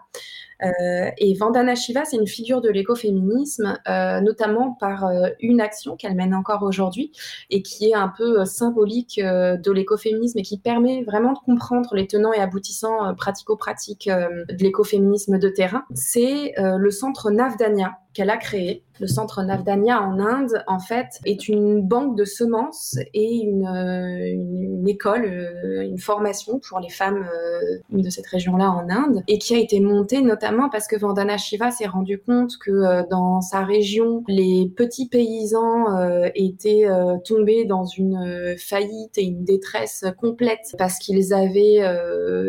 Euh, 0.63 1.10
et 1.17 1.34
Vandana 1.36 1.76
Shiva, 1.76 2.06
c'est 2.06 2.17
une 2.17 2.28
figure 2.28 2.62
de 2.62 2.69
l'écoféminisme, 2.69 3.78
euh, 3.88 4.22
notamment 4.22 4.74
par 4.74 5.06
euh, 5.06 5.30
une 5.39 5.62
action 5.62 5.95
qu'elle 5.95 6.15
mène 6.15 6.34
encore 6.34 6.63
aujourd'hui 6.63 7.12
et 7.50 7.62
qui 7.62 7.89
est 7.89 7.95
un 7.95 8.12
peu 8.15 8.45
symbolique 8.45 9.19
de 9.19 9.72
l'écoféminisme 9.72 10.39
et 10.39 10.43
qui 10.43 10.58
permet 10.58 11.04
vraiment 11.04 11.34
de 11.34 11.39
comprendre 11.39 11.95
les 11.95 12.08
tenants 12.08 12.34
et 12.34 12.39
aboutissants 12.39 13.13
pratico-pratiques 13.15 14.10
de 14.10 14.63
l'écoféminisme 14.63 15.39
de 15.39 15.50
terrain. 15.50 15.84
C'est 15.93 16.54
le 16.58 16.91
centre 16.91 17.32
Navdanya 17.32 17.98
qu'elle 18.13 18.30
a 18.30 18.38
créé. 18.38 18.84
Le 19.00 19.08
centre 19.08 19.44
Navdanya 19.44 20.02
en 20.02 20.20
Inde, 20.20 20.64
en 20.68 20.80
fait, 20.80 21.08
est 21.26 21.48
une 21.48 21.82
banque 21.82 22.18
de 22.18 22.26
semences 22.26 22.98
et 23.14 23.42
une, 23.42 23.66
une, 23.66 24.88
école, 24.88 25.26
une 25.82 25.98
formation 25.98 26.60
pour 26.60 26.80
les 26.80 26.90
femmes 26.90 27.28
de 27.90 28.10
cette 28.10 28.28
région-là 28.28 28.72
en 28.72 28.90
Inde, 28.90 29.24
et 29.28 29.38
qui 29.38 29.56
a 29.56 29.60
été 29.60 29.80
montée 29.80 30.22
notamment 30.22 30.70
parce 30.70 30.88
que 30.88 30.96
Vandana 30.98 31.38
Shiva 31.38 31.72
s'est 31.72 31.88
rendu 31.88 32.20
compte 32.20 32.58
que 32.58 33.08
dans 33.10 33.42
sa 33.42 33.64
région, 33.64 34.24
les 34.28 34.72
petits 34.76 35.08
paysans 35.08 35.86
étaient 36.36 36.88
tombés 37.26 37.66
dans 37.66 37.86
une 37.86 38.56
faillite 38.58 39.18
et 39.18 39.24
une 39.24 39.44
détresse 39.44 40.06
complète 40.20 40.76
parce 40.78 41.00
qu'ils 41.00 41.34
avaient 41.34 41.82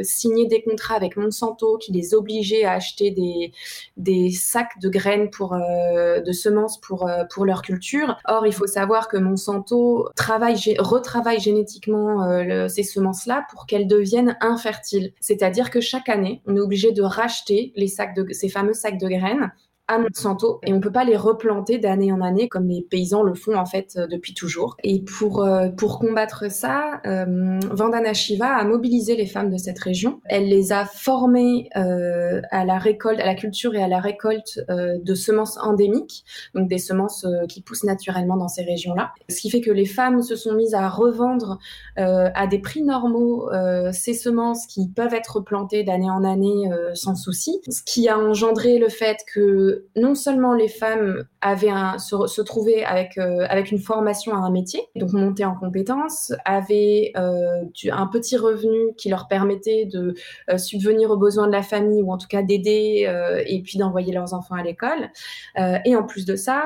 signé 0.03 0.47
des 0.47 0.63
contrats 0.63 0.97
avec 0.97 1.17
Monsanto 1.17 1.79
qui 1.79 1.93
les 1.93 2.15
obligeaient 2.15 2.65
à 2.65 2.73
acheter 2.73 3.11
des, 3.11 3.53
des 3.97 4.31
sacs 4.31 4.79
de 4.81 4.89
graines 4.89 5.31
pour 5.31 5.55
euh, 5.55 6.21
de 6.21 6.33
semences 6.41 6.81
pour, 6.81 7.09
euh, 7.09 7.25
pour 7.33 7.45
leur 7.45 7.63
culture. 7.63 8.19
Or, 8.27 8.47
il 8.47 8.53
faut 8.53 8.67
savoir 8.67 9.09
que 9.09 9.17
Monsanto 9.17 10.09
travaille, 10.17 10.77
retravaille 10.79 11.41
génétiquement 11.41 12.25
euh, 12.25 12.69
ces 12.69 12.83
semences-là 12.83 13.47
pour 13.51 13.67
qu'elles 13.67 13.87
deviennent 13.87 14.37
infertiles. 14.41 15.13
C'est-à-dire 15.21 15.71
que 15.71 15.81
chaque 15.81 16.09
année, 16.09 16.43
on 16.47 16.57
est 16.57 16.61
obligé 16.61 16.93
de 16.93 17.03
racheter 17.03 17.73
les 17.77 17.89
sacs 17.89 18.15
de, 18.15 18.27
ces 18.33 18.49
fameux 18.49 18.75
sacs 18.75 18.99
de 18.99 19.09
graines 19.09 19.53
à 19.91 19.99
Monsanto 19.99 20.61
et 20.65 20.73
on 20.73 20.81
peut 20.81 20.93
pas 20.93 21.05
les 21.05 21.17
replanter 21.17 21.79
d'année 21.79 22.13
en 22.13 22.21
année 22.21 22.49
comme 22.49 22.69
les 22.69 22.83
paysans 22.83 23.23
le 23.23 23.35
font 23.35 23.57
en 23.57 23.67
fait 23.67 23.99
depuis 24.11 24.35
toujours. 24.35 24.77
Et 24.85 25.03
pour 25.03 25.47
pour 25.77 25.99
combattre 25.99 26.51
ça, 26.51 27.01
Vandana 27.05 28.15
Shiva 28.15 28.55
a 28.55 28.65
mobilisé 28.65 29.17
les 29.17 29.27
femmes 29.27 29.51
de 29.51 29.57
cette 29.57 29.79
région. 29.79 30.21
Elle 30.25 30.49
les 30.49 30.73
a 30.73 30.85
formées 30.85 31.69
à 31.75 32.65
la 32.65 32.79
récolte, 32.79 33.21
à 33.21 33.27
la 33.27 33.35
culture 33.35 33.75
et 33.75 33.83
à 33.83 33.89
la 33.89 34.01
récolte 34.01 34.61
de 34.69 35.15
semences 35.15 35.59
endémiques, 35.59 36.25
donc 36.55 36.69
des 36.69 36.79
semences 36.79 37.27
qui 37.49 37.63
poussent 37.63 37.85
naturellement 37.85 38.37
dans 38.37 38.49
ces 38.49 38.63
régions-là. 38.63 39.13
Ce 39.29 39.41
qui 39.41 39.51
fait 39.51 39.61
que 39.61 39.71
les 39.71 39.87
femmes 39.87 40.23
se 40.23 40.37
sont 40.37 40.55
mises 40.55 40.75
à 40.75 40.89
revendre 40.89 41.59
à 41.97 42.47
des 42.47 42.59
prix 42.59 42.83
normaux 42.83 43.49
ces 43.93 44.15
semences 44.15 44.67
qui 44.67 44.89
peuvent 44.89 45.15
être 45.15 45.41
plantées 45.41 45.83
d'année 45.83 46.11
en 46.11 46.25
année 46.25 46.71
euh, 46.73 46.95
sans 46.95 47.15
souci, 47.15 47.61
ce 47.69 47.83
qui 47.83 48.09
a 48.09 48.19
engendré 48.19 48.79
le 48.79 48.89
fait 48.89 49.19
que 49.33 49.80
non 49.97 50.15
seulement 50.15 50.55
les 50.55 50.69
femmes 50.69 51.25
avaient 51.41 51.71
un, 51.71 51.99
se, 51.99 52.41
trouvaient 52.43 52.85
avec, 52.85 53.19
euh, 53.19 53.47
avec 53.49 53.71
une 53.71 53.79
formation 53.79 54.35
à 54.35 54.39
un 54.39 54.51
métier, 54.51 54.81
donc 54.97 55.13
monter 55.13 55.45
en 55.45 55.55
compétences, 55.55 56.33
avaient 56.45 57.13
euh, 57.17 57.65
un 57.91 58.07
petit 58.07 58.37
revenu 58.37 58.95
qui 58.97 59.09
leur 59.09 59.29
permettait 59.29 59.87
de 59.87 60.15
subvenir 60.57 61.11
aux 61.11 61.17
besoins 61.17 61.47
de 61.47 61.53
la 61.53 61.63
famille 61.63 62.03
ou 62.03 62.13
en 62.13 62.19
tout 62.19 62.29
cas 62.29 62.43
d'aider 62.43 63.09
et 63.47 63.63
puis 63.63 63.79
d'envoyer 63.79 64.13
leurs 64.13 64.35
enfants 64.35 64.55
à 64.55 64.63
l'école. 64.63 65.11
et 65.57 65.97
en 65.97 66.03
plus 66.05 66.25
de 66.25 66.37
ça, 66.37 66.63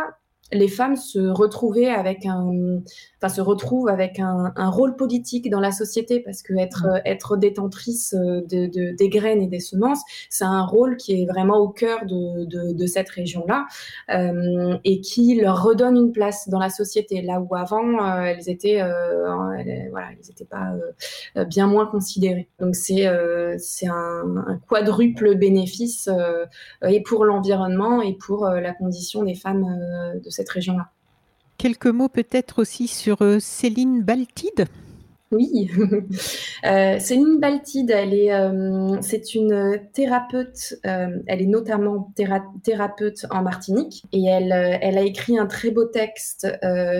les 0.52 0.68
femmes 0.68 0.96
se 0.96 1.18
retrouvaient 1.18 1.88
avec 1.88 2.26
un, 2.26 2.80
enfin 3.24 3.34
se 3.34 3.40
retrouvent 3.40 3.88
avec 3.88 4.18
un, 4.18 4.52
rôle 4.70 4.96
politique 4.96 5.50
dans 5.50 5.60
la 5.60 5.72
société 5.72 6.20
parce 6.20 6.42
que 6.42 6.54
être 6.54 6.86
mmh. 6.86 7.00
être 7.04 7.36
détentrice 7.36 8.14
de, 8.14 8.94
des 8.94 9.08
graines 9.08 9.42
et 9.42 9.46
des 9.46 9.60
semences, 9.60 10.02
c'est 10.28 10.44
un 10.44 10.64
rôle 10.64 10.96
qui 10.96 11.22
est 11.22 11.26
vraiment 11.26 11.58
au 11.58 11.68
cœur 11.68 12.04
de, 12.06 12.44
de, 12.72 12.86
cette 12.86 13.08
région-là 13.08 13.66
euh, 14.10 14.76
et 14.84 15.00
qui 15.00 15.40
leur 15.40 15.62
redonne 15.62 15.96
une 15.96 16.12
place 16.12 16.48
dans 16.48 16.58
la 16.58 16.70
société 16.70 17.22
là 17.22 17.40
où 17.40 17.54
avant 17.54 18.04
euh, 18.04 18.22
elles 18.22 18.48
étaient 18.48 18.82
euh, 18.82 19.24
voilà 19.90 20.08
elles 20.10 20.26
n'étaient 20.28 20.44
pas 20.44 20.72
bien 21.46 21.66
moins 21.66 21.86
considérées. 21.86 22.48
Donc 22.58 22.76
c'est 22.76 23.08
c'est 23.58 23.88
un, 23.88 24.36
un, 24.48 24.60
quadruple 24.68 25.36
bénéfice 25.36 26.08
et 26.86 27.02
pour 27.02 27.24
l'environnement 27.24 28.02
et 28.02 28.14
pour 28.14 28.46
la 28.46 28.72
condition 28.72 29.22
des 29.22 29.34
femmes 29.34 29.66
de 30.22 30.30
cette 30.30 30.48
région-là. 30.48 30.93
Quelques 31.64 31.86
mots 31.86 32.10
peut-être 32.10 32.60
aussi 32.60 32.88
sur 32.88 33.22
euh, 33.22 33.40
Céline 33.40 34.02
Baltide? 34.02 34.66
Oui, 35.34 35.68
euh, 36.64 36.98
Céline 37.00 37.40
Baltide, 37.40 37.90
elle 37.90 38.14
est, 38.14 38.32
euh, 38.32 38.96
c'est 39.00 39.34
une 39.34 39.80
thérapeute. 39.92 40.74
Euh, 40.86 41.08
elle 41.26 41.42
est 41.42 41.46
notamment 41.46 42.12
thérapeute 42.62 43.26
en 43.30 43.42
Martinique 43.42 44.04
et 44.12 44.26
elle, 44.26 44.52
elle 44.52 44.96
a 44.96 45.02
écrit 45.02 45.36
un 45.36 45.46
très 45.46 45.70
beau 45.70 45.84
texte 45.86 46.46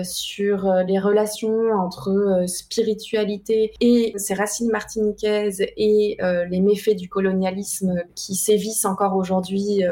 sur 0.03 0.71
les 0.85 0.99
relations 0.99 1.71
entre 1.71 2.43
spiritualité 2.47 3.71
et 3.79 4.13
ses 4.17 4.33
racines 4.33 4.69
martiniquaises 4.69 5.61
et 5.77 6.17
les 6.49 6.61
méfaits 6.61 6.95
du 6.95 7.07
colonialisme 7.07 8.03
qui 8.15 8.35
sévissent 8.35 8.85
encore 8.85 9.15
aujourd'hui 9.15 9.83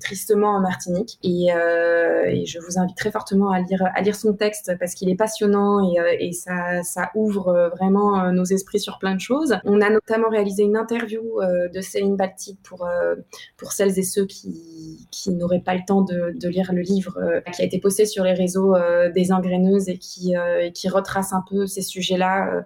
tristement 0.00 0.56
en 0.56 0.60
Martinique. 0.60 1.18
Et, 1.22 1.48
je 1.48 2.58
vous 2.58 2.78
invite 2.78 2.96
très 2.96 3.10
fortement 3.10 3.50
à 3.50 3.60
lire, 3.60 3.84
à 3.94 4.02
lire 4.02 4.14
son 4.14 4.34
texte 4.34 4.72
parce 4.78 4.94
qu'il 4.94 5.08
est 5.08 5.16
passionnant 5.16 5.80
et, 5.90 6.26
et 6.28 6.32
ça, 6.32 6.82
ça 6.82 7.10
ouvre 7.14 7.70
vraiment 7.70 7.77
euh, 7.80 8.32
nos 8.32 8.44
esprits 8.44 8.80
sur 8.80 8.98
plein 8.98 9.14
de 9.14 9.20
choses. 9.20 9.56
On 9.64 9.80
a 9.80 9.90
notamment 9.90 10.28
réalisé 10.28 10.62
une 10.62 10.76
interview 10.76 11.40
euh, 11.40 11.68
de 11.68 11.80
Céline 11.80 12.16
Baltic 12.16 12.58
pour, 12.62 12.84
euh, 12.84 13.14
pour 13.56 13.72
celles 13.72 13.98
et 13.98 14.02
ceux 14.02 14.26
qui, 14.26 15.06
qui 15.10 15.30
n'auraient 15.30 15.60
pas 15.60 15.74
le 15.74 15.80
temps 15.86 16.02
de, 16.02 16.34
de, 16.38 16.48
lire 16.48 16.72
le 16.72 16.82
livre 16.82 17.18
qui 17.52 17.62
a 17.62 17.64
été 17.64 17.78
posté 17.78 18.06
sur 18.06 18.24
les 18.24 18.32
réseaux 18.32 18.74
des 19.14 19.32
engraineuses 19.32 19.88
et 19.88 19.98
qui, 19.98 20.34
qui 20.74 20.88
retrace 20.88 21.32
un 21.32 21.42
peu 21.48 21.66
ces 21.66 21.82
sujets-là. 21.82 22.64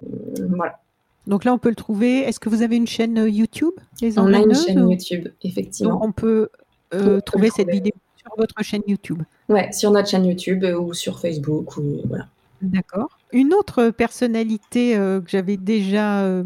voilà. 0.49 0.79
Donc 1.27 1.45
là, 1.45 1.53
on 1.53 1.59
peut 1.59 1.69
le 1.69 1.77
trouver. 1.77 2.21
Est-ce 2.21 2.41
que 2.41 2.49
vous 2.49 2.63
avez 2.63 2.77
une 2.77 2.87
chaîne 2.87 3.17
YouTube 3.29 3.75
les 4.01 4.19
On 4.19 4.33
a 4.33 4.39
une 4.39 4.55
chaîne 4.55 4.89
YouTube, 4.89 5.29
effectivement. 5.43 5.95
Donc 5.95 6.05
on 6.05 6.13
peut 6.13 6.49
trouver 7.25 7.51
cette 7.51 7.71
vidéo 7.71 7.93
sur 8.17 8.33
votre 8.37 8.63
chaîne 8.63 8.83
YouTube. 8.87 9.23
Ouais, 9.49 9.71
sur 9.73 9.91
notre 9.91 10.09
chaîne 10.09 10.25
YouTube 10.25 10.65
ou 10.65 10.95
sur 10.95 11.19
Facebook 11.19 11.77
ou 11.77 12.01
voilà. 12.07 12.29
D'accord. 12.63 13.09
Une 13.33 13.55
autre 13.55 13.91
personnalité 13.91 14.97
euh, 14.97 15.21
que 15.21 15.29
j'avais 15.29 15.57
déjà, 15.57 16.23
euh, 16.23 16.45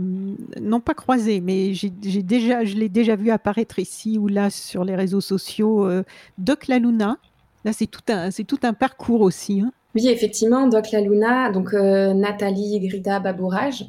non 0.63 0.81
pas 0.81 0.95
croisée, 0.95 1.43
mais 1.43 1.75
j'ai 1.75 1.91
déjà, 1.91 2.65
je 2.65 2.75
l'ai 2.77 2.89
déjà 2.89 3.17
vu 3.17 3.31
apparaître 3.31 3.79
ici 3.79 4.17
ou 4.19 4.27
là 4.27 4.49
sur 4.49 4.83
les 4.85 4.97
réseaux 4.97 5.21
sociaux, 5.21 5.85
euh, 5.87 6.05
Doc 6.39 6.69
La 6.69 6.79
Luna. 6.79 7.19
Là, 7.65 7.73
c'est 7.75 7.87
tout 7.87 8.01
un, 8.09 8.31
c'est 8.31 8.45
tout 8.45 8.61
un 8.63 8.73
parcours 8.73 9.21
aussi. 9.21 9.61
Hein. 9.61 9.73
Oui, 9.97 10.09
effectivement, 10.09 10.69
Doc 10.69 10.91
La 10.93 11.01
Luna, 11.01 11.51
donc 11.51 11.73
euh, 11.73 12.13
Nathalie 12.13 12.81
Grida 12.81 13.19
Babourage, 13.19 13.87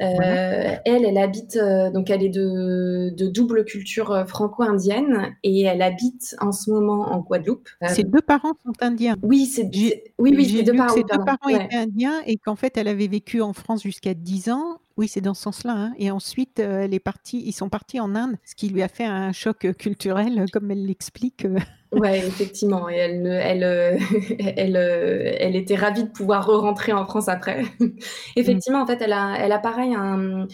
euh, 0.00 0.76
elle, 0.86 1.04
elle 1.04 1.18
habite, 1.18 1.56
euh, 1.56 1.90
donc 1.90 2.08
elle 2.08 2.22
est 2.22 2.30
de, 2.30 3.28
double 3.28 3.66
culture 3.66 4.24
franco-indienne 4.26 5.36
et 5.42 5.60
elle 5.64 5.82
habite 5.82 6.34
en 6.40 6.52
ce 6.52 6.70
moment 6.70 7.12
en 7.12 7.18
Guadeloupe. 7.18 7.68
ses 7.88 8.04
deux 8.04 8.22
parents 8.22 8.54
sont 8.64 8.72
indiens. 8.80 9.16
Oui, 9.22 9.44
c'est 9.44 9.70
oui, 10.18 10.32
oui, 10.34 10.48
ses 10.48 10.62
deux 10.62 10.72
parents, 10.72 10.94
ses 10.94 11.02
deux 11.02 11.24
parents 11.26 11.48
étaient 11.50 11.76
indiens 11.76 12.22
et 12.24 12.38
qu'en 12.38 12.56
fait 12.56 12.78
elle 12.78 12.88
avait 12.88 13.08
vécu 13.08 13.42
en 13.42 13.52
France 13.52 13.82
jusqu'à 13.82 14.14
10 14.14 14.48
ans 14.48 14.78
oui, 15.00 15.08
c'est 15.08 15.22
dans 15.22 15.32
ce 15.32 15.42
sens-là. 15.42 15.72
Hein. 15.72 15.92
Et 15.96 16.10
ensuite, 16.10 16.58
elle 16.58 16.92
est 16.92 17.00
partie, 17.00 17.42
ils 17.42 17.52
sont 17.52 17.70
partis 17.70 18.00
en 18.00 18.14
Inde, 18.14 18.36
ce 18.44 18.54
qui 18.54 18.68
lui 18.68 18.82
a 18.82 18.88
fait 18.88 19.06
un 19.06 19.32
choc 19.32 19.66
culturel, 19.78 20.44
comme 20.52 20.70
elle 20.70 20.84
l'explique. 20.84 21.46
Oui, 21.92 22.10
effectivement. 22.10 22.88
Et 22.90 22.96
elle, 22.96 23.26
elle, 23.26 23.64
euh, 23.64 23.98
elle, 24.56 24.76
euh, 24.76 25.32
elle, 25.38 25.56
était 25.56 25.74
ravie 25.74 26.04
de 26.04 26.10
pouvoir 26.10 26.46
re-rentrer 26.46 26.92
en 26.92 27.06
France 27.06 27.28
après. 27.28 27.64
effectivement, 28.36 28.82
en 28.82 28.86
fait, 28.86 29.00
elle 29.00 29.14
a, 29.14 29.36
elle 29.38 29.52
a 29.52 29.58
pareil 29.58 29.94
un, 29.94 30.46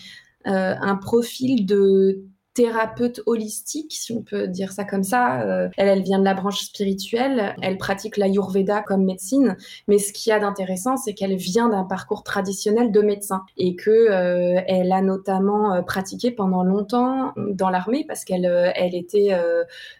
euh, 0.46 0.74
un 0.80 0.96
profil 0.96 1.66
de 1.66 2.24
thérapeute 2.56 3.20
holistique, 3.26 3.92
si 3.92 4.12
on 4.12 4.22
peut 4.22 4.48
dire 4.48 4.72
ça 4.72 4.84
comme 4.84 5.04
ça. 5.04 5.42
Euh, 5.42 5.68
elle, 5.76 5.88
elle 5.88 6.02
vient 6.02 6.18
de 6.18 6.24
la 6.24 6.32
branche 6.32 6.62
spirituelle, 6.62 7.54
elle 7.60 7.76
pratique 7.76 8.16
l'ayurveda 8.16 8.80
comme 8.80 9.04
médecine, 9.04 9.56
mais 9.88 9.98
ce 9.98 10.10
qu'il 10.10 10.30
y 10.30 10.32
a 10.32 10.38
d'intéressant, 10.38 10.96
c'est 10.96 11.12
qu'elle 11.12 11.36
vient 11.36 11.68
d'un 11.68 11.84
parcours 11.84 12.22
traditionnel 12.22 12.90
de 12.90 13.00
médecin. 13.02 13.42
Et 13.58 13.76
que 13.76 13.90
euh, 13.90 14.60
elle 14.66 14.90
a 14.90 15.02
notamment 15.02 15.74
euh, 15.74 15.82
pratiqué 15.82 16.30
pendant 16.30 16.64
longtemps 16.64 17.34
dans 17.36 17.68
l'armée 17.68 18.06
parce 18.08 18.24
qu'elle 18.24 18.46
elle 18.74 18.94
était 18.94 19.36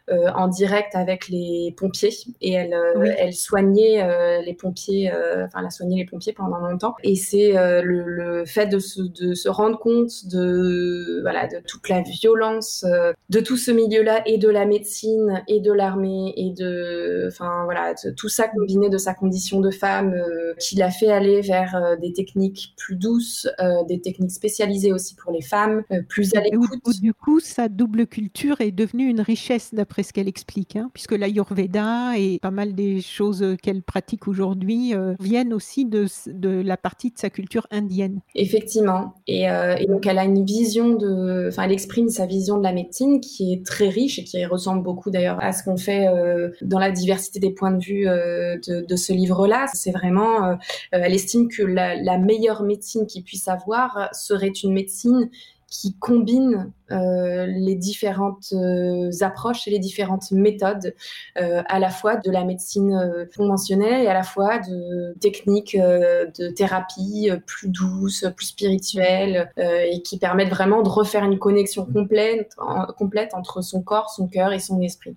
en 0.09 0.49
direct 0.49 0.95
avec 0.95 1.29
les 1.29 1.75
pompiers. 1.77 2.11
Et 2.41 2.53
elle, 2.53 2.75
elle 3.19 3.35
soignait 3.35 4.43
les 4.43 4.55
pompiers, 4.55 5.13
enfin 5.45 5.59
elle 5.61 5.67
a 5.67 5.71
soigné 5.71 5.97
les 5.99 6.07
pompiers 6.07 6.33
pendant 6.33 6.59
longtemps. 6.59 6.95
Et 7.03 7.17
c'est 7.17 7.53
le, 7.53 8.03
le, 8.05 8.47
fait 8.47 8.67
de 8.67 8.79
se, 8.79 9.03
de 9.03 9.35
se 9.35 9.49
rendre 9.49 9.79
compte 9.79 10.27
de 10.31 11.21
voilà 11.21 11.47
de 11.49 11.59
toute 11.67 11.89
la 11.89 12.01
violence 12.01 12.46
euh, 12.85 13.13
de 13.31 13.41
tout 13.41 13.57
ce 13.57 13.71
milieu-là 13.71 14.23
et 14.27 14.39
de 14.39 14.49
la 14.49 14.67
médecine 14.67 15.43
et 15.49 15.61
de 15.61 15.73
l'armée 15.73 16.33
et 16.37 16.51
de, 16.51 17.27
enfin 17.29 17.65
voilà, 17.65 17.95
tout 18.17 18.29
ça 18.29 18.49
combiné 18.49 18.89
de 18.89 18.99
sa 18.99 19.15
condition 19.15 19.61
de 19.61 19.71
femme 19.71 20.15
euh, 20.15 20.55
qui 20.59 20.77
l'a 20.77 20.91
fait 20.91 21.11
aller 21.11 21.41
vers 21.41 21.75
euh, 21.75 21.97
des 21.97 22.13
techniques 22.13 22.75
plus 22.77 22.97
douces, 22.97 23.49
des 23.89 24.01
techniques 24.01 24.31
spécialisées 24.31 24.93
aussi 24.93 25.15
pour 25.15 25.33
les 25.33 25.43
femmes, 25.43 25.83
plus 26.09 26.35
à 26.35 26.41
l'écoute. 26.41 26.69
Du 27.01 27.13
coup, 27.13 27.41
sa 27.41 27.69
double 27.69 28.07
culture 28.07 28.61
est 28.61 28.71
devenue 28.71 29.09
une 29.09 29.21
richesse 29.21 29.75
d'après 29.75 30.03
ce 30.03 30.13
qu'elle 30.13 30.29
explique, 30.29 30.77
hein, 30.77 30.91
puisque 30.93 31.13
l'Ayurveda 31.13 32.17
et 32.17 32.39
pas 32.41 32.51
mal 32.51 32.75
des 32.75 33.01
choses 33.01 33.57
qu'elle 33.63 33.83
pratique 33.83 34.29
aujourd'hui 34.29 34.95
viennent 35.21 35.53
aussi 35.53 35.85
de, 35.85 36.07
de, 36.27 36.63
la 36.63 36.77
partie 36.77 37.11
de 37.11 37.19
sa 37.19 37.31
culture 37.31 37.67
indienne. 37.71 38.21
Effectivement. 38.35 39.15
Et, 39.27 39.45
et 39.45 39.87
donc 39.87 40.07
elle 40.07 40.19
a 40.19 40.25
une 40.25 40.45
vision 40.45 40.95
de, 40.95 41.49
enfin 41.49 41.65
elle 41.65 41.73
exprime 41.73 42.09
sa 42.09 42.27
vision 42.27 42.36
de 42.59 42.63
la 42.63 42.73
médecine 42.73 43.21
qui 43.21 43.53
est 43.53 43.65
très 43.65 43.89
riche 43.89 44.19
et 44.19 44.25
qui 44.25 44.45
ressemble 44.45 44.83
beaucoup 44.83 45.11
d'ailleurs 45.11 45.43
à 45.43 45.53
ce 45.53 45.63
qu'on 45.63 45.77
fait 45.77 46.09
euh, 46.09 46.51
dans 46.63 46.79
la 46.79 46.91
diversité 46.91 47.39
des 47.39 47.51
points 47.51 47.73
de 47.73 47.83
vue 47.83 48.09
euh, 48.09 48.57
de, 48.67 48.97
ce 48.97 49.13
livre-là. 49.13 49.67
C'est 49.75 49.91
vraiment, 49.91 50.45
euh, 50.45 50.55
elle 50.93 51.15
estime 51.15 51.49
que 51.49 51.63
la, 51.63 51.97
la 51.97 52.19
meilleure 52.19 52.63
médecine 52.63 53.07
qu'il 53.07 53.23
puisse 53.23 53.49
avoir 53.49 54.09
serait 54.13 54.49
une 54.49 54.73
médecine 54.73 55.31
qui 55.69 55.97
combine 55.99 56.73
euh, 56.93 57.47
les 57.47 57.75
différentes 57.75 58.53
euh, 58.53 59.11
approches 59.21 59.67
et 59.67 59.71
les 59.71 59.79
différentes 59.79 60.31
méthodes, 60.31 60.95
euh, 61.39 61.63
à 61.67 61.79
la 61.81 61.91
fois 61.91 62.17
de 62.17 62.31
la 62.31 62.45
médecine 62.45 63.27
conventionnelle 63.37 64.05
et 64.05 64.07
à 64.07 64.15
la 64.15 64.23
fois 64.23 64.59
de 64.59 65.17
techniques 65.21 65.77
de 65.77 66.51
thérapie 66.51 67.31
plus 67.47 67.69
douces, 67.69 68.27
plus 68.37 68.47
spirituelles, 68.47 69.51
et 69.57 70.03
qui 70.03 70.19
permettent 70.19 70.51
vraiment 70.51 70.83
de 70.83 70.89
refaire 70.89 71.25
une 71.25 71.39
connexion 71.39 71.85
complète, 71.85 72.55
complète 72.97 73.35
entre 73.35 73.63
son 73.63 73.83
corps, 73.83 74.11
son 74.11 74.29
cœur 74.29 74.53
et 74.53 74.61
son 74.61 74.81
esprit. 74.81 75.17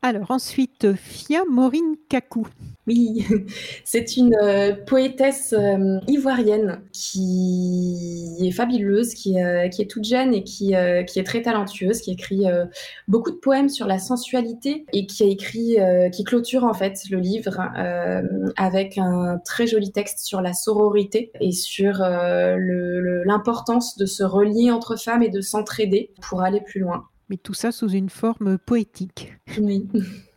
Alors 0.00 0.30
ensuite, 0.30 0.94
Fia 0.94 1.42
Maureen 1.50 1.96
Kakou. 2.08 2.46
Oui, 2.86 3.26
c'est 3.84 4.16
une 4.16 4.36
poétesse 4.86 5.52
ivoirienne 6.06 6.82
qui 6.92 8.36
est 8.40 8.52
fabuleuse, 8.52 9.14
qui, 9.14 9.34
qui 9.72 9.82
est 9.82 9.90
toute 9.90 10.04
jeune 10.04 10.32
et 10.32 10.44
qui, 10.44 10.74
qui 11.06 11.18
est 11.18 11.24
très 11.24 11.42
talentueuse, 11.42 12.00
qui 12.00 12.12
écrit 12.12 12.44
beaucoup 13.08 13.32
de 13.32 13.36
poèmes 13.36 13.68
sur 13.68 13.88
la 13.88 13.98
sensualité 13.98 14.86
et 14.92 15.06
qui 15.06 15.24
a 15.24 15.26
écrit, 15.26 15.76
qui 16.12 16.22
clôture 16.22 16.62
en 16.62 16.74
fait 16.74 17.00
le 17.10 17.18
livre 17.18 17.60
avec 18.56 18.98
un 18.98 19.38
très 19.44 19.66
joli 19.66 19.90
texte 19.90 20.20
sur 20.20 20.40
la 20.40 20.52
sororité 20.54 21.32
et 21.40 21.50
sur 21.50 21.98
l'importance 23.26 23.96
de 23.98 24.06
se 24.06 24.22
relier 24.22 24.70
entre 24.70 24.96
femmes 24.96 25.24
et 25.24 25.30
de 25.30 25.40
s'entraider 25.40 26.12
pour 26.22 26.42
aller 26.42 26.60
plus 26.60 26.80
loin. 26.80 27.04
Mais 27.28 27.36
tout 27.36 27.54
ça 27.54 27.72
sous 27.72 27.90
une 27.90 28.08
forme 28.08 28.58
poétique. 28.58 29.34
Oui. 29.60 29.86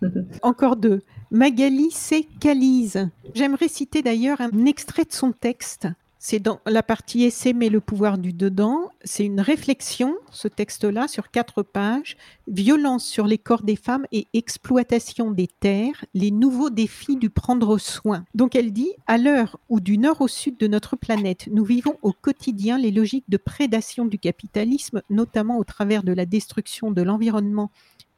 Encore 0.42 0.76
deux. 0.76 1.02
Magali 1.32 1.89
C. 1.92 2.28
Calise. 2.39 3.10
J'aimerais 3.34 3.70
citer 3.70 4.02
d'ailleurs 4.02 4.42
un 4.42 4.66
extrait 4.66 5.06
de 5.06 5.14
son 5.14 5.32
texte 5.32 5.88
c'est 6.24 6.40
dans 6.40 6.60
la 6.68 6.84
partie 6.84 7.24
essai 7.24 7.52
mais 7.52 7.70
le 7.70 7.82
pouvoir 7.82 8.20
du 8.20 8.32
dedans. 8.32 8.92
C'est 9.04 9.26
une 9.26 9.42
réflexion, 9.42 10.16
ce 10.30 10.48
texte-là, 10.48 11.08
sur 11.08 11.32
quatre 11.32 11.64
pages. 11.64 12.16
Violence 12.48 13.06
sur 13.06 13.26
les 13.26 13.40
corps 13.40 13.64
des 13.64 13.76
femmes 13.76 14.06
et 14.12 14.28
exploitation 14.34 15.32
des 15.32 15.48
terres, 15.48 16.06
les 16.14 16.30
nouveaux 16.30 16.70
défis 16.70 17.16
du 17.16 17.32
prendre 17.32 17.80
soin. 17.80 18.24
Donc 18.36 18.56
elle 18.56 18.72
dit, 18.72 18.92
à 19.08 19.18
l'heure 19.18 19.60
où 19.68 19.80
du 19.80 19.98
nord 19.98 20.22
au 20.22 20.28
sud 20.28 20.58
de 20.58 20.68
notre 20.68 20.96
planète, 20.96 21.48
nous 21.52 21.66
vivons 21.66 21.98
au 22.04 22.14
quotidien 22.14 22.78
les 22.78 22.92
logiques 22.92 23.28
de 23.28 23.38
prédation 23.38 24.06
du 24.06 24.20
capitalisme, 24.20 25.02
notamment 25.10 25.58
au 25.58 25.64
travers 25.64 26.04
de 26.04 26.14
la 26.14 26.28
destruction 26.28 26.92
de 26.92 27.02
l'environnement 27.02 27.72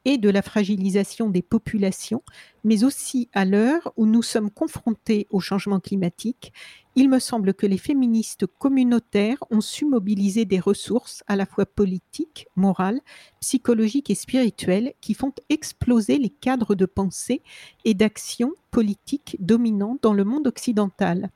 et 0.04 0.18
de 0.18 0.28
la 0.28 0.42
fragilisation 0.42 1.30
des 1.30 1.42
populations, 1.42 2.22
mais 2.62 2.84
aussi 2.84 3.28
à 3.32 3.44
l'heure 3.44 3.92
où 3.96 4.06
nous 4.06 4.22
sommes 4.22 4.50
confrontés 4.50 5.26
au 5.30 5.40
changement 5.40 5.80
climatique, 5.80 6.52
il 6.96 7.08
me 7.08 7.18
semble 7.18 7.54
que 7.54 7.66
les 7.66 7.78
féministes 7.78 8.46
communautaires 8.46 9.42
ont 9.50 9.60
su 9.60 9.84
mobiliser 9.84 10.44
des 10.44 10.60
ressources 10.60 11.24
à 11.26 11.36
la 11.36 11.46
fois 11.46 11.66
politiques, 11.66 12.46
morales, 12.54 13.00
psychologiques 13.40 14.10
et 14.10 14.14
spirituelles 14.14 14.94
qui 15.00 15.14
font 15.14 15.32
exploser 15.48 16.18
les 16.18 16.30
cadres 16.30 16.74
de 16.74 16.86
pensée 16.86 17.42
et 17.84 17.94
d'action 17.94 18.52
politiques 18.70 19.36
dominants 19.40 19.98
dans 20.02 20.12
le 20.12 20.24
monde 20.24 20.46
occidental. 20.46 21.30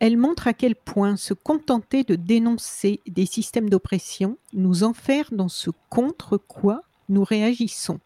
Elles 0.00 0.16
montrent 0.16 0.46
à 0.46 0.52
quel 0.52 0.76
point 0.76 1.16
se 1.16 1.34
contenter 1.34 2.04
de 2.04 2.14
dénoncer 2.14 3.00
des 3.06 3.26
systèmes 3.26 3.68
d'oppression 3.68 4.38
nous 4.52 4.84
enferme 4.84 5.36
dans 5.36 5.48
ce 5.48 5.70
contre 5.90 6.36
quoi 6.36 6.82
nous 7.08 7.24
réagissons. 7.24 8.00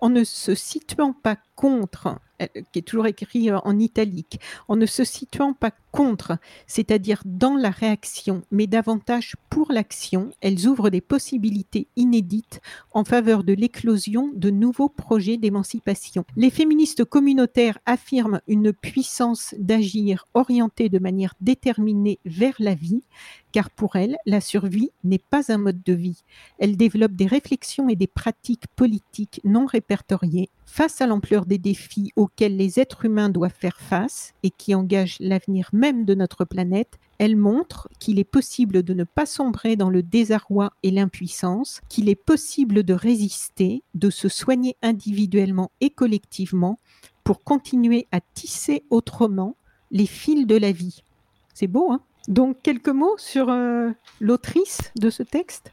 En 0.00 0.08
ne 0.08 0.24
se 0.24 0.54
situant 0.54 1.12
pas 1.12 1.36
contre, 1.54 2.18
euh, 2.40 2.46
qui 2.72 2.78
est 2.78 2.82
toujours 2.82 3.06
écrit 3.06 3.50
euh, 3.50 3.58
en 3.64 3.78
italique, 3.78 4.40
en 4.68 4.76
ne 4.76 4.86
se 4.86 5.04
situant 5.04 5.52
pas 5.52 5.72
contre, 5.92 6.38
c'est-à-dire 6.66 7.22
dans 7.24 7.56
la 7.56 7.70
réaction, 7.70 8.42
mais 8.50 8.66
davantage 8.66 9.36
pour 9.50 9.72
l'action, 9.72 10.30
elles 10.40 10.66
ouvrent 10.66 10.88
des 10.88 11.00
possibilités 11.00 11.88
inédites 11.96 12.60
en 12.92 13.04
faveur 13.04 13.44
de 13.44 13.52
l'éclosion 13.52 14.30
de 14.34 14.50
nouveaux 14.50 14.88
projets 14.88 15.36
d'émancipation. 15.36 16.24
Les 16.36 16.50
féministes 16.50 17.04
communautaires 17.04 17.78
affirment 17.86 18.40
une 18.46 18.72
puissance 18.72 19.54
d'agir 19.58 20.26
orientée 20.32 20.88
de 20.88 20.98
manière 20.98 21.34
déterminée 21.40 22.20
vers 22.24 22.54
la 22.58 22.74
vie, 22.74 23.02
car 23.52 23.68
pour 23.68 23.96
elles, 23.96 24.16
la 24.26 24.40
survie 24.40 24.90
n'est 25.04 25.18
pas 25.18 25.52
un 25.52 25.58
mode 25.58 25.82
de 25.82 25.92
vie. 25.92 26.22
Elles 26.58 26.76
développent 26.76 27.16
des 27.16 27.26
réflexions 27.26 27.88
et 27.88 27.96
des 27.96 28.06
pratiques 28.06 28.68
politiques 28.76 29.40
non 29.44 29.66
face 30.66 31.00
à 31.00 31.06
l'ampleur 31.06 31.46
des 31.46 31.58
défis 31.58 32.12
auxquels 32.16 32.56
les 32.56 32.78
êtres 32.78 33.04
humains 33.04 33.28
doivent 33.28 33.52
faire 33.52 33.80
face 33.80 34.32
et 34.42 34.50
qui 34.50 34.74
engagent 34.74 35.18
l'avenir 35.20 35.68
même 35.72 36.04
de 36.04 36.14
notre 36.14 36.44
planète, 36.44 36.98
elle 37.18 37.36
montre 37.36 37.88
qu'il 37.98 38.18
est 38.18 38.24
possible 38.24 38.82
de 38.82 38.94
ne 38.94 39.04
pas 39.04 39.26
sombrer 39.26 39.76
dans 39.76 39.90
le 39.90 40.02
désarroi 40.02 40.72
et 40.82 40.90
l'impuissance, 40.90 41.80
qu'il 41.88 42.08
est 42.08 42.14
possible 42.14 42.82
de 42.82 42.94
résister, 42.94 43.82
de 43.94 44.10
se 44.10 44.28
soigner 44.28 44.76
individuellement 44.82 45.70
et 45.80 45.90
collectivement 45.90 46.78
pour 47.24 47.42
continuer 47.42 48.06
à 48.12 48.20
tisser 48.20 48.84
autrement 48.90 49.56
les 49.90 50.06
fils 50.06 50.46
de 50.46 50.56
la 50.56 50.72
vie. 50.72 51.02
C'est 51.52 51.66
beau, 51.66 51.90
hein? 51.92 52.00
Donc 52.28 52.62
quelques 52.62 52.88
mots 52.88 53.16
sur 53.18 53.48
euh, 53.48 53.90
l'autrice 54.20 54.92
de 54.96 55.10
ce 55.10 55.22
texte, 55.22 55.72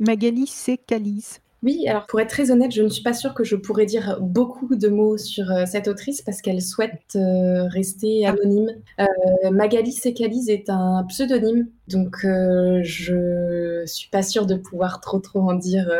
Magali 0.00 0.46
C. 0.46 0.78
Calise. 0.78 1.40
Oui, 1.64 1.88
alors 1.88 2.04
pour 2.04 2.20
être 2.20 2.28
très 2.28 2.50
honnête, 2.50 2.72
je 2.72 2.82
ne 2.82 2.90
suis 2.90 3.02
pas 3.02 3.14
sûre 3.14 3.32
que 3.32 3.42
je 3.42 3.56
pourrais 3.56 3.86
dire 3.86 4.18
beaucoup 4.20 4.76
de 4.76 4.88
mots 4.88 5.16
sur 5.16 5.50
euh, 5.50 5.64
cette 5.64 5.88
autrice 5.88 6.20
parce 6.20 6.42
qu'elle 6.42 6.60
souhaite 6.60 7.16
euh, 7.16 7.66
rester 7.68 8.26
ah. 8.26 8.32
anonyme. 8.32 8.70
Euh, 9.00 9.50
Magali 9.50 9.92
Sekalis 9.92 10.50
est 10.50 10.68
un 10.68 11.06
pseudonyme, 11.08 11.68
donc 11.88 12.18
je 12.22 13.82
suis 13.86 14.10
pas 14.10 14.22
sûre 14.22 14.44
de 14.44 14.56
pouvoir 14.56 15.00
trop 15.00 15.20
trop 15.20 15.40
en 15.40 15.54
dire. 15.54 15.90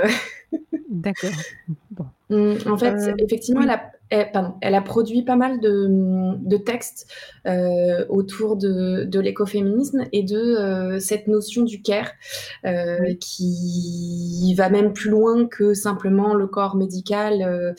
D'accord. 0.90 1.30
Hum, 1.96 2.08
en 2.66 2.76
fait, 2.76 3.14
effectivement, 3.18 3.62
elle 3.62 3.70
a 3.70 3.90
elle, 4.10 4.30
pardon, 4.32 4.54
elle 4.60 4.74
a 4.74 4.82
produit 4.82 5.22
pas 5.22 5.36
mal 5.36 5.60
de, 5.60 5.88
de 6.36 6.56
textes 6.56 7.10
euh, 7.46 8.04
autour 8.08 8.56
de, 8.56 9.04
de 9.04 9.20
l'écoféminisme 9.20 10.04
et 10.12 10.22
de 10.22 10.36
euh, 10.36 11.00
cette 11.00 11.26
notion 11.26 11.62
du 11.62 11.82
care 11.82 12.10
euh, 12.66 13.14
qui 13.20 14.54
va 14.56 14.68
même 14.68 14.92
plus 14.92 15.10
loin 15.10 15.46
que 15.46 15.74
simplement 15.74 16.34
le 16.34 16.46
corps 16.46 16.76
médical 16.76 17.42
euh, 17.42 17.72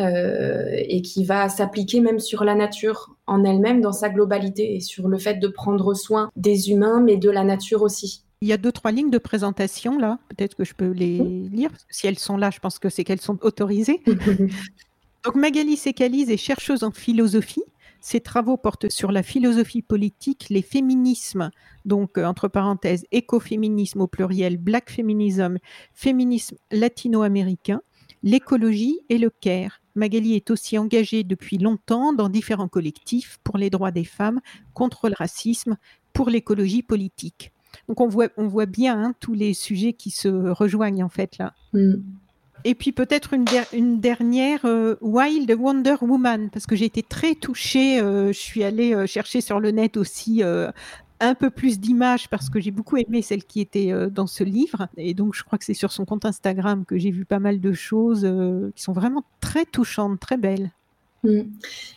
euh, 0.00 0.66
et 0.72 1.02
qui 1.02 1.24
va 1.24 1.48
s'appliquer 1.48 2.00
même 2.00 2.18
sur 2.18 2.44
la 2.44 2.54
nature 2.54 3.16
en 3.26 3.44
elle-même 3.44 3.80
dans 3.80 3.92
sa 3.92 4.10
globalité 4.10 4.76
et 4.76 4.80
sur 4.80 5.08
le 5.08 5.18
fait 5.18 5.34
de 5.34 5.48
prendre 5.48 5.94
soin 5.94 6.30
des 6.36 6.70
humains 6.70 7.00
mais 7.00 7.16
de 7.16 7.30
la 7.30 7.44
nature 7.44 7.82
aussi. 7.82 8.24
Il 8.42 8.48
y 8.48 8.52
a 8.54 8.56
deux, 8.56 8.72
trois 8.72 8.90
lignes 8.90 9.10
de 9.10 9.18
présentation 9.18 9.98
là. 9.98 10.18
Peut-être 10.28 10.54
que 10.54 10.64
je 10.64 10.74
peux 10.74 10.90
les 10.90 11.18
lire. 11.18 11.70
Si 11.90 12.06
elles 12.06 12.18
sont 12.18 12.38
là, 12.38 12.50
je 12.50 12.58
pense 12.58 12.78
que 12.78 12.88
c'est 12.88 13.04
qu'elles 13.04 13.20
sont 13.20 13.38
autorisées. 13.44 14.02
Donc 15.24 15.34
Magali 15.34 15.76
Sécalise 15.76 16.30
est 16.30 16.38
chercheuse 16.38 16.82
en 16.82 16.90
philosophie. 16.90 17.62
Ses 18.00 18.20
travaux 18.20 18.56
portent 18.56 18.88
sur 18.88 19.12
la 19.12 19.22
philosophie 19.22 19.82
politique, 19.82 20.46
les 20.48 20.62
féminismes, 20.62 21.50
donc 21.84 22.16
euh, 22.16 22.24
entre 22.24 22.48
parenthèses 22.48 23.04
écoféminisme 23.12 24.00
au 24.00 24.06
pluriel, 24.06 24.56
black 24.56 24.90
feminism, 24.90 25.58
féminisme 25.92 26.56
latino-américain, 26.70 27.82
l'écologie 28.22 29.00
et 29.10 29.18
le 29.18 29.28
care. 29.28 29.82
Magali 29.94 30.34
est 30.34 30.50
aussi 30.50 30.78
engagée 30.78 31.24
depuis 31.24 31.58
longtemps 31.58 32.14
dans 32.14 32.30
différents 32.30 32.68
collectifs 32.68 33.38
pour 33.44 33.58
les 33.58 33.68
droits 33.68 33.90
des 33.90 34.04
femmes, 34.04 34.40
contre 34.72 35.10
le 35.10 35.14
racisme, 35.18 35.76
pour 36.14 36.30
l'écologie 36.30 36.82
politique. 36.82 37.52
Donc 37.88 38.00
on 38.00 38.08
voit, 38.08 38.28
on 38.36 38.46
voit 38.46 38.66
bien 38.66 39.02
hein, 39.02 39.14
tous 39.20 39.34
les 39.34 39.54
sujets 39.54 39.92
qui 39.92 40.10
se 40.10 40.28
rejoignent 40.28 41.04
en 41.04 41.08
fait 41.08 41.38
là. 41.38 41.54
Mm. 41.72 41.94
Et 42.64 42.74
puis 42.74 42.92
peut-être 42.92 43.32
une, 43.32 43.46
une, 43.72 44.00
dernière, 44.00 44.64
euh, 44.64 44.96
Wild 45.00 45.50
Wonder 45.58 45.96
Woman, 46.02 46.50
parce 46.50 46.66
que 46.66 46.76
j'ai 46.76 46.84
été 46.84 47.02
très 47.02 47.34
touchée. 47.34 48.00
Euh, 48.00 48.32
je 48.32 48.38
suis 48.38 48.64
allée 48.64 48.94
euh, 48.94 49.06
chercher 49.06 49.40
sur 49.40 49.60
le 49.60 49.70
net 49.70 49.96
aussi 49.96 50.42
un 51.22 51.34
peu 51.34 51.50
plus 51.50 51.80
d'images 51.80 52.28
parce 52.28 52.48
que 52.48 52.60
j'ai 52.60 52.70
beaucoup 52.70 52.96
aimé 52.96 53.20
celle 53.20 53.44
qui 53.44 53.60
était 53.60 53.92
dans 54.10 54.26
ce 54.26 54.42
livre. 54.42 54.88
Et 54.96 55.12
donc 55.12 55.34
je 55.34 55.44
crois 55.44 55.58
que 55.58 55.64
c'est 55.64 55.74
sur 55.74 55.92
son 55.92 56.04
compte 56.06 56.24
Instagram 56.24 56.84
que 56.86 56.96
j'ai 56.96 57.10
vu 57.10 57.24
pas 57.24 57.38
mal 57.38 57.60
de 57.60 57.72
choses 57.72 58.26
qui 58.74 58.82
sont 58.82 58.92
vraiment 58.92 59.24
très 59.40 59.66
touchantes, 59.66 60.18
très 60.18 60.38
belles. 60.38 60.70
Mm. 61.24 61.42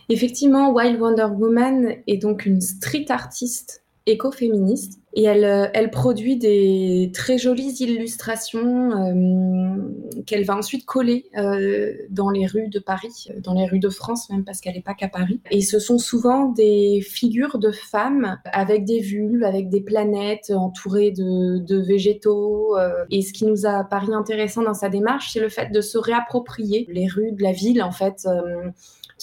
Effectivement, 0.09 0.71
Wild 0.71 0.99
Wonder 0.99 1.27
Woman 1.31 1.95
est 2.05 2.17
donc 2.17 2.45
une 2.45 2.59
street 2.59 3.05
artiste 3.09 3.82
écoféministe 4.05 4.99
et 5.15 5.23
elle, 5.23 5.45
euh, 5.45 5.67
elle 5.73 5.91
produit 5.91 6.37
des 6.37 7.11
très 7.13 7.37
jolies 7.37 7.75
illustrations 7.79 8.91
euh, 8.91 10.23
qu'elle 10.25 10.43
va 10.43 10.57
ensuite 10.57 10.85
coller 10.85 11.25
euh, 11.37 11.93
dans 12.09 12.29
les 12.29 12.47
rues 12.47 12.67
de 12.67 12.79
Paris, 12.79 13.27
dans 13.43 13.53
les 13.53 13.65
rues 13.65 13.79
de 13.79 13.89
France 13.89 14.29
même 14.29 14.43
parce 14.43 14.59
qu'elle 14.59 14.73
n'est 14.73 14.81
pas 14.81 14.95
qu'à 14.95 15.07
Paris. 15.07 15.39
Et 15.51 15.61
ce 15.61 15.77
sont 15.77 15.99
souvent 15.99 16.47
des 16.47 17.01
figures 17.01 17.59
de 17.59 17.71
femmes 17.71 18.39
avec 18.45 18.85
des 18.85 18.99
vulves, 18.99 19.43
avec 19.43 19.69
des 19.69 19.81
planètes 19.81 20.51
entourées 20.51 21.11
de, 21.11 21.59
de 21.59 21.77
végétaux. 21.77 22.75
et 23.11 23.21
ce 23.21 23.33
qui 23.33 23.45
nous 23.45 23.65
a 23.65 23.83
paru 23.83 24.13
intéressant 24.13 24.63
dans 24.63 24.73
sa 24.73 24.89
démarche, 24.89 25.31
c'est 25.31 25.39
le 25.39 25.49
fait 25.49 25.71
de 25.71 25.81
se 25.81 25.97
réapproprier 25.97 26.87
les 26.89 27.07
rues 27.07 27.31
de 27.31 27.43
la 27.43 27.51
ville 27.51 27.83
en 27.83 27.91
fait 27.91 28.27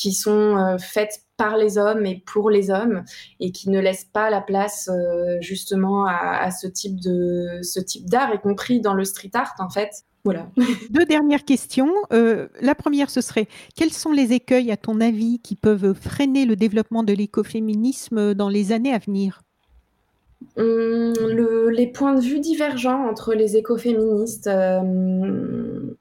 qui 0.00 0.12
sont 0.14 0.78
faites 0.78 1.20
par 1.40 1.56
les 1.56 1.78
hommes 1.78 2.04
et 2.04 2.22
pour 2.26 2.50
les 2.50 2.70
hommes 2.70 3.02
et 3.40 3.50
qui 3.50 3.70
ne 3.70 3.80
laisse 3.80 4.04
pas 4.04 4.28
la 4.28 4.42
place 4.42 4.90
euh, 4.92 5.38
justement 5.40 6.04
à, 6.06 6.50
ce 6.50 6.66
type 6.66 7.00
de 7.00 7.60
ce 7.62 7.80
type 7.80 8.10
d'art, 8.10 8.34
y 8.34 8.38
compris 8.38 8.82
dans 8.82 8.92
le 8.92 9.04
street 9.04 9.30
art 9.32 9.54
en 9.58 9.70
fait. 9.70 10.04
Voilà. 10.22 10.50
Deux 10.90 11.06
dernières 11.06 11.46
questions. 11.46 11.90
Euh, 12.12 12.48
la 12.60 12.74
première, 12.74 13.08
ce 13.08 13.22
serait 13.22 13.48
quels 13.74 13.90
sont 13.90 14.12
les 14.12 14.34
écueils, 14.34 14.70
à 14.70 14.76
ton 14.76 15.00
avis, 15.00 15.38
qui 15.38 15.56
peuvent 15.56 15.94
freiner 15.94 16.44
le 16.44 16.56
développement 16.56 17.04
de 17.04 17.14
l'écoféminisme 17.14 18.34
dans 18.34 18.50
les 18.50 18.72
années 18.72 18.92
à 18.92 18.98
venir? 18.98 19.40
Hum, 20.58 21.14
Les 21.70 21.86
points 21.86 22.16
de 22.16 22.20
vue 22.20 22.40
divergents 22.40 23.08
entre 23.08 23.32
les 23.32 23.56
écoféministes. 23.56 24.46
Euh, 24.46 25.94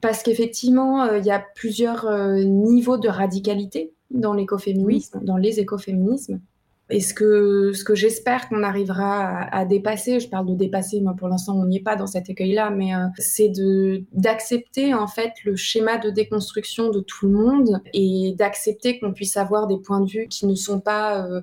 parce 0.00 0.22
qu'effectivement, 0.22 1.12
il 1.12 1.24
y 1.24 1.30
a 1.30 1.44
plusieurs 1.54 2.10
niveaux 2.44 2.98
de 2.98 3.08
radicalité 3.08 3.92
dans 4.10 4.34
l'écoféminisme, 4.34 5.20
dans 5.22 5.36
les 5.36 5.60
écoféminismes. 5.60 6.40
Et 6.88 7.00
ce 7.00 7.14
que, 7.14 7.72
ce 7.72 7.82
que 7.82 7.96
j'espère 7.96 8.48
qu'on 8.48 8.62
arrivera 8.62 9.40
à, 9.50 9.64
dépasser, 9.64 10.20
je 10.20 10.28
parle 10.28 10.46
de 10.46 10.54
dépasser, 10.54 11.00
moi 11.00 11.14
pour 11.18 11.26
l'instant 11.26 11.56
on 11.56 11.66
n'y 11.66 11.78
est 11.78 11.82
pas 11.82 11.96
dans 11.96 12.06
cet 12.06 12.30
écueil-là, 12.30 12.70
mais 12.70 12.94
euh, 12.94 13.06
c'est 13.18 13.48
de 13.48 14.04
d'accepter 14.12 14.94
en 14.94 15.08
fait 15.08 15.32
le 15.44 15.56
schéma 15.56 15.98
de 15.98 16.10
déconstruction 16.10 16.90
de 16.90 17.00
tout 17.00 17.26
le 17.26 17.32
monde 17.32 17.80
et 17.92 18.34
d'accepter 18.38 19.00
qu'on 19.00 19.12
puisse 19.12 19.36
avoir 19.36 19.66
des 19.66 19.78
points 19.78 20.00
de 20.00 20.08
vue 20.08 20.28
qui 20.28 20.46
ne 20.46 20.54
sont 20.54 20.78
pas 20.78 21.26
euh, 21.26 21.40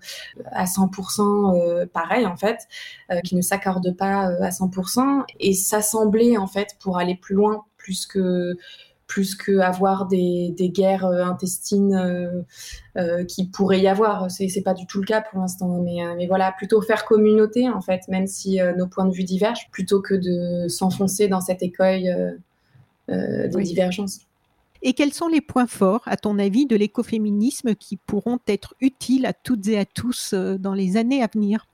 à 0.54 0.64
100% 0.64 1.60
euh, 1.60 1.86
pareils 1.88 2.26
en 2.26 2.38
fait, 2.38 2.60
qui 3.26 3.36
ne 3.36 3.42
s'accordent 3.42 3.96
pas 3.98 4.28
à 4.42 4.50
100% 4.50 5.24
et 5.42 5.54
s'assembler 5.54 6.38
en 6.38 6.48
fait 6.48 6.78
pour 6.80 6.98
aller 6.98 7.16
plus 7.16 7.36
loin, 7.36 7.66
plus 7.84 8.06
que 8.06 8.56
plus 9.14 9.36
qu'avoir 9.36 10.08
des, 10.08 10.54
des 10.58 10.70
guerres 10.70 11.06
euh, 11.06 11.24
intestines 11.24 11.94
euh, 11.94 12.42
euh, 12.98 13.24
qui 13.26 13.46
pourrait 13.46 13.80
y 13.80 13.88
avoir. 13.88 14.32
C'est, 14.32 14.48
c'est 14.48 14.64
pas 14.64 14.74
du 14.74 14.88
tout 14.88 15.00
le 15.00 15.06
cas 15.06 15.22
pour 15.22 15.40
l'instant, 15.40 15.82
mais, 15.84 15.98
mais 16.16 16.26
voilà, 16.26 16.52
plutôt 16.52 16.82
faire 16.82 17.06
communauté 17.06 17.70
en 17.70 17.82
fait, 17.82 18.08
même 18.08 18.26
si 18.26 18.60
nos 18.78 18.88
points 18.88 19.06
de 19.06 19.14
vue 19.14 19.24
divergent, 19.24 19.70
plutôt 19.72 20.02
que 20.02 20.16
de 20.16 20.68
s'enfoncer 20.68 21.28
dans 21.28 21.42
cet 21.42 21.62
écueil 21.62 22.12
de 23.08 23.62
divergence. 23.62 24.22
Et 24.82 24.94
quels 24.94 25.14
sont 25.14 25.28
les 25.28 25.42
points 25.42 25.68
forts, 25.68 26.02
à 26.06 26.18
ton 26.18 26.40
avis, 26.40 26.66
de 26.66 26.76
l'écoféminisme 26.76 27.76
qui 27.76 27.98
pourront 27.98 28.40
être 28.48 28.76
utiles 28.82 29.26
à 29.26 29.34
toutes 29.34 29.68
et 29.68 29.78
à 29.78 29.86
tous 29.86 30.34
dans 30.34 30.74
les 30.74 30.98
années 30.98 31.22
à 31.24 31.28
venir? 31.32 31.68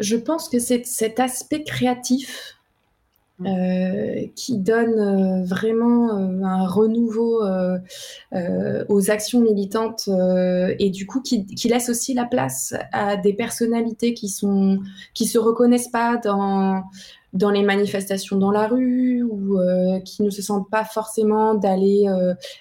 Je 0.00 0.16
pense 0.16 0.48
que 0.48 0.58
c'est 0.58 0.84
cet 0.84 1.18
aspect 1.18 1.64
créatif 1.64 2.56
euh, 3.46 4.26
qui 4.34 4.58
donne 4.58 4.98
euh, 4.98 5.44
vraiment 5.44 6.18
euh, 6.18 6.42
un 6.44 6.66
renouveau 6.66 7.42
aux 8.88 9.10
actions 9.10 9.40
militantes 9.40 10.08
et 10.78 10.90
du 10.90 11.06
coup 11.06 11.20
qui, 11.20 11.46
laisse 11.68 11.88
aussi 11.88 12.14
la 12.14 12.24
place 12.24 12.74
à 12.92 13.16
des 13.16 13.32
personnalités 13.32 14.14
qui 14.14 14.28
sont 14.28 14.78
qui 15.14 15.26
se 15.26 15.38
reconnaissent 15.38 15.88
pas 15.88 16.16
dans 16.16 16.82
dans 17.32 17.50
les 17.50 17.62
manifestations 17.62 18.36
dans 18.36 18.50
la 18.50 18.66
rue 18.66 19.22
ou 19.22 19.58
qui 20.04 20.22
ne 20.22 20.30
se 20.30 20.42
sentent 20.42 20.70
pas 20.70 20.84
forcément 20.84 21.54
d'aller 21.54 22.06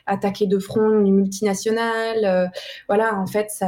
attaquer 0.06 0.48
de 0.48 0.60
front 0.60 0.90
une 0.90 1.14
multinationale. 1.14 2.52
voilà, 2.88 3.20
en 3.20 3.28
fait, 3.28 3.50
ça, 3.50 3.68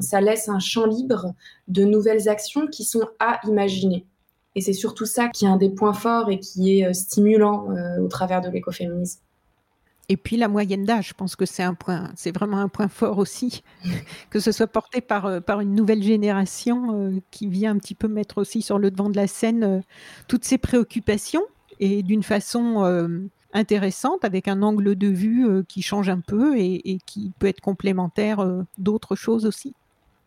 ça 0.00 0.20
laisse 0.20 0.48
un 0.48 0.58
champ 0.58 0.86
libre 0.86 1.32
de 1.68 1.84
nouvelles 1.84 2.28
actions 2.28 2.66
qui 2.66 2.84
sont 2.84 3.06
à 3.20 3.40
imaginer. 3.46 4.06
Et 4.54 4.60
c'est 4.60 4.72
surtout 4.72 5.06
ça 5.06 5.28
qui 5.28 5.44
est 5.44 5.48
un 5.48 5.56
des 5.56 5.70
points 5.70 5.94
forts 5.94 6.30
et 6.30 6.38
qui 6.38 6.78
est 6.78 6.86
euh, 6.86 6.92
stimulant 6.92 7.70
euh, 7.70 8.00
au 8.00 8.08
travers 8.08 8.40
de 8.40 8.50
l'écoféminisme. 8.50 9.20
Et 10.08 10.16
puis 10.16 10.36
la 10.36 10.48
moyenne 10.48 10.84
d'âge, 10.84 11.08
je 11.08 11.14
pense 11.14 11.36
que 11.36 11.46
c'est 11.46 11.62
un 11.62 11.74
point, 11.74 12.10
c'est 12.16 12.34
vraiment 12.34 12.58
un 12.58 12.68
point 12.68 12.88
fort 12.88 13.18
aussi, 13.18 13.62
que 14.30 14.40
ce 14.40 14.52
soit 14.52 14.66
porté 14.66 15.00
par, 15.00 15.26
euh, 15.26 15.40
par 15.40 15.60
une 15.60 15.74
nouvelle 15.74 16.02
génération 16.02 17.22
qui 17.30 17.46
vient 17.46 17.70
un 17.70 17.78
petit 17.78 17.94
peu 17.94 18.08
mettre 18.08 18.38
aussi 18.38 18.60
sur 18.60 18.78
le 18.78 18.90
devant 18.90 19.08
de 19.08 19.16
la 19.16 19.26
scène 19.26 19.82
toutes 20.28 20.44
ces 20.44 20.58
préoccupations 20.58 21.44
et 21.80 22.02
d'une 22.02 22.22
façon 22.22 23.30
intéressante, 23.54 24.24
avec 24.24 24.48
un 24.48 24.62
angle 24.62 24.94
de 24.94 25.08
vue 25.08 25.64
qui 25.66 25.82
change 25.82 26.08
un 26.08 26.20
peu 26.20 26.58
et 26.58 26.98
qui 27.06 27.32
peut 27.38 27.48
être 27.48 27.60
complémentaire 27.60 28.46
d'autres 28.78 29.16
choses 29.16 29.46
aussi. 29.46 29.74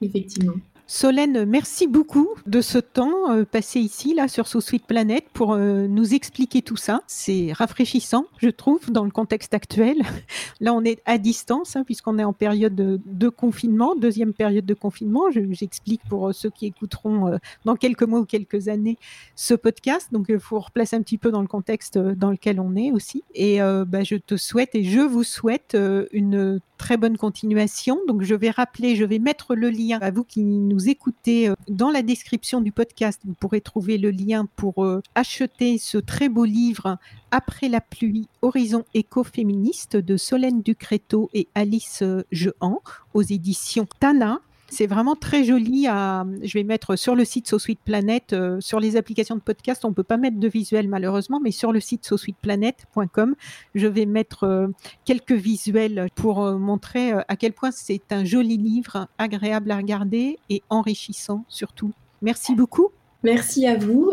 Effectivement. 0.01 0.55
Solène, 0.87 1.45
merci 1.45 1.87
beaucoup 1.87 2.29
de 2.45 2.61
ce 2.61 2.77
temps 2.77 3.31
euh, 3.31 3.43
passé 3.43 3.79
ici, 3.79 4.13
là, 4.13 4.27
sur 4.27 4.45
Sous 4.45 4.61
Suite 4.61 4.85
Planète, 4.85 5.25
pour 5.33 5.53
euh, 5.53 5.87
nous 5.87 6.13
expliquer 6.13 6.61
tout 6.61 6.77
ça. 6.77 7.01
C'est 7.07 7.51
rafraîchissant, 7.53 8.27
je 8.37 8.49
trouve, 8.49 8.91
dans 8.91 9.03
le 9.03 9.09
contexte 9.09 9.55
actuel. 9.55 9.97
Là, 10.61 10.75
on 10.75 10.83
est 10.83 11.01
à 11.05 11.17
distance, 11.17 11.75
hein, 11.75 11.83
puisqu'on 11.83 12.19
est 12.19 12.23
en 12.23 12.33
période 12.33 12.75
de, 12.75 13.29
confinement, 13.29 13.95
deuxième 13.95 14.33
période 14.33 14.67
de 14.67 14.75
confinement. 14.75 15.23
J'explique 15.31 16.01
pour 16.07 16.27
euh, 16.29 16.33
ceux 16.33 16.51
qui 16.51 16.67
écouteront 16.67 17.39
dans 17.65 17.75
quelques 17.75 18.03
mois 18.03 18.19
ou 18.19 18.25
quelques 18.25 18.67
années 18.67 18.99
ce 19.35 19.55
podcast. 19.55 20.09
Donc, 20.11 20.27
il 20.29 20.39
faut 20.39 20.59
replacer 20.59 20.95
un 20.95 21.01
petit 21.01 21.17
peu 21.17 21.31
dans 21.31 21.41
le 21.41 21.47
contexte 21.47 21.97
dans 21.97 22.29
lequel 22.29 22.59
on 22.59 22.75
est 22.75 22.91
aussi. 22.91 23.23
Et 23.33 23.59
bah, 23.59 24.03
je 24.03 24.15
te 24.15 24.37
souhaite 24.37 24.75
et 24.75 24.83
je 24.83 24.99
vous 24.99 25.23
souhaite 25.23 25.75
une 26.11 26.59
très 26.77 26.97
bonne 26.97 27.17
continuation. 27.17 27.99
Donc, 28.07 28.23
je 28.23 28.35
vais 28.35 28.49
rappeler, 28.49 28.95
je 28.95 29.05
vais 29.05 29.19
mettre 29.19 29.55
le 29.55 29.69
lien 29.69 29.99
à 30.01 30.11
vous 30.11 30.23
qui 30.23 30.43
nous 30.43 30.89
écoutez 30.89 31.49
euh, 31.49 31.53
dans 31.67 31.89
la 31.89 32.01
description 32.01 32.61
du 32.61 32.71
podcast. 32.71 33.21
Vous 33.25 33.33
pourrez 33.33 33.61
trouver 33.61 33.97
le 33.97 34.11
lien 34.11 34.47
pour 34.55 34.85
euh, 34.85 35.01
acheter 35.15 35.77
ce 35.77 35.97
très 35.97 36.29
beau 36.29 36.45
livre 36.45 36.97
Après 37.31 37.69
la 37.69 37.81
pluie, 37.81 38.27
Horizon 38.41 38.85
écoféministe 38.93 39.97
de 39.97 40.17
Solène 40.17 40.61
Ducréto 40.61 41.29
et 41.33 41.47
Alice 41.55 42.01
euh, 42.01 42.23
Jehan 42.31 42.81
aux 43.13 43.23
éditions 43.23 43.87
Tana. 43.99 44.39
C'est 44.69 44.87
vraiment 44.87 45.15
très 45.15 45.43
joli. 45.43 45.87
À, 45.87 46.25
je 46.41 46.53
vais 46.57 46.63
mettre 46.63 46.95
sur 46.95 47.15
le 47.15 47.23
site 47.23 47.47
SoSuite 47.47 47.79
Planet, 47.83 48.33
euh, 48.33 48.59
sur 48.59 48.79
les 48.79 48.97
applications 48.97 49.35
de 49.35 49.41
podcast, 49.41 49.85
on 49.85 49.89
ne 49.89 49.93
peut 49.93 50.03
pas 50.03 50.17
mettre 50.17 50.39
de 50.39 50.47
visuel 50.47 50.87
malheureusement, 50.87 51.39
mais 51.39 51.51
sur 51.51 51.71
le 51.71 51.79
site 51.79 52.05
sosuiteplanet.com, 52.05 53.35
je 53.75 53.87
vais 53.87 54.05
mettre 54.05 54.43
euh, 54.45 54.67
quelques 55.05 55.33
visuels 55.33 56.07
pour 56.15 56.43
euh, 56.43 56.57
montrer 56.57 57.11
à 57.11 57.35
quel 57.35 57.53
point 57.53 57.71
c'est 57.71 58.11
un 58.11 58.25
joli 58.25 58.57
livre, 58.57 59.07
agréable 59.17 59.71
à 59.71 59.77
regarder 59.77 60.39
et 60.49 60.63
enrichissant 60.69 61.45
surtout. 61.47 61.91
Merci 62.21 62.55
beaucoup. 62.55 62.89
Merci 63.23 63.65
à 63.65 63.75
vous. 63.75 64.11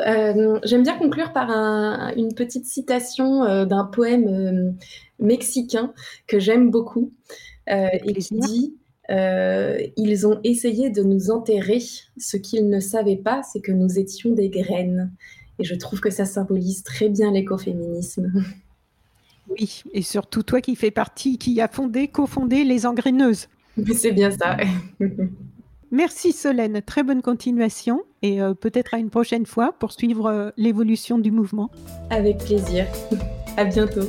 J'aime 0.64 0.82
bien 0.82 0.96
conclure 0.96 1.32
par 1.32 1.50
une 2.16 2.34
petite 2.34 2.64
citation 2.64 3.66
d'un 3.66 3.84
poème 3.84 4.74
mexicain 5.18 5.92
que 6.26 6.38
j'aime 6.38 6.70
beaucoup 6.70 7.12
et 7.66 8.14
qui 8.14 8.34
dit 8.38 8.74
euh, 9.10 9.78
ils 9.96 10.26
ont 10.26 10.40
essayé 10.44 10.90
de 10.90 11.02
nous 11.02 11.30
enterrer. 11.30 11.80
Ce 12.16 12.36
qu'ils 12.36 12.68
ne 12.68 12.80
savaient 12.80 13.16
pas, 13.16 13.42
c'est 13.42 13.60
que 13.60 13.72
nous 13.72 13.98
étions 13.98 14.30
des 14.30 14.48
graines. 14.48 15.12
Et 15.58 15.64
je 15.64 15.74
trouve 15.74 16.00
que 16.00 16.10
ça 16.10 16.24
symbolise 16.24 16.82
très 16.82 17.08
bien 17.08 17.32
l'écoféminisme. 17.32 18.32
Oui, 19.48 19.82
et 19.92 20.02
surtout 20.02 20.44
toi 20.44 20.60
qui 20.60 20.76
fais 20.76 20.92
partie, 20.92 21.36
qui 21.36 21.60
a 21.60 21.68
fondé, 21.68 22.08
cofondé 22.08 22.64
les 22.64 22.86
engraineuses. 22.86 23.48
C'est 23.94 24.12
bien 24.12 24.30
ça. 24.30 24.56
Merci 25.90 26.32
Solène, 26.32 26.80
très 26.80 27.02
bonne 27.02 27.20
continuation 27.20 28.02
et 28.22 28.40
euh, 28.40 28.54
peut-être 28.54 28.94
à 28.94 28.98
une 28.98 29.10
prochaine 29.10 29.44
fois 29.44 29.74
pour 29.78 29.92
suivre 29.92 30.26
euh, 30.26 30.50
l'évolution 30.56 31.18
du 31.18 31.30
mouvement. 31.30 31.70
Avec 32.08 32.38
plaisir. 32.38 32.86
à 33.58 33.64
bientôt. 33.64 34.08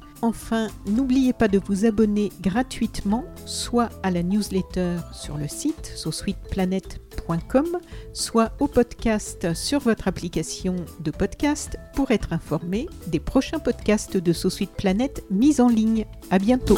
Enfin, 0.21 0.67
n'oubliez 0.85 1.33
pas 1.33 1.47
de 1.47 1.59
vous 1.65 1.85
abonner 1.85 2.31
gratuitement, 2.41 3.25
soit 3.45 3.89
à 4.03 4.11
la 4.11 4.21
newsletter 4.21 4.97
sur 5.13 5.37
le 5.37 5.47
site 5.47 5.91
sosweetplanet.com, 5.95 7.77
soit 8.13 8.51
au 8.59 8.67
podcast 8.67 9.53
sur 9.55 9.79
votre 9.79 10.07
application 10.07 10.75
de 10.99 11.09
podcast 11.09 11.77
pour 11.95 12.11
être 12.11 12.33
informé 12.33 12.87
des 13.07 13.19
prochains 13.19 13.59
podcasts 13.59 14.17
de 14.17 14.33
So 14.33 14.49
Planet 14.77 15.23
mis 15.31 15.59
en 15.59 15.69
ligne. 15.69 16.05
À 16.29 16.37
bientôt. 16.37 16.77